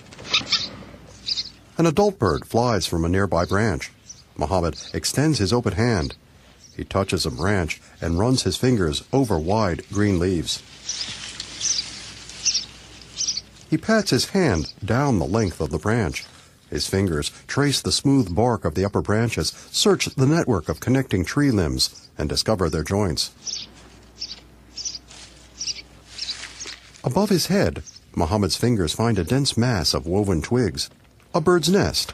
[1.78, 3.92] An adult bird flies from a nearby branch.
[4.36, 6.16] Muhammad extends his open hand.
[6.76, 10.64] He touches a branch and runs his fingers over wide green leaves.
[13.70, 16.26] He pats his hand down the length of the branch.
[16.70, 21.24] His fingers trace the smooth bark of the upper branches, search the network of connecting
[21.24, 23.68] tree limbs, and discover their joints.
[27.04, 27.84] Above his head,
[28.16, 30.90] Muhammad's fingers find a dense mass of woven twigs,
[31.38, 32.14] a bird's nest.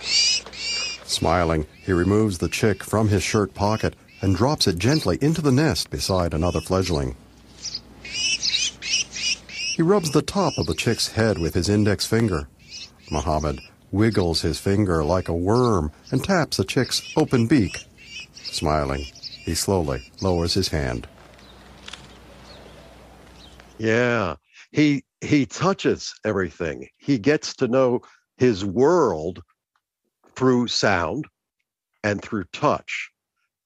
[0.00, 5.50] Smiling, he removes the chick from his shirt pocket and drops it gently into the
[5.50, 7.16] nest beside another fledgling.
[8.02, 12.48] He rubs the top of the chick's head with his index finger.
[13.10, 13.60] Muhammad
[13.90, 17.84] wiggles his finger like a worm and taps the chick's open beak.
[18.32, 19.06] Smiling,
[19.44, 21.08] he slowly lowers his hand.
[23.76, 24.36] Yeah.
[24.70, 26.88] He he touches everything.
[26.98, 28.02] He gets to know
[28.36, 29.42] his world
[30.34, 31.26] through sound
[32.04, 33.10] and through touch.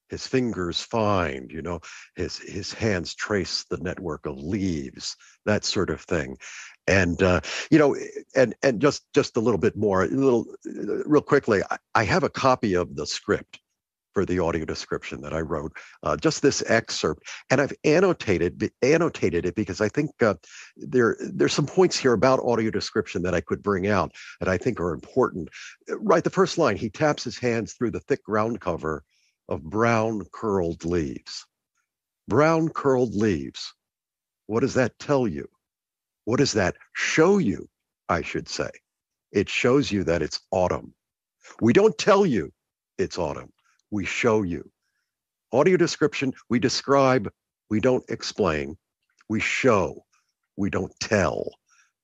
[0.08, 1.80] His fingers find, you know,
[2.16, 5.16] his his hands trace the network of leaves,
[5.46, 6.36] that sort of thing.
[6.88, 7.96] And uh, you know,
[8.34, 12.24] and and just just a little bit more, a little real quickly, I, I have
[12.24, 13.59] a copy of the script
[14.12, 15.72] for the audio description that I wrote,
[16.02, 20.34] uh, just this excerpt, and I've annotated annotated it because I think uh,
[20.76, 24.58] there there's some points here about audio description that I could bring out that I
[24.58, 25.48] think are important.
[25.88, 29.04] Right, the first line: he taps his hands through the thick ground cover
[29.48, 31.46] of brown curled leaves.
[32.28, 33.74] Brown curled leaves.
[34.46, 35.48] What does that tell you?
[36.24, 37.68] What does that show you?
[38.08, 38.70] I should say.
[39.32, 40.94] It shows you that it's autumn.
[41.60, 42.52] We don't tell you
[42.98, 43.52] it's autumn
[43.90, 44.70] we show you.
[45.52, 47.30] Audio description, we describe,
[47.70, 48.76] we don't explain,
[49.28, 50.04] we show,
[50.56, 51.50] we don't tell.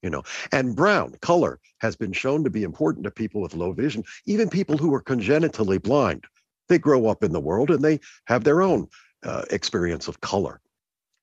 [0.03, 0.23] You know,
[0.53, 4.49] and brown color has been shown to be important to people with low vision, even
[4.49, 6.25] people who are congenitally blind.
[6.69, 8.89] They grow up in the world and they have their own
[9.25, 10.61] uh, experience of color.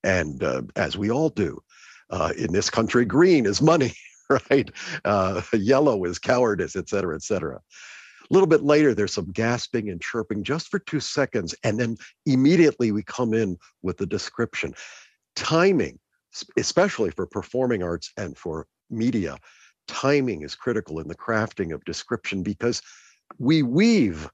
[0.02, 1.62] And uh, as we all do,
[2.10, 3.94] uh, in this country, green is money,
[4.50, 4.70] right?
[5.04, 7.60] Uh, yellow is cowardice, et cetera, et cetera.
[8.30, 11.54] A little bit later, there's some gasping and chirping just for two seconds.
[11.62, 11.96] And then
[12.26, 14.74] immediately we come in with the description.
[15.36, 15.98] Timing,
[16.56, 19.36] especially for performing arts and for media,
[19.88, 22.80] timing is critical in the crafting of description because
[23.38, 24.28] we weave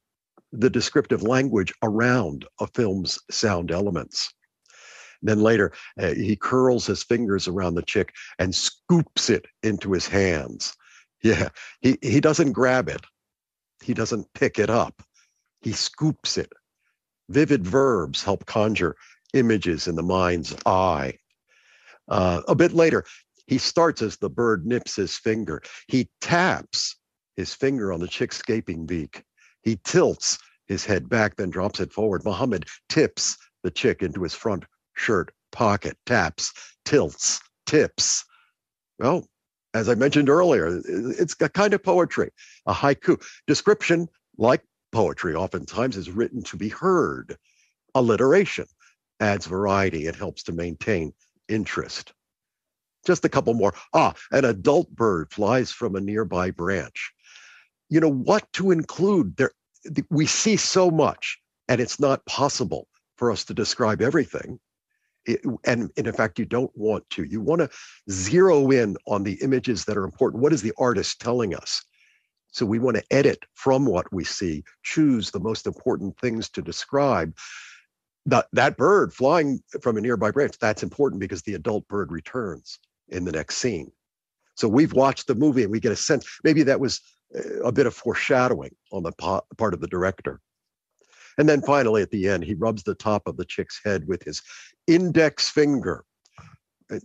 [0.52, 4.32] the descriptive language around a film's sound elements.
[5.22, 10.06] Then later, uh, he curls his fingers around the chick and scoops it into his
[10.06, 10.74] hands.
[11.22, 11.50] Yeah,
[11.80, 13.02] he, he doesn't grab it.
[13.82, 15.02] He doesn't pick it up,
[15.60, 16.52] he scoops it.
[17.28, 18.96] Vivid verbs help conjure
[19.34, 21.14] images in the mind's eye.
[22.08, 23.04] Uh, a bit later,
[23.46, 25.62] he starts as the bird nips his finger.
[25.88, 26.96] He taps
[27.36, 29.24] his finger on the chick's gaping beak.
[29.62, 32.24] He tilts his head back, then drops it forward.
[32.24, 36.52] Muhammad tips the chick into his front shirt pocket, taps,
[36.84, 38.24] tilts, tips.
[38.98, 39.26] Well,
[39.74, 42.30] as I mentioned earlier, it's a kind of poetry,
[42.66, 43.22] a haiku.
[43.46, 47.36] Description, like poetry, oftentimes is written to be heard.
[47.94, 48.66] Alliteration
[49.20, 51.12] adds variety, it helps to maintain
[51.48, 52.12] interest.
[53.06, 53.74] Just a couple more.
[53.94, 57.12] Ah, an adult bird flies from a nearby branch.
[57.88, 59.52] You know what to include there?
[60.10, 61.38] We see so much,
[61.68, 64.60] and it's not possible for us to describe everything
[65.64, 67.24] and, and in fact you don't want to.
[67.24, 67.70] You want to
[68.10, 70.42] zero in on the images that are important.
[70.42, 71.84] What is the artist telling us?
[72.52, 76.62] So we want to edit from what we see choose the most important things to
[76.62, 77.36] describe.
[78.26, 82.78] That that bird flying from a nearby branch that's important because the adult bird returns
[83.08, 83.90] in the next scene.
[84.56, 87.00] So we've watched the movie and we get a sense maybe that was
[87.34, 90.40] uh, a bit of foreshadowing on the part of the director.
[91.40, 94.22] And then finally, at the end, he rubs the top of the chick's head with
[94.22, 94.42] his
[94.86, 96.04] index finger,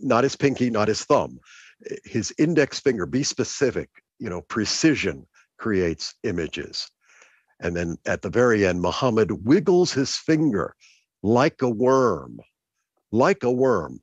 [0.00, 1.40] not his pinky, not his thumb,
[2.04, 3.06] his index finger.
[3.06, 3.88] Be specific,
[4.18, 5.26] you know, precision
[5.56, 6.86] creates images.
[7.60, 10.76] And then at the very end, Muhammad wiggles his finger
[11.22, 12.38] like a worm,
[13.12, 14.00] like a worm.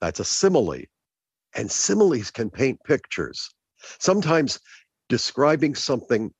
[0.00, 0.84] That's a simile.
[1.56, 3.50] And similes can paint pictures.
[3.98, 4.60] Sometimes
[5.08, 6.32] describing something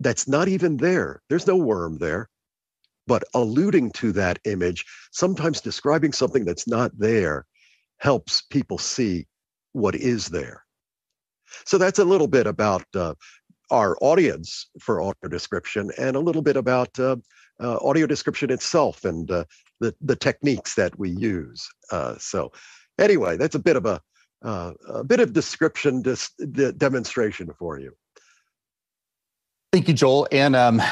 [0.00, 2.28] that's not even there, there's no worm there,
[3.06, 7.46] but alluding to that image, sometimes describing something that's not there
[7.98, 9.26] helps people see
[9.72, 10.64] what is there.
[11.66, 13.14] So that's a little bit about uh,
[13.70, 17.16] our audience for audio description and a little bit about uh,
[17.60, 19.44] uh, audio description itself and uh,
[19.80, 21.68] the, the techniques that we use.
[21.90, 22.52] Uh, so
[22.98, 24.00] anyway, that's a bit of a,
[24.44, 27.92] uh, a bit of description dis- de- demonstration for you.
[29.72, 30.28] Thank you, Joel.
[30.32, 30.82] And, um,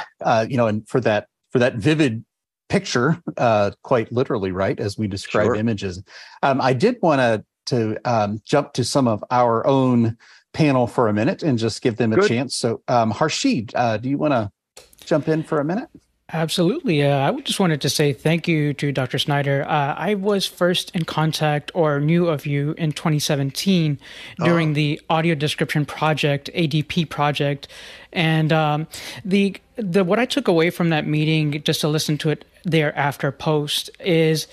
[0.49, 2.25] you know, and for that, for that vivid
[2.69, 5.55] picture, uh, quite literally, right, as we describe sure.
[5.55, 6.03] images.
[6.43, 10.17] Um, I did want to to um, jump to some of our own
[10.53, 12.57] panel for a minute and just give them a chance.
[12.57, 14.51] So, um, Harshit, uh, do you want to
[15.05, 15.89] jump in for a minute?
[16.33, 17.03] Absolutely.
[17.03, 19.19] Uh, I just wanted to say thank you to Dr.
[19.19, 19.65] Snyder.
[19.67, 23.99] Uh, I was first in contact or knew of you in 2017
[24.39, 24.75] during oh.
[24.75, 27.67] the audio description project, ADP project.
[28.13, 28.87] And um,
[29.25, 33.33] the the what I took away from that meeting, just to listen to it thereafter
[33.33, 34.47] post, is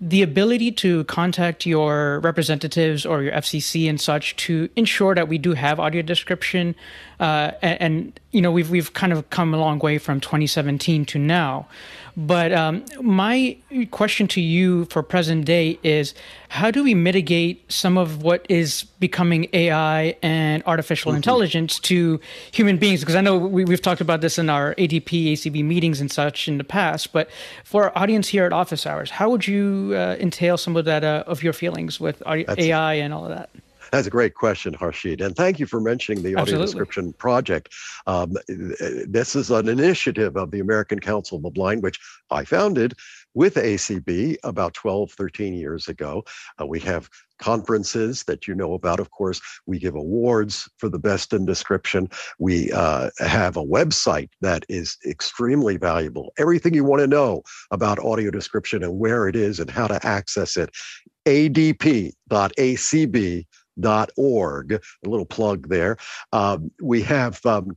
[0.00, 5.38] the ability to contact your representatives or your FCC and such to ensure that we
[5.38, 6.74] do have audio description,
[7.20, 11.04] uh, and, and, you know we've we've kind of come a long way from 2017
[11.06, 11.68] to now.
[12.16, 13.56] But um, my
[13.90, 16.14] question to you for present day is
[16.48, 21.16] how do we mitigate some of what is becoming AI and artificial mm-hmm.
[21.16, 22.20] intelligence to
[22.52, 23.00] human beings?
[23.00, 26.46] Because I know we, have talked about this in our ADP, ACB meetings and such
[26.46, 27.28] in the past, but
[27.64, 31.02] for our audience here at Office Hours, how would you uh, entail some of that
[31.02, 33.50] uh, of your feelings with AI and all of that?
[33.94, 35.24] That's a great question, Harshit.
[35.24, 37.72] And thank you for mentioning the audio description project.
[38.08, 42.94] Um, this is an initiative of the American Council of the Blind, which I founded
[43.34, 46.24] with ACB about 12, 13 years ago.
[46.60, 47.08] Uh, we have
[47.38, 48.98] conferences that you know about.
[48.98, 52.08] Of course, we give awards for the best in description.
[52.40, 56.32] We uh, have a website that is extremely valuable.
[56.36, 60.04] Everything you want to know about audio description and where it is and how to
[60.04, 60.70] access it.
[61.26, 62.52] adp.acb dot
[64.16, 64.72] org.
[64.72, 65.96] A little plug there.
[66.32, 67.44] Um, we have.
[67.44, 67.76] Um,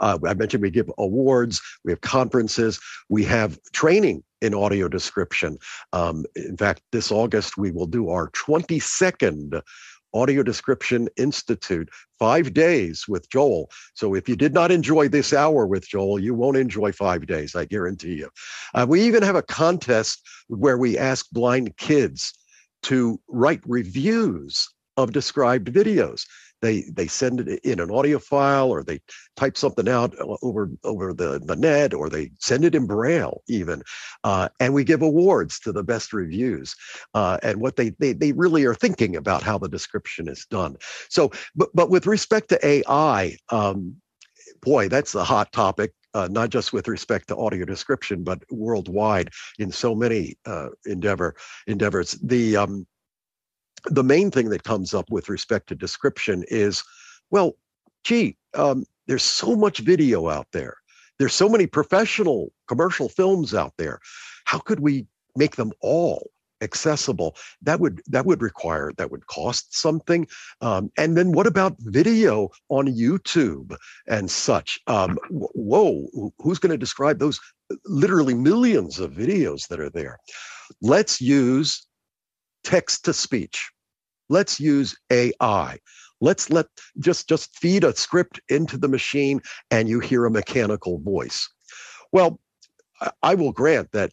[0.00, 5.58] uh, I mentioned we give awards, we have conferences, we have training in audio description.
[5.92, 9.62] Um, in fact, this August we will do our 22nd
[10.12, 11.88] Audio Description Institute,
[12.18, 13.70] five days with Joel.
[13.94, 17.54] So if you did not enjoy this hour with Joel, you won't enjoy five days,
[17.54, 18.28] I guarantee you.
[18.74, 22.34] Uh, we even have a contest where we ask blind kids
[22.82, 26.26] to write reviews of described videos.
[26.62, 29.00] They they send it in an audio file or they
[29.34, 33.82] type something out over over the, the net or they send it in braille even,
[34.24, 36.76] uh, and we give awards to the best reviews
[37.14, 40.76] uh, and what they, they they really are thinking about how the description is done.
[41.08, 43.96] So, but but with respect to AI, um,
[44.62, 49.30] boy, that's a hot topic uh, not just with respect to audio description, but worldwide
[49.58, 51.34] in so many uh, endeavor
[51.66, 52.12] endeavors.
[52.22, 52.86] The um,
[53.86, 56.82] the main thing that comes up with respect to description is,
[57.30, 57.56] well,
[58.04, 60.76] gee, um, there's so much video out there.
[61.18, 64.00] There's so many professional commercial films out there.
[64.44, 65.06] How could we
[65.36, 66.30] make them all
[66.60, 70.26] accessible that would that would require that would cost something.
[70.60, 73.76] Um, and then what about video on youtube
[74.06, 74.78] and such?
[74.86, 76.06] Um, whoa
[76.38, 77.40] who's going to describe those
[77.86, 80.18] literally millions of videos that are there?
[80.82, 81.86] Let's use
[82.62, 83.70] text to speech
[84.30, 85.78] let's use ai
[86.20, 86.66] let's let
[86.98, 91.48] just just feed a script into the machine and you hear a mechanical voice.
[92.12, 92.40] Well
[93.22, 94.12] i will grant that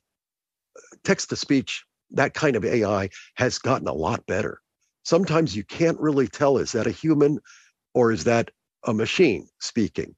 [1.03, 4.61] text to speech that kind of AI has gotten a lot better.
[5.03, 7.39] Sometimes you can't really tell is that a human
[7.93, 8.51] or is that
[8.85, 10.15] a machine speaking?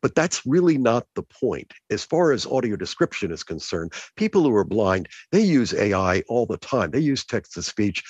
[0.00, 1.72] But that's really not the point.
[1.90, 6.46] As far as audio description is concerned, people who are blind, they use AI all
[6.46, 6.90] the time.
[6.90, 8.02] They use text to speech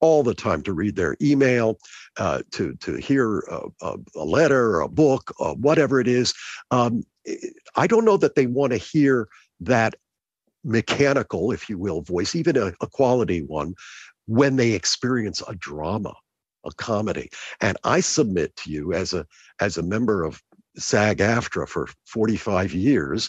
[0.00, 1.78] all the time to read their email,
[2.18, 6.34] uh, to to hear a, a, a letter, a book, uh, whatever it is.
[6.70, 7.04] Um,
[7.76, 9.28] I don't know that they want to hear
[9.60, 9.94] that
[10.64, 13.74] mechanical, if you will, voice, even a, a quality one,
[14.26, 16.14] when they experience a drama.
[16.64, 17.28] a comedy.
[17.60, 19.26] And I submit to you as a
[19.60, 20.40] as a member of
[20.78, 23.28] SAG-AFTRA for 45 years,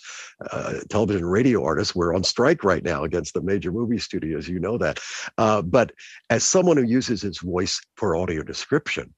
[0.51, 1.93] uh, television and radio artists.
[1.93, 4.47] We're on strike right now against the major movie studios.
[4.47, 4.99] You know that.
[5.37, 5.91] Uh, but
[6.29, 9.13] as someone who uses his voice for audio description,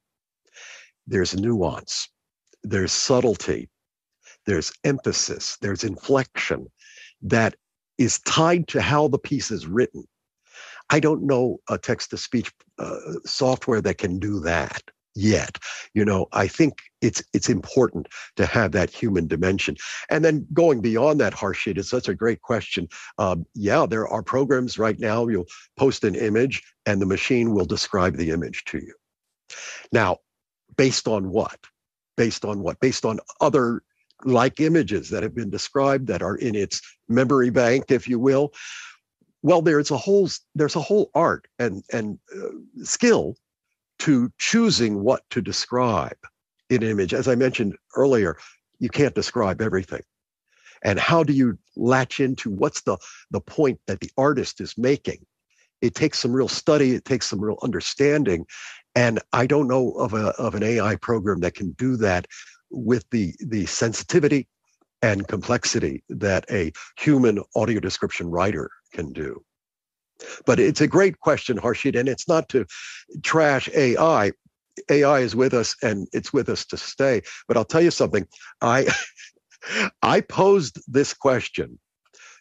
[1.05, 2.09] there's nuance,
[2.63, 3.69] there's subtlety,
[4.47, 6.65] there's emphasis, there's inflection
[7.21, 7.55] that
[7.97, 10.05] is tied to how the piece is written.
[10.89, 14.83] I don't know a text to speech uh, software that can do that
[15.15, 15.57] yet.
[15.93, 19.77] You know, I think it's it's important to have that human dimension.
[20.09, 22.87] And then going beyond that, Harshit, it's such a great question.
[23.17, 25.27] Um, yeah, there are programs right now.
[25.27, 25.47] You'll
[25.77, 28.93] post an image, and the machine will describe the image to you.
[29.91, 30.17] Now,
[30.77, 31.59] based on what?
[32.17, 32.79] Based on what?
[32.79, 33.81] Based on other
[34.25, 38.53] like images that have been described that are in its memory bank, if you will.
[39.43, 43.35] Well, there's a whole there's a whole art and and uh, skill
[43.99, 46.17] to choosing what to describe
[46.69, 47.13] in image.
[47.13, 48.37] As I mentioned earlier,
[48.79, 50.01] you can't describe everything.
[50.83, 52.97] And how do you latch into what's the,
[53.31, 55.25] the point that the artist is making?
[55.81, 58.45] It takes some real study, it takes some real understanding.
[58.95, 62.27] And I don't know of, a, of an AI program that can do that
[62.75, 64.47] with the, the sensitivity
[65.01, 69.43] and complexity that a human audio description writer can do.
[70.45, 72.65] But it's a great question, Harshit, and it's not to
[73.23, 74.31] trash AI.
[74.89, 77.21] AI is with us and it's with us to stay.
[77.47, 78.27] But I'll tell you something.
[78.61, 78.87] I
[80.01, 81.79] I posed this question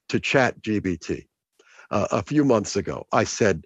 [0.08, 1.26] to Chat GPT
[1.90, 3.06] uh, a few months ago.
[3.12, 3.64] I said,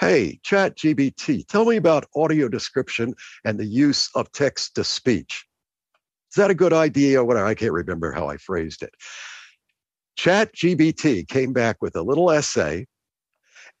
[0.00, 3.14] Hey, Chat GPT, tell me about audio description
[3.44, 5.46] and the use of text to speech.
[6.34, 7.20] Is that a good idea?
[7.20, 7.46] Or whatever?
[7.46, 8.92] I can't remember how I phrased it.
[10.16, 12.86] Chat GPT came back with a little essay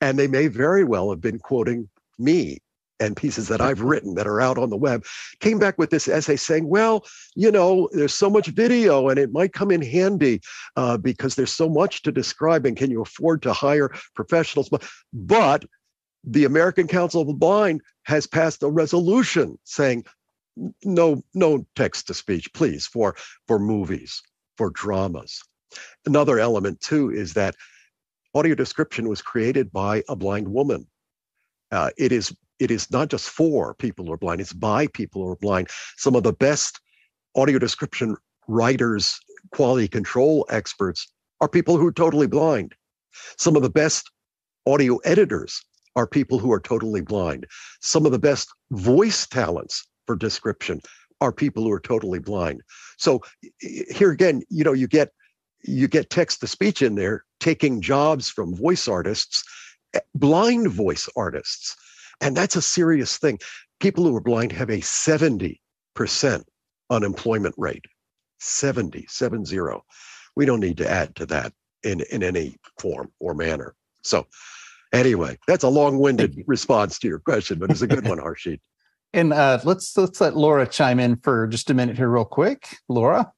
[0.00, 2.58] and they may very well have been quoting me
[3.00, 5.04] and pieces that I've written that are out on the web,
[5.40, 7.04] came back with this essay saying, well,
[7.34, 10.40] you know, there's so much video and it might come in handy
[10.76, 14.70] uh, because there's so much to describe and can you afford to hire professionals?
[15.12, 15.64] But
[16.22, 20.04] the American Council of the Blind has passed a resolution saying
[20.84, 23.16] no, no text to speech, please, for,
[23.46, 24.22] for movies,
[24.56, 25.42] for dramas.
[26.06, 27.56] Another element too is that
[28.34, 30.86] audio description was created by a blind woman.
[31.70, 35.22] Uh, it is it is not just for people who are blind; it's by people
[35.22, 35.68] who are blind.
[35.96, 36.80] Some of the best
[37.34, 38.16] audio description
[38.46, 39.18] writers,
[39.50, 42.74] quality control experts are people who are totally blind.
[43.38, 44.08] Some of the best
[44.66, 45.60] audio editors
[45.96, 47.46] are people who are totally blind.
[47.80, 50.80] Some of the best voice talents for description
[51.20, 52.60] are people who are totally blind.
[52.98, 53.22] So
[53.60, 55.10] here again, you know, you get
[55.62, 59.42] you get text to speech in there taking jobs from voice artists,
[59.94, 61.76] eh, blind voice artists.
[62.20, 63.38] And that's a serious thing.
[63.80, 65.58] People who are blind have a 70%
[66.90, 67.84] unemployment rate.
[68.40, 69.58] 70, 70.
[70.36, 71.52] We don't need to add to that
[71.82, 73.74] in, in any form or manner.
[74.02, 74.26] So,
[74.92, 78.60] anyway, that's a long-winded response to your question, but it's a good one, Harshit.
[79.14, 82.78] And uh, let's let's let Laura chime in for just a minute here, real quick.
[82.88, 83.32] Laura.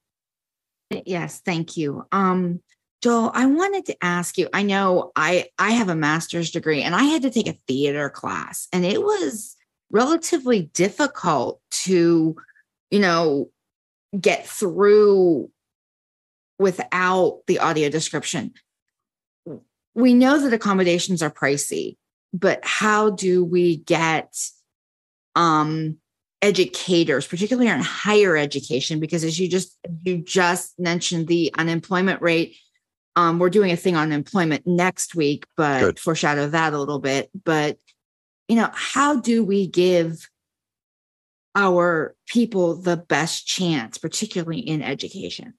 [1.05, 2.07] Yes, thank you.
[2.13, 2.63] Um,
[3.03, 4.49] Joel, I wanted to ask you.
[4.55, 8.09] I know I I have a master's degree, and I had to take a theater
[8.09, 9.55] class, and it was
[9.91, 12.37] relatively difficult to,
[12.91, 13.51] you know,
[14.19, 15.51] get through
[16.59, 18.55] without the audio description.
[19.95, 21.97] We know that accommodations are pricey,
[22.33, 24.35] but how do we get
[25.37, 25.99] um
[26.43, 32.57] educators, particularly in higher education, because as you just you just mentioned the unemployment rate.
[33.15, 35.99] Um, we're doing a thing on employment next week, but Good.
[35.99, 37.31] foreshadow that a little bit.
[37.45, 37.79] But
[38.49, 40.29] you know, how do we give
[41.55, 45.55] our people the best chance, particularly in education?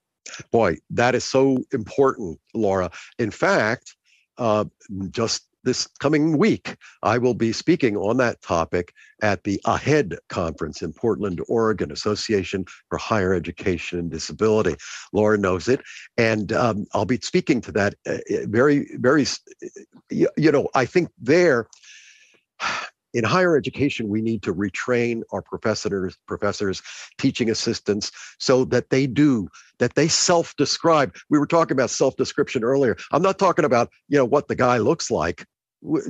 [0.52, 2.92] Boy, that is so important, Laura.
[3.18, 3.96] In fact,
[4.38, 4.66] uh,
[5.10, 10.82] just this coming week, I will be speaking on that topic at the AHEAD conference
[10.82, 14.78] in Portland, Oregon, Association for Higher Education and Disability.
[15.12, 15.82] Laura knows it.
[16.18, 19.26] And um, I'll be speaking to that uh, very, very,
[20.10, 21.68] you know, I think there,
[23.14, 26.82] in higher education, we need to retrain our professors, professors,
[27.18, 29.50] teaching assistants, so that they do
[29.80, 31.16] that they self-describe.
[31.30, 32.96] We were talking about self-description earlier.
[33.12, 35.46] I'm not talking about you know what the guy looks like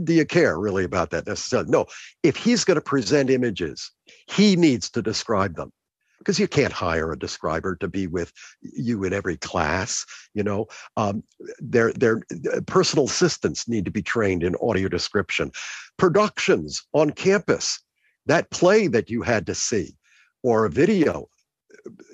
[0.03, 1.69] do you care really about that necessarily?
[1.69, 1.85] No.
[2.23, 3.91] If he's going to present images,
[4.27, 5.71] he needs to describe them
[6.19, 8.31] because you can't hire a describer to be with
[8.61, 10.05] you in every class.
[10.33, 11.23] You know, um,
[11.59, 12.21] their their
[12.65, 15.51] personal assistants need to be trained in audio description.
[15.97, 17.79] Productions on campus
[18.25, 19.95] that play that you had to see
[20.43, 21.29] or a video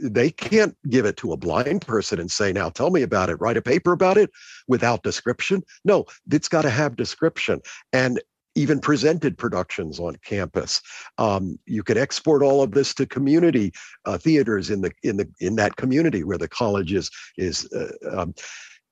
[0.02, 3.40] they can't give it to a blind person and say now tell me about it
[3.40, 4.30] write a paper about it
[4.68, 7.62] without description no it's got to have description
[7.92, 8.20] and
[8.56, 10.82] even presented productions on campus.
[11.18, 13.74] Um, you could export all of this to community
[14.06, 17.72] uh, theaters in the in the in that community where the college is is.
[17.74, 18.34] Uh, um,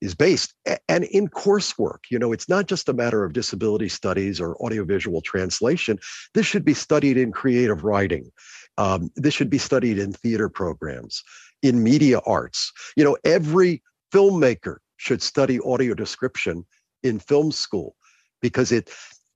[0.02, 0.53] is based
[0.90, 5.22] and in coursework you know it's not just a matter of disability studies or audiovisual
[5.22, 5.98] translation
[6.34, 8.30] this should be studied in creative writing
[8.78, 11.23] um, this should be studied in theater programs
[11.61, 13.82] in media arts you know every
[14.14, 16.65] filmmaker should study audio description
[17.03, 17.95] in film school
[18.41, 18.90] because it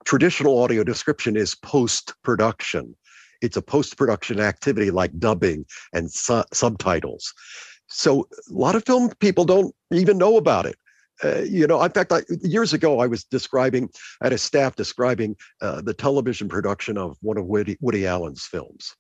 [0.06, 2.96] traditional audio description is post production.
[3.42, 7.34] It's a post production activity like dubbing and su- subtitles.
[7.96, 10.76] So a lot of film people don't even know about it.
[11.24, 13.90] Uh, you know, in fact, I, years ago, I was describing,
[14.22, 18.46] I had a staff describing uh, the television production of one of Woody, Woody Allen's
[18.46, 18.94] films.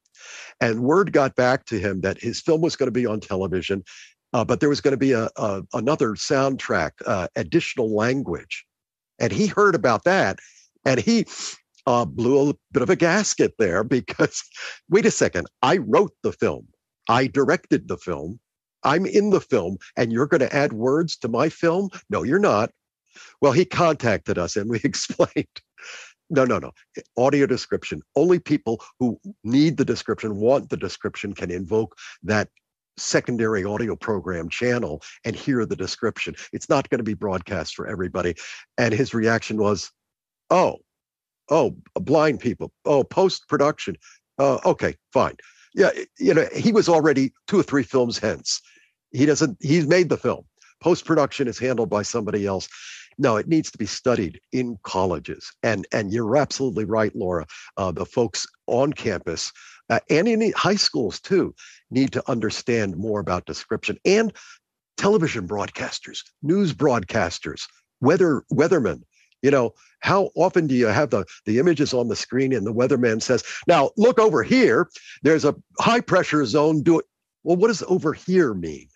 [0.62, 3.84] And word got back to him that his film was going to be on television,
[4.32, 8.66] uh, but there was going to be a, a another soundtrack, uh, additional language.
[9.20, 10.40] And he heard about that
[10.86, 11.26] and he
[11.86, 14.42] uh, blew a bit of a gasket there because,
[14.90, 16.68] wait a second, I wrote the film,
[17.10, 18.40] I directed the film,
[18.86, 21.90] I'm in the film, and you're going to add words to my film?
[22.10, 22.72] No, you're not.
[23.41, 25.48] Well, he contacted us and we explained.
[26.30, 26.72] No, no, no.
[27.18, 28.02] Audio description.
[28.16, 32.49] Only people who need the description, want the description, can invoke that
[32.98, 36.36] secondary audio program channel and hear the description.
[36.53, 38.36] It's not going to be broadcast for everybody.
[38.78, 39.91] And his reaction was,
[40.49, 40.78] Oh,
[41.49, 42.72] oh, blind people.
[42.86, 43.98] Oh, post production.
[44.40, 45.36] Uh, okay, fine.
[45.74, 48.62] Yeah, you know, he was already two or three films hence.
[49.16, 49.58] He doesn't.
[49.62, 50.46] He's made the film.
[50.82, 52.68] Post production is handled by somebody else.
[53.18, 55.52] No, it needs to be studied in colleges.
[55.64, 57.46] And and you're absolutely right, Laura.
[57.78, 59.52] Uh, the folks on campus
[59.90, 61.56] uh, and in high schools too
[61.90, 64.34] need to understand more about description and
[64.98, 67.64] television broadcasters, news broadcasters,
[68.02, 69.02] weather weathermen,
[69.42, 72.74] you know, how often do you have the, the images on the screen and the
[72.74, 74.90] weatherman says, now look over here,
[75.22, 76.82] there's a high pressure zone.
[76.82, 77.06] Do it.
[77.44, 78.88] Well, what does over here mean?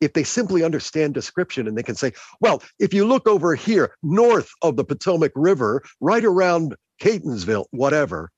[0.00, 3.94] If they simply understand description and they can say, well, if you look over here,
[4.02, 8.30] north of the Potomac River, right around Catonsville, whatever,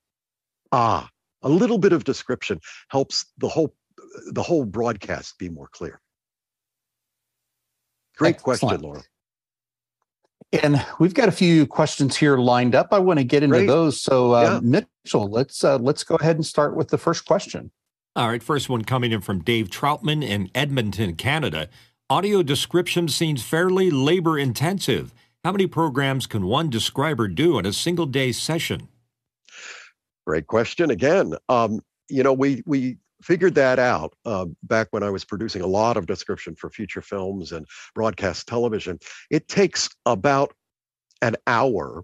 [0.71, 1.09] ah,
[1.41, 2.59] a little bit of description
[2.89, 3.73] helps the whole
[4.31, 5.99] the whole broadcast be more clear.
[8.17, 8.59] Great Excellent.
[8.59, 9.03] question, Laura.
[10.61, 12.89] And we've got a few questions here lined up.
[12.91, 13.67] I want to get into Great.
[13.67, 13.99] those.
[13.99, 14.83] So, uh, yeah.
[15.03, 17.71] Mitchell, let's uh, let's go ahead and start with the first question.
[18.15, 21.67] All right, first one coming in from Dave Troutman in Edmonton, Canada.
[22.11, 25.15] Audio description seems fairly labor intensive.
[25.43, 28.87] How many programs can one describer do in a single day session?
[30.27, 31.33] Great question again.
[31.49, 35.67] Um, you know, we we figured that out uh, back when I was producing a
[35.67, 37.65] lot of description for feature films and
[37.95, 38.99] broadcast television.
[39.31, 40.53] It takes about
[41.23, 42.03] an hour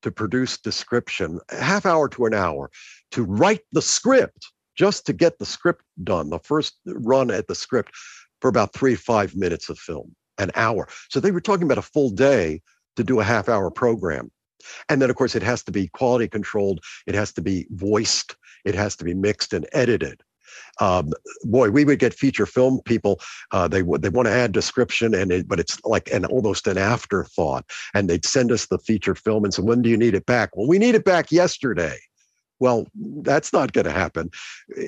[0.00, 2.70] to produce description, half hour to an hour
[3.10, 7.54] to write the script, just to get the script done, the first run at the
[7.54, 7.92] script
[8.40, 10.88] for about three, five minutes of film, an hour.
[11.10, 12.60] So they were talking about a full day
[12.96, 14.30] to do a half hour program.
[14.88, 18.36] And then, of course, it has to be quality controlled, it has to be voiced,
[18.64, 20.22] it has to be mixed and edited
[20.80, 21.12] um,
[21.44, 23.20] boy, we would get feature film people.
[23.50, 26.66] Uh, they would they want to add description, and it, but it's like an almost
[26.66, 27.64] an afterthought.
[27.94, 30.56] And they'd send us the feature film and say, "When do you need it back?"
[30.56, 31.98] Well, we need it back yesterday.
[32.60, 34.30] Well, that's not going to happen.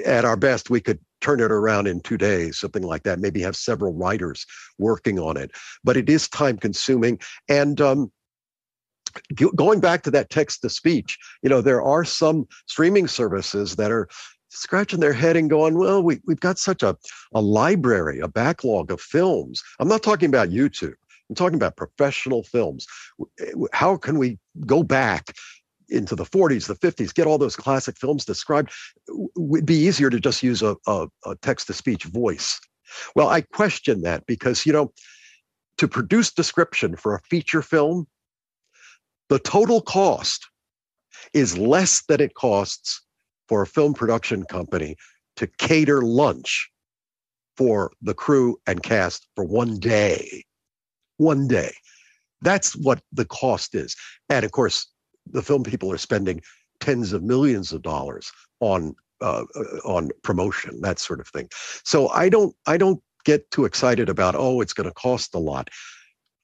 [0.05, 3.19] At our best, we could turn it around in two days, something like that.
[3.19, 4.47] Maybe have several writers
[4.79, 5.51] working on it,
[5.85, 7.19] but it is time consuming
[7.49, 7.81] and.
[7.81, 8.13] Um,
[9.55, 13.91] going back to that text to speech you know there are some streaming services that
[13.91, 14.07] are
[14.57, 16.97] scratching their head and going, well, we, we've got such a,
[17.35, 19.63] a library, a backlog of films.
[19.79, 20.95] I'm not talking about YouTube.
[21.29, 22.87] I'm talking about professional films.
[23.41, 25.27] Eh, how can we go back
[25.89, 28.73] into the 40s, the 50s, get all those classic films described?
[29.37, 32.61] Would be easier to just use a, a, a text to speech voice.
[33.15, 34.93] Well, I question that because, you know,
[35.79, 38.07] to produce description for a feature film,
[39.29, 40.47] the total cost
[41.33, 43.03] is less than it costs
[43.49, 44.97] for a film production company
[45.37, 46.71] to cater lunch
[47.57, 50.45] for the crew and cast for one day.
[51.17, 51.73] One day.
[52.43, 53.97] That's what the cost is.
[54.29, 54.87] And of course,
[55.31, 56.41] the film people are spending
[56.81, 61.49] tens of millions of dollars on uh, uh on promotion, that sort of thing.
[61.85, 65.39] So I don't I don't get too excited about oh it's going to cost a
[65.39, 65.71] lot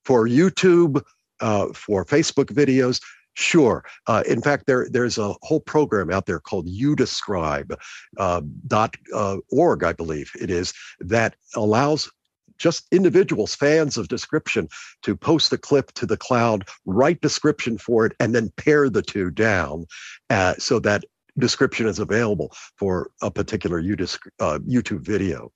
[0.05, 1.01] for YouTube,
[1.41, 3.01] uh, for Facebook videos
[3.35, 3.85] Sure.
[4.07, 7.75] Uh, in fact, there there's a whole program out there called YouDescribe
[8.19, 12.11] uh, dot uh, org, I believe it is, that allows
[12.59, 14.69] just individuals, fans of description,
[15.03, 19.03] to post a clip to the cloud, write description for it, and then pare the
[19.03, 19.87] two down
[20.31, 21.05] uh, so that
[21.39, 25.51] description is available for a particular uh, YouTube video.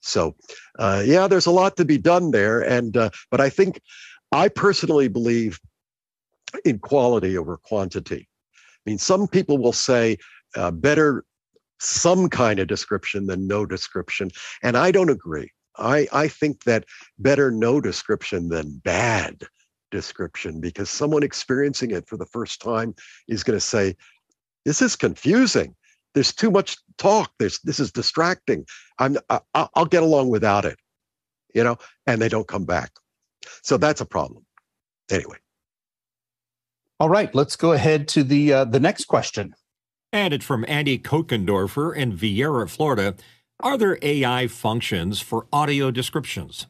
[0.00, 0.34] So,
[0.78, 3.80] uh, yeah, there's a lot to be done there, and uh, but I think
[4.32, 5.60] I personally believe
[6.64, 8.28] in quality over quantity.
[8.54, 10.16] I mean, some people will say
[10.56, 11.24] uh, better
[11.80, 14.30] some kind of description than no description,
[14.62, 15.50] and I don't agree.
[15.80, 16.84] I, I think that
[17.18, 19.42] better no description than bad
[19.90, 22.94] description because someone experiencing it for the first time
[23.28, 23.96] is going to say,
[24.64, 25.74] This is confusing.
[26.14, 27.32] There's too much talk.
[27.38, 28.66] There's, this is distracting.
[28.98, 29.40] I'm, I,
[29.74, 30.78] I'll get along without it,
[31.54, 31.76] you know,
[32.06, 32.90] and they don't come back.
[33.62, 34.44] So that's a problem.
[35.10, 35.36] Anyway.
[36.98, 39.54] All right, let's go ahead to the uh, the next question.
[40.12, 43.14] And it's from Andy Kokendorfer in Viera, Florida.
[43.62, 46.66] Are there AI functions for audio descriptions?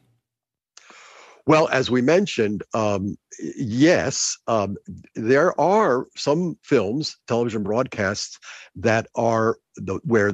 [1.47, 4.77] Well, as we mentioned, um, yes, um,
[5.15, 8.37] there are some films, television broadcasts
[8.75, 10.33] that are the, where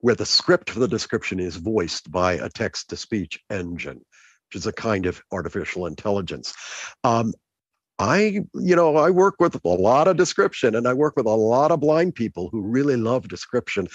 [0.00, 4.56] where the script for the description is voiced by a text to speech engine, which
[4.56, 6.54] is a kind of artificial intelligence.
[7.04, 7.34] Um,
[8.00, 11.30] I, you know, I work with a lot of description and I work with a
[11.30, 13.88] lot of blind people who really love description.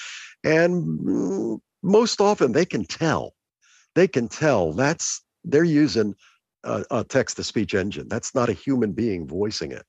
[0.44, 3.34] And most often they can tell.
[3.96, 6.14] They can tell that's they're using
[6.64, 8.08] a, a text to speech engine.
[8.08, 9.86] That's not a human being voicing it.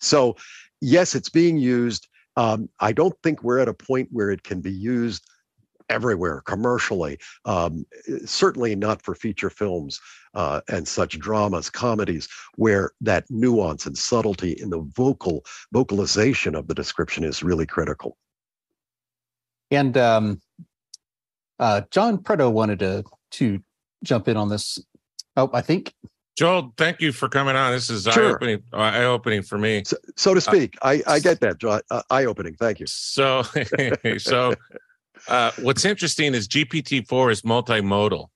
[0.00, 0.36] So,
[0.80, 2.08] yes, it's being used.
[2.36, 5.28] Um, I don't think we're at a point where it can be used
[5.92, 7.18] everywhere commercially.
[7.44, 7.86] Um,
[8.24, 10.00] certainly not for feature films
[10.34, 16.68] uh, and such dramas, comedies, where that nuance and subtlety in the vocal vocalization of
[16.68, 18.16] the description is really critical.
[19.70, 20.40] And um,
[21.58, 23.62] uh, John Preto wanted to to
[24.04, 24.78] jump in on this.
[25.36, 25.94] Oh, I think
[26.36, 27.72] Joel, thank you for coming on.
[27.72, 28.30] This is sure.
[28.30, 30.76] eye opening, uh, eye opening for me, so, so to uh, speak.
[30.80, 31.80] Uh, I I get that, John.
[31.90, 32.54] Uh, eye opening.
[32.54, 32.86] Thank you.
[32.86, 33.42] So,
[34.18, 34.54] so
[35.28, 38.28] uh, what's interesting is GPT four is multimodal,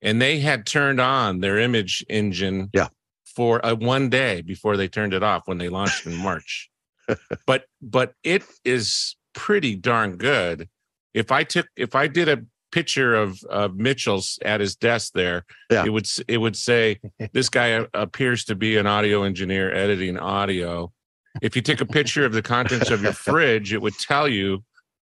[0.00, 2.88] and they had turned on their image engine yeah.
[3.24, 6.70] for a one day before they turned it off when they launched in March.
[7.46, 10.68] but but it is pretty darn good.
[11.14, 15.44] If I took if I did a picture of of Mitchell's at his desk there,
[15.70, 15.84] yeah.
[15.84, 17.00] it would it would say
[17.32, 20.92] this guy appears to be an audio engineer editing audio.
[21.40, 24.64] If you take a picture of the contents of your fridge, it would tell you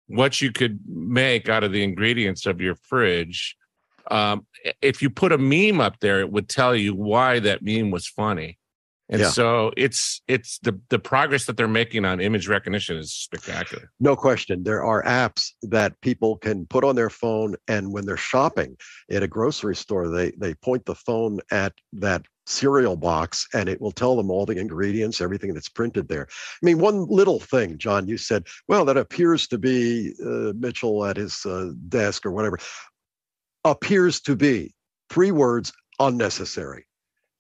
[0.08, 3.56] what you could make out of the ingredients of your fridge
[4.12, 4.46] um,
[4.82, 8.08] if you put a meme up there, it would tell you why that meme was
[8.08, 8.58] funny.
[9.10, 9.30] And yeah.
[9.30, 13.92] so it's it's the the progress that they're making on image recognition is spectacular.
[14.00, 14.64] No question.
[14.64, 18.78] There are apps that people can put on their phone and when they're shopping
[19.12, 23.80] at a grocery store, they they point the phone at that cereal box and it
[23.80, 26.28] will tell them all the ingredients, everything that's printed there.
[26.30, 31.06] I mean, one little thing, John, you said, well, that appears to be uh, Mitchell
[31.06, 32.60] at his uh, desk or whatever
[33.66, 34.74] appears to be
[35.10, 36.86] three words unnecessary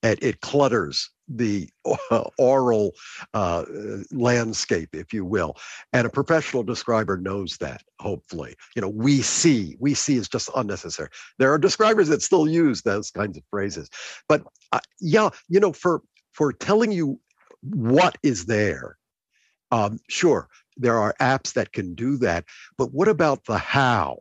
[0.03, 1.69] and it clutters the
[2.37, 2.93] oral
[3.33, 3.63] uh,
[4.11, 5.55] landscape if you will.
[5.93, 8.55] And a professional describer knows that hopefully.
[8.75, 11.09] You know we see we see is just unnecessary.
[11.39, 13.89] There are describers that still use those kinds of phrases.
[14.27, 16.01] But uh, yeah you know for
[16.33, 17.19] for telling you
[17.61, 18.97] what is there
[19.71, 22.45] um, sure there are apps that can do that
[22.77, 24.17] but what about the how?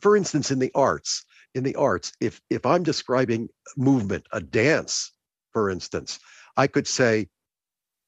[0.00, 5.12] For instance, in the arts, in the arts, if if I'm describing movement, a dance,
[5.52, 6.18] for instance,
[6.56, 7.28] I could say,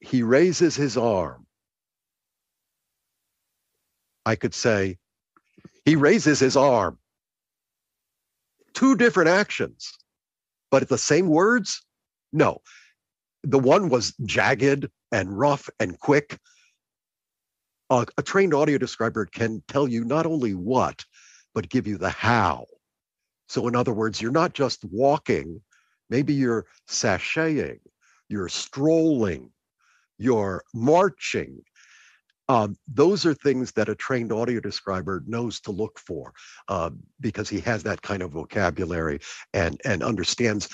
[0.00, 1.46] he raises his arm.
[4.26, 4.98] I could say,
[5.84, 6.98] he raises his arm.
[8.74, 9.92] Two different actions,
[10.70, 11.84] but at the same words?
[12.32, 12.60] No.
[13.42, 16.38] The one was jagged and rough and quick.
[17.88, 21.04] Uh, a trained audio describer can tell you not only what,
[21.54, 22.66] but give you the how.
[23.51, 25.60] So, in other words, you're not just walking,
[26.09, 27.81] maybe you're sashaying,
[28.28, 29.51] you're strolling,
[30.18, 31.60] you're marching.
[32.48, 36.32] Um, those are things that a trained audio describer knows to look for
[36.68, 39.18] uh, because he has that kind of vocabulary
[39.52, 40.68] and, and understands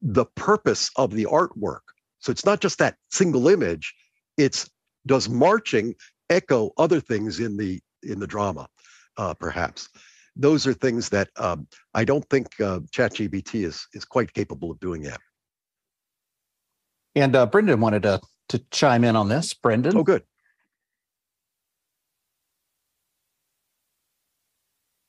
[0.00, 1.80] the purpose of the artwork.
[2.20, 3.92] So it's not just that single image,
[4.36, 4.70] it's
[5.06, 5.96] does marching
[6.30, 8.68] echo other things in the in the drama,
[9.16, 9.88] uh, perhaps
[10.36, 14.80] those are things that um, I don't think uh, ChatGPT is is quite capable of
[14.80, 15.18] doing yet.
[17.14, 19.54] And uh, Brendan wanted to to chime in on this.
[19.54, 19.96] Brendan.
[19.96, 20.22] Oh, good.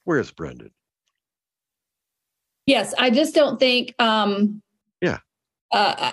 [0.05, 0.71] Where's Brendan?
[2.65, 3.93] Yes, I just don't think.
[3.99, 4.61] Um,
[5.01, 5.19] yeah.
[5.71, 6.11] Uh,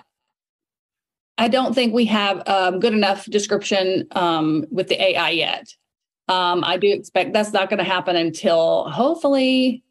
[1.38, 5.68] I don't think we have um, good enough description um, with the AI yet.
[6.30, 9.82] Um, I do expect that's not going to happen until hopefully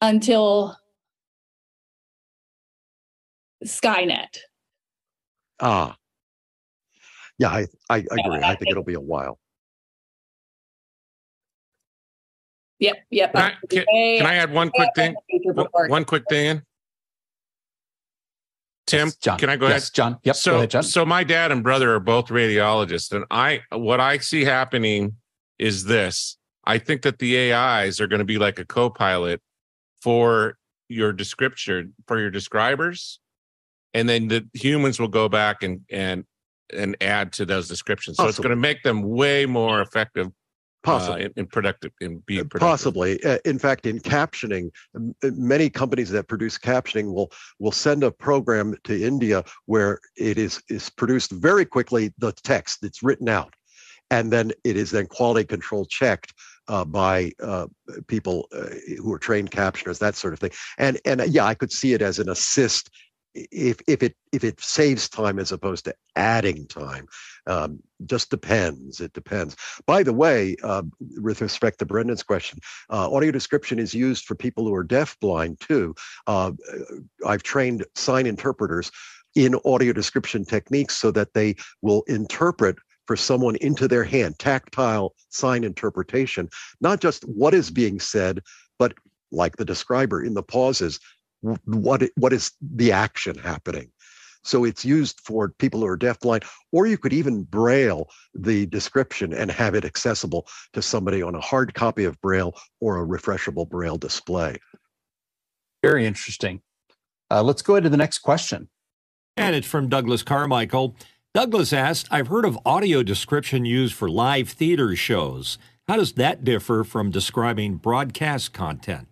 [0.00, 0.74] until
[3.62, 4.38] Skynet.
[5.60, 5.96] Ah,
[7.38, 8.42] yeah, I I, I agree.
[8.42, 9.38] I think it'll be a while.
[12.78, 13.32] Yep, yep.
[13.34, 15.14] Can I, can, can I add one quick thing?
[15.88, 16.62] One quick thing.
[18.88, 19.38] Tim, John.
[19.38, 19.94] can I go yes, ahead?
[19.94, 20.18] John.
[20.24, 20.36] Yep.
[20.36, 20.82] So, ahead, John.
[20.82, 25.16] so my dad and brother are both radiologists, and I what I see happening
[25.58, 26.36] is this.
[26.64, 29.40] I think that the AIs are going to be like a co-pilot
[30.02, 30.58] for
[30.88, 33.20] your description for your describers,
[33.94, 36.24] and then the humans will go back and and
[36.72, 38.16] and add to those descriptions.
[38.18, 40.28] Oh, so it's going to make them way more effective
[40.82, 41.26] Possibly.
[41.26, 42.60] Uh, productive, in being productive.
[42.60, 43.24] Possibly.
[43.24, 48.10] Uh, in fact, in captioning, m- many companies that produce captioning will will send a
[48.10, 52.12] program to India where it is is produced very quickly.
[52.18, 53.54] The text it's written out,
[54.10, 56.32] and then it is then quality control checked
[56.68, 57.66] uh, by uh,
[58.06, 58.66] people uh,
[58.98, 60.52] who are trained captioners, that sort of thing.
[60.78, 62.90] And and uh, yeah, I could see it as an assist
[63.34, 67.06] if if it if it saves time as opposed to adding time
[67.46, 69.56] um, just depends it depends.
[69.86, 70.82] By the way uh,
[71.20, 72.58] with respect to brendan's question
[72.90, 75.94] uh, audio description is used for people who are deaf blind too.
[76.26, 76.52] Uh,
[77.26, 78.90] i've trained sign interpreters
[79.34, 82.76] in audio description techniques so that they will interpret
[83.06, 86.48] for someone into their hand tactile sign interpretation
[86.80, 88.40] not just what is being said
[88.78, 88.94] but
[89.30, 90.98] like the describer in the pauses
[91.42, 93.90] what what is the action happening?
[94.44, 99.32] So it's used for people who are deafblind or you could even braille the description
[99.32, 103.68] and have it accessible to somebody on a hard copy of braille or a refreshable
[103.68, 104.56] braille display.
[105.82, 106.62] Very interesting.
[107.30, 108.68] Uh, let's go into the next question.
[109.36, 110.96] And it's from douglas carmichael.
[111.34, 115.58] Douglas asked i've heard of audio description used for live theater shows.
[115.86, 119.07] How does that differ from describing broadcast content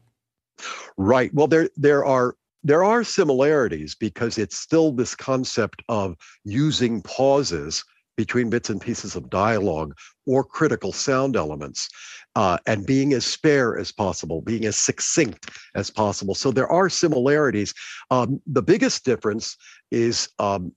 [0.96, 1.32] Right.
[1.34, 7.84] Well, there there are there are similarities because it's still this concept of using pauses
[8.16, 9.94] between bits and pieces of dialogue
[10.26, 11.88] or critical sound elements
[12.34, 16.34] uh, and being as spare as possible, being as succinct as possible.
[16.34, 17.72] So there are similarities.
[18.10, 19.56] Um, the biggest difference
[19.90, 20.72] is um,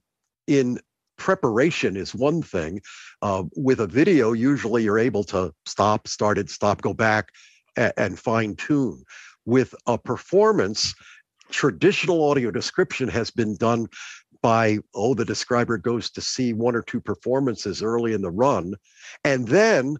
[0.46, 0.78] in
[1.18, 2.80] preparation is one thing.
[3.20, 7.30] Uh, with a video, usually you're able to stop, start it, stop, go back,
[7.76, 9.02] and, and fine tune
[9.46, 10.94] with a performance,
[11.50, 13.86] traditional audio description has been done
[14.42, 18.74] by, oh, the describer goes to see one or two performances early in the run
[19.24, 19.96] and then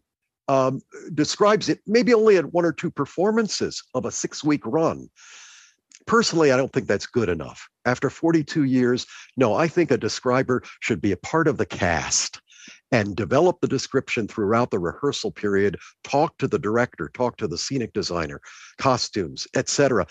[0.49, 0.81] um,
[1.15, 5.09] describes it maybe only at one or two performances of a six week run.
[6.07, 7.69] Personally, I don't think that's good enough.
[7.85, 9.07] After 42 years,
[9.37, 12.41] no, I think a describer should be a part of the cast
[12.93, 17.59] and develop the description throughout the rehearsal period talk to the director talk to the
[17.59, 18.41] scenic designer
[18.79, 20.07] costumes etc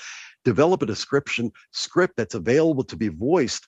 [0.46, 3.68] develop a description script that's available to be voiced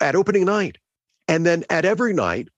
[0.00, 0.78] at opening night.
[1.26, 2.48] And then at every night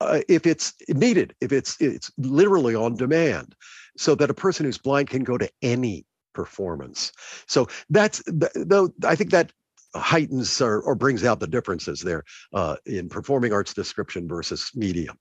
[0.00, 3.54] uh, if it's needed if it's it's literally on demand
[3.96, 7.10] so that a person who's blind can go to any performance.
[7.48, 8.22] So that's
[8.54, 9.52] though i think that
[9.94, 15.12] heightens or, or brings out the differences there uh, in performing arts description versus media.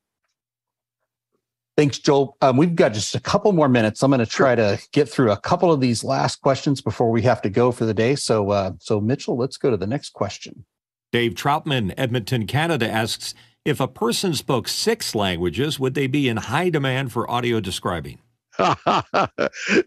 [1.78, 2.36] Thanks, Joel.
[2.42, 4.02] Um, we've got just a couple more minutes.
[4.02, 7.22] I'm going to try to get through a couple of these last questions before we
[7.22, 8.16] have to go for the day.
[8.16, 10.66] So, uh, so Mitchell, let's go to the next question.
[11.12, 16.38] Dave Troutman, Edmonton, Canada asks if a person spoke six languages, would they be in
[16.38, 18.18] high demand for audio describing?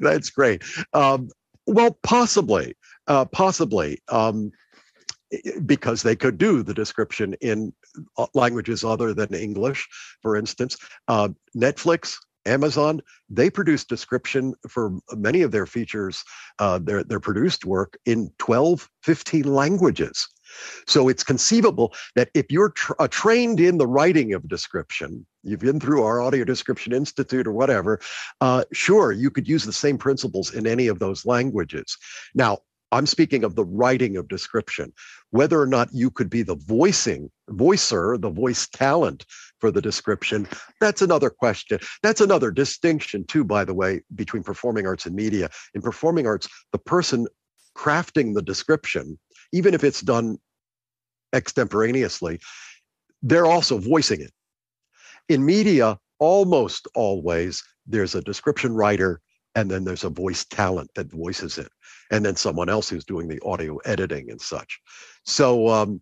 [0.01, 0.62] That's great.
[0.93, 1.28] Um,
[1.66, 2.77] well, possibly,
[3.09, 4.01] uh, possibly.
[4.09, 4.52] Um,
[5.66, 7.73] because they could do the description in
[8.19, 9.89] uh, languages other than English,
[10.23, 10.77] for instance.
[11.09, 12.16] Uh, Netflix,
[12.47, 16.24] Amazon, they produce description for many of their features,
[16.59, 20.28] uh, their, their produced work in 12, 15 languages.
[20.86, 25.61] So it's conceivable that if you're tra- uh, trained in the writing of description, you've
[25.61, 28.01] been through our Audio Description Institute or whatever,
[28.40, 31.97] uh, sure, you could use the same principles in any of those languages.
[32.35, 32.59] Now,
[32.93, 34.93] I'm speaking of the writing of description,
[35.31, 39.25] whether or not you could be the voicing, voicer, the voice talent
[39.61, 40.49] for the description.
[40.81, 41.79] That's another question.
[42.03, 45.51] That's another distinction, too, by the way, between performing arts and media.
[45.75, 47.27] In performing arts, the person
[47.77, 49.19] crafting the description,
[49.53, 50.39] even if it's done
[51.33, 52.41] extemporaneously,
[53.23, 54.33] they're also voicing it.
[55.29, 59.21] In media, almost always there's a description writer
[59.55, 61.71] and then there's a voice talent that voices it
[62.11, 64.81] and then someone else who's doing the audio editing and such.
[65.24, 66.01] So um,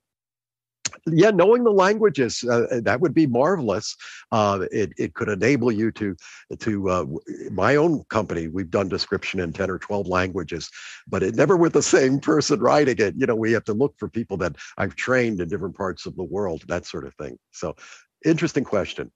[1.07, 3.97] yeah knowing the languages uh, that would be marvelous.
[4.33, 6.17] Uh, it, it could enable you to
[6.59, 7.07] to uh,
[7.51, 10.71] my own company we've done description in 10 or 12 languages
[11.07, 13.15] but it never with the same person writing it.
[13.17, 16.17] You know we have to look for people that i've trained in different parts of
[16.17, 17.39] the world that sort of thing.
[17.53, 17.77] So
[18.25, 19.11] interesting question.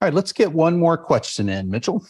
[0.00, 1.70] All right let's get one more question in.
[1.70, 2.04] Mitchell?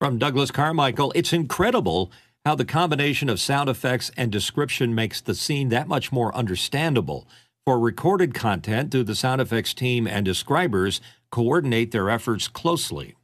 [0.00, 2.12] From douglas carmichael it's incredible
[2.44, 7.28] how the combination of sound effects and description makes the scene that much more understandable
[7.68, 13.14] for recorded content, do the sound effects team and describers coordinate their efforts closely?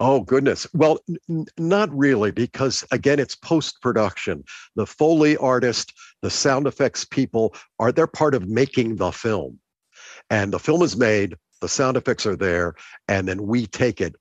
[0.00, 0.66] Oh, goodness.
[0.74, 0.98] Well,
[1.30, 4.44] n- not really, because again, it's post production.
[4.76, 9.58] The Foley artist, the sound effects people are they're part of making the film.
[10.28, 12.74] And the film is made, the sound effects are there,
[13.08, 14.14] and then we take it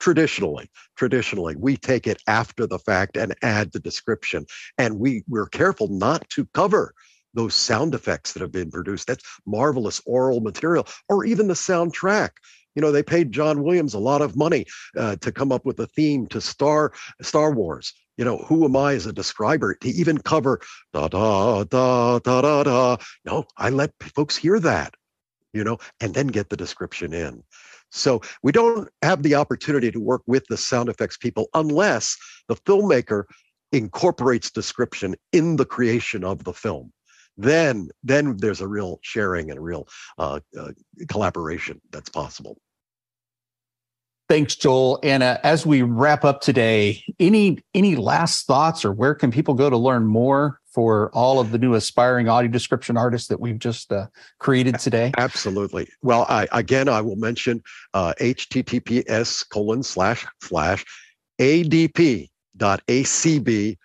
[0.00, 4.46] traditionally traditionally we take it after the fact and add the description
[4.78, 6.94] and we we're careful not to cover
[7.34, 9.06] those sound effects that have been produced.
[9.06, 12.30] That's marvelous oral material, or even the soundtrack.
[12.74, 14.66] You know, they paid John Williams a lot of money
[14.96, 16.92] uh, to come up with a theme to Star
[17.22, 17.92] Star Wars.
[18.16, 20.60] You know, who am I as a describer to even cover
[20.92, 22.96] da da da da da da?
[23.24, 24.94] No, I let folks hear that.
[25.52, 27.42] You know, and then get the description in.
[27.90, 32.16] So we don't have the opportunity to work with the sound effects people unless
[32.48, 33.24] the filmmaker
[33.72, 36.92] incorporates description in the creation of the film
[37.38, 39.88] then then there's a real sharing and a real
[40.18, 40.72] uh, uh,
[41.08, 42.58] collaboration that's possible.
[44.28, 44.98] Thanks, Joel.
[45.02, 49.54] And uh, as we wrap up today, any any last thoughts, or where can people
[49.54, 53.58] go to learn more for all of the new aspiring audio description artists that we've
[53.58, 54.06] just uh,
[54.38, 55.10] created today?
[55.18, 55.88] Absolutely.
[56.02, 57.64] Well, I, again, I will mention
[57.96, 60.84] https colon slash slash
[61.40, 63.76] adp dot acb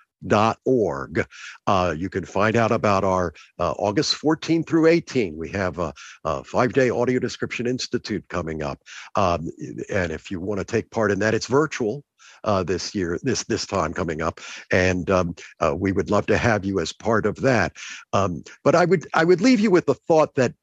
[0.66, 1.26] org.
[1.66, 5.36] Uh, you can find out about our uh, August 14 through 18.
[5.36, 5.94] We have a,
[6.24, 8.80] a five day audio description institute coming up.
[9.16, 9.50] Um,
[9.90, 12.04] and if you want to take part in that, it's virtual.
[12.44, 16.38] Uh, this year, this this time coming up, and um, uh, we would love to
[16.38, 17.74] have you as part of that.
[18.12, 20.54] Um, but I would I would leave you with the thought that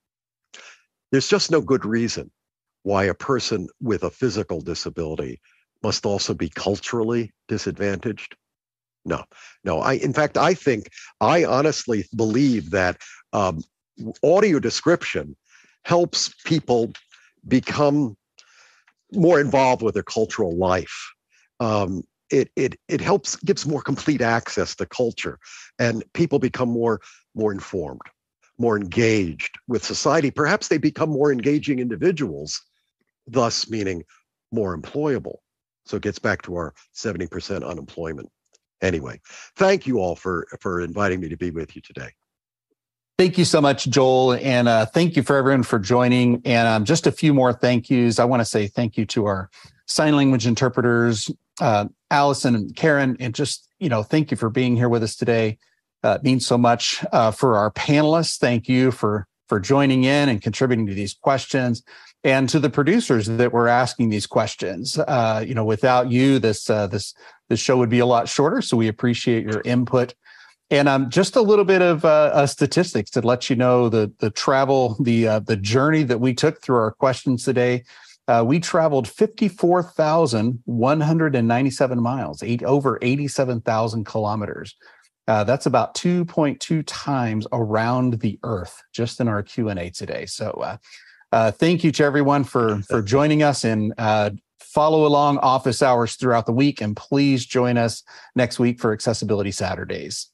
[1.10, 2.30] there's just no good reason
[2.82, 5.40] why a person with a physical disability
[5.82, 8.36] must also be culturally disadvantaged
[9.04, 9.24] no,
[9.64, 9.80] no.
[9.80, 10.90] I, in fact, I think
[11.20, 12.98] I honestly believe that
[13.32, 13.62] um,
[14.22, 15.36] audio description
[15.84, 16.92] helps people
[17.48, 18.16] become
[19.12, 21.12] more involved with their cultural life.
[21.60, 25.38] Um, it it it helps gives more complete access to culture,
[25.78, 27.00] and people become more
[27.34, 28.00] more informed,
[28.58, 30.30] more engaged with society.
[30.30, 32.60] Perhaps they become more engaging individuals,
[33.26, 34.04] thus meaning
[34.52, 35.36] more employable.
[35.86, 38.30] So it gets back to our seventy percent unemployment
[38.82, 39.20] anyway,
[39.56, 42.10] thank you all for for inviting me to be with you today.
[43.18, 46.40] Thank you so much, Joel, and uh, thank you for everyone for joining.
[46.46, 48.18] And um, just a few more thank yous.
[48.18, 49.50] I want to say thank you to our
[49.86, 51.30] sign language interpreters,
[51.60, 55.16] uh, Allison and Karen, and just you know, thank you for being here with us
[55.16, 55.58] today.
[56.02, 58.38] Uh, means so much uh, for our panelists.
[58.38, 61.82] Thank you for for joining in and contributing to these questions
[62.22, 64.98] and to the producers that were asking these questions.
[64.98, 67.14] Uh, you know, without you, this uh, this
[67.48, 68.62] the show would be a lot shorter.
[68.62, 70.14] So we appreciate your input.
[70.70, 74.30] And um, just a little bit of uh, statistics to let you know the the
[74.30, 77.82] travel, the uh, the journey that we took through our questions today.
[78.30, 83.26] Uh, we traveled fifty four thousand one hundred and ninety seven miles, eight over eighty
[83.26, 84.76] seven thousand kilometers.
[85.26, 89.80] Uh, that's about two point two times around the Earth, just in our Q and
[89.80, 90.26] A today.
[90.26, 90.78] So,
[91.32, 93.92] uh, thank you to everyone for for joining us and
[94.60, 96.80] follow along office hours throughout the week.
[96.80, 98.04] And please join us
[98.36, 100.29] next week for Accessibility Saturdays.